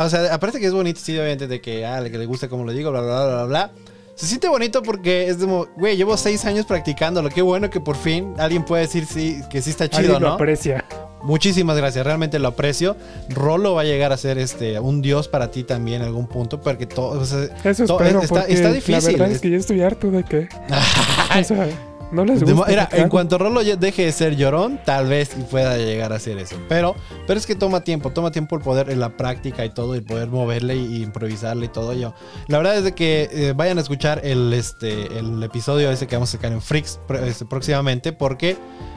[0.00, 2.64] o sea, aparte que es bonito, sí, obviamente, de que, ah, que le gusta como
[2.64, 3.70] lo digo, bla, bla, bla, bla, bla.
[4.16, 7.30] Se siente bonito porque es como, güey, llevo seis años practicándolo.
[7.30, 10.28] Qué bueno que por fin alguien puede decir sí, que sí está chido, Alguien lo
[10.28, 10.34] ¿no?
[10.34, 10.84] aprecia.
[11.24, 12.96] Muchísimas gracias, realmente lo aprecio.
[13.30, 16.60] Rolo va a llegar a ser este un dios para ti también en algún punto,
[16.60, 19.12] porque todo, o sea, Eso todo- espero, está, porque está la difícil.
[19.14, 20.48] verdad es que yo estoy harto de que...
[21.40, 21.68] o sea,
[22.12, 22.70] no les gusta.
[22.88, 26.56] Que en cuanto Rolo deje de ser llorón, tal vez pueda llegar a hacer eso.
[26.68, 26.94] Pero,
[27.26, 30.04] pero es que toma tiempo, toma tiempo el poder en la práctica y todo, el
[30.04, 32.14] poder moverle y improvisarle y todo ello.
[32.46, 36.14] La verdad es de que eh, vayan a escuchar el, este, el episodio ese que
[36.14, 38.56] vamos a sacar en Freaks pr- este, próximamente, porque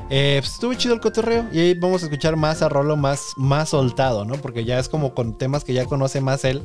[0.10, 3.32] eh, pues, estuvo chido el cotorreo y ahí vamos a escuchar más a Rolo más,
[3.36, 4.36] más soltado, ¿no?
[4.36, 6.62] Porque ya es como con temas que ya conoce más él.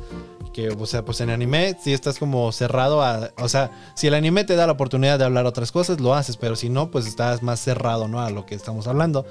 [0.53, 3.31] Que, o sea, pues en anime sí estás como cerrado a...
[3.39, 6.37] O sea, si el anime te da la oportunidad de hablar otras cosas, lo haces,
[6.37, 8.21] pero si no, pues estás más cerrado, ¿no?
[8.21, 9.25] A lo que estamos hablando.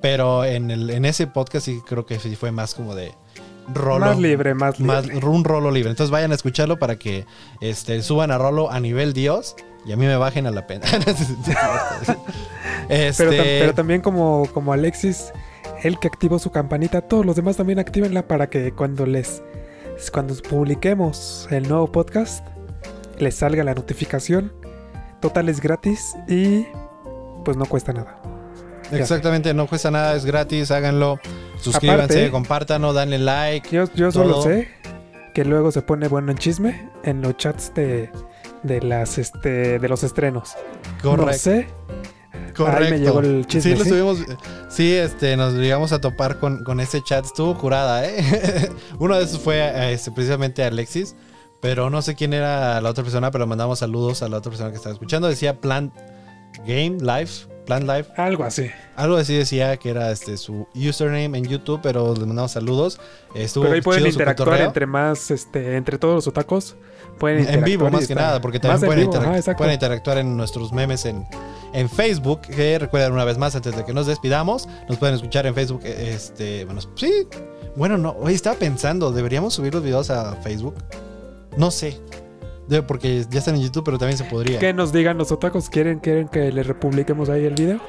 [0.00, 3.12] Pero en, el, en ese podcast sí creo que sí fue más como de...
[3.74, 4.06] Rolo.
[4.06, 5.14] Más libre, más libre.
[5.14, 5.90] Más, un rolo libre.
[5.90, 7.26] Entonces vayan a escucharlo para que
[7.60, 9.54] este, suban a Rolo a nivel Dios
[9.86, 10.86] y a mí me bajen a la pena.
[12.88, 15.32] este, Pero, tam- pero también como, como Alexis,
[15.82, 19.42] él que activó su campanita, todos los demás también actívenla para que cuando les
[20.08, 22.46] cuando publiquemos el nuevo podcast
[23.18, 24.52] les salga la notificación.
[25.20, 26.64] Total es gratis y
[27.44, 28.20] pues no cuesta nada.
[28.92, 31.18] Exactamente, no cuesta nada, es gratis, háganlo.
[31.60, 33.68] Suscríbanse, Aparte- compártanlo, danle like.
[33.74, 34.68] Yo, yo solo sé
[35.34, 38.10] que luego se pone bueno en chisme en los chats de,
[38.62, 40.54] de las este de los estrenos.
[41.02, 41.26] Correcto.
[41.26, 41.68] No sé.
[42.54, 42.84] Correcto.
[42.84, 44.18] Ahí me llegó el chisme, Sí, estuvimos.
[44.68, 47.24] Sí, este, nos llegamos a topar con, con ese chat.
[47.24, 48.70] Estuvo curada, ¿eh?
[48.98, 51.14] Uno de esos fue este, precisamente Alexis.
[51.60, 54.70] Pero no sé quién era la otra persona, pero mandamos saludos a la otra persona
[54.70, 55.28] que estaba escuchando.
[55.28, 55.94] Decía Plant
[56.66, 57.46] Game Life.
[57.70, 58.10] Plant Life.
[58.16, 58.68] Algo así.
[58.96, 62.98] Algo así decía que era este su username en YouTube, pero le mandamos saludos.
[63.34, 66.74] Estuvo Pero ahí pueden chido interactuar entre más, este, entre todos los otacos.
[67.20, 69.58] Pueden En vivo, más que nada, porque también en pueden, vivo, interac- ajá, exacto.
[69.58, 71.24] pueden interactuar en nuestros memes en,
[71.72, 72.40] en Facebook.
[72.40, 75.82] Que recuerden una vez más, antes de que nos despidamos, nos pueden escuchar en Facebook.
[75.84, 77.28] eh, Este, bueno, sí.
[77.76, 80.74] Bueno, no, hoy estaba pensando, ¿deberíamos subir los videos a Facebook?
[81.56, 82.00] No sé.
[82.86, 84.58] Porque ya están en YouTube, pero también se podría.
[84.58, 87.80] Que nos digan los otacos, ¿quieren, quieren que les republiquemos ahí el video?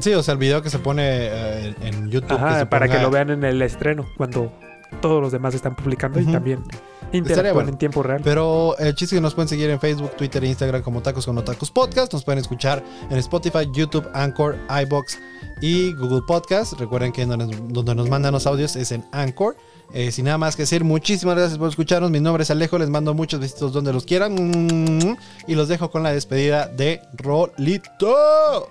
[0.00, 2.32] Sí, o sea, el video que se pone eh, en YouTube.
[2.32, 4.52] Ajá, se para que lo vean en el estreno, cuando
[5.00, 6.28] todos los demás están publicando Ujú.
[6.28, 6.64] y también
[7.12, 7.68] interactúan bueno.
[7.70, 8.20] en tiempo real.
[8.22, 11.26] Pero el chiste es que nos pueden seguir en Facebook, Twitter e Instagram como Tacos
[11.26, 12.12] con Otakus Podcast.
[12.12, 15.18] Nos pueden escuchar en Spotify, YouTube, Anchor, iBox
[15.60, 16.74] y Google Podcast.
[16.74, 19.56] Recuerden que donde, donde nos mandan los audios es en Anchor.
[19.92, 22.10] Eh, sin nada más que decir, muchísimas gracias por escucharnos.
[22.10, 25.18] Mi nombre es Alejo, les mando muchos besitos donde los quieran.
[25.46, 28.70] Y los dejo con la despedida de Rolito.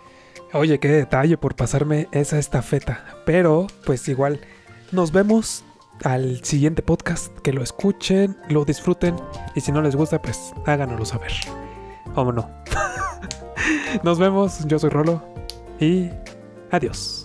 [0.54, 3.04] Oye, qué detalle por pasarme esa estafeta.
[3.26, 4.40] Pero, pues igual,
[4.92, 5.64] nos vemos
[6.04, 7.38] al siguiente podcast.
[7.40, 9.16] Que lo escuchen, lo disfruten.
[9.56, 11.32] Y si no les gusta, pues háganoslo saber.
[12.16, 12.50] O no.
[14.04, 15.22] nos vemos, yo soy Rolo.
[15.80, 16.10] Y
[16.72, 17.19] adiós.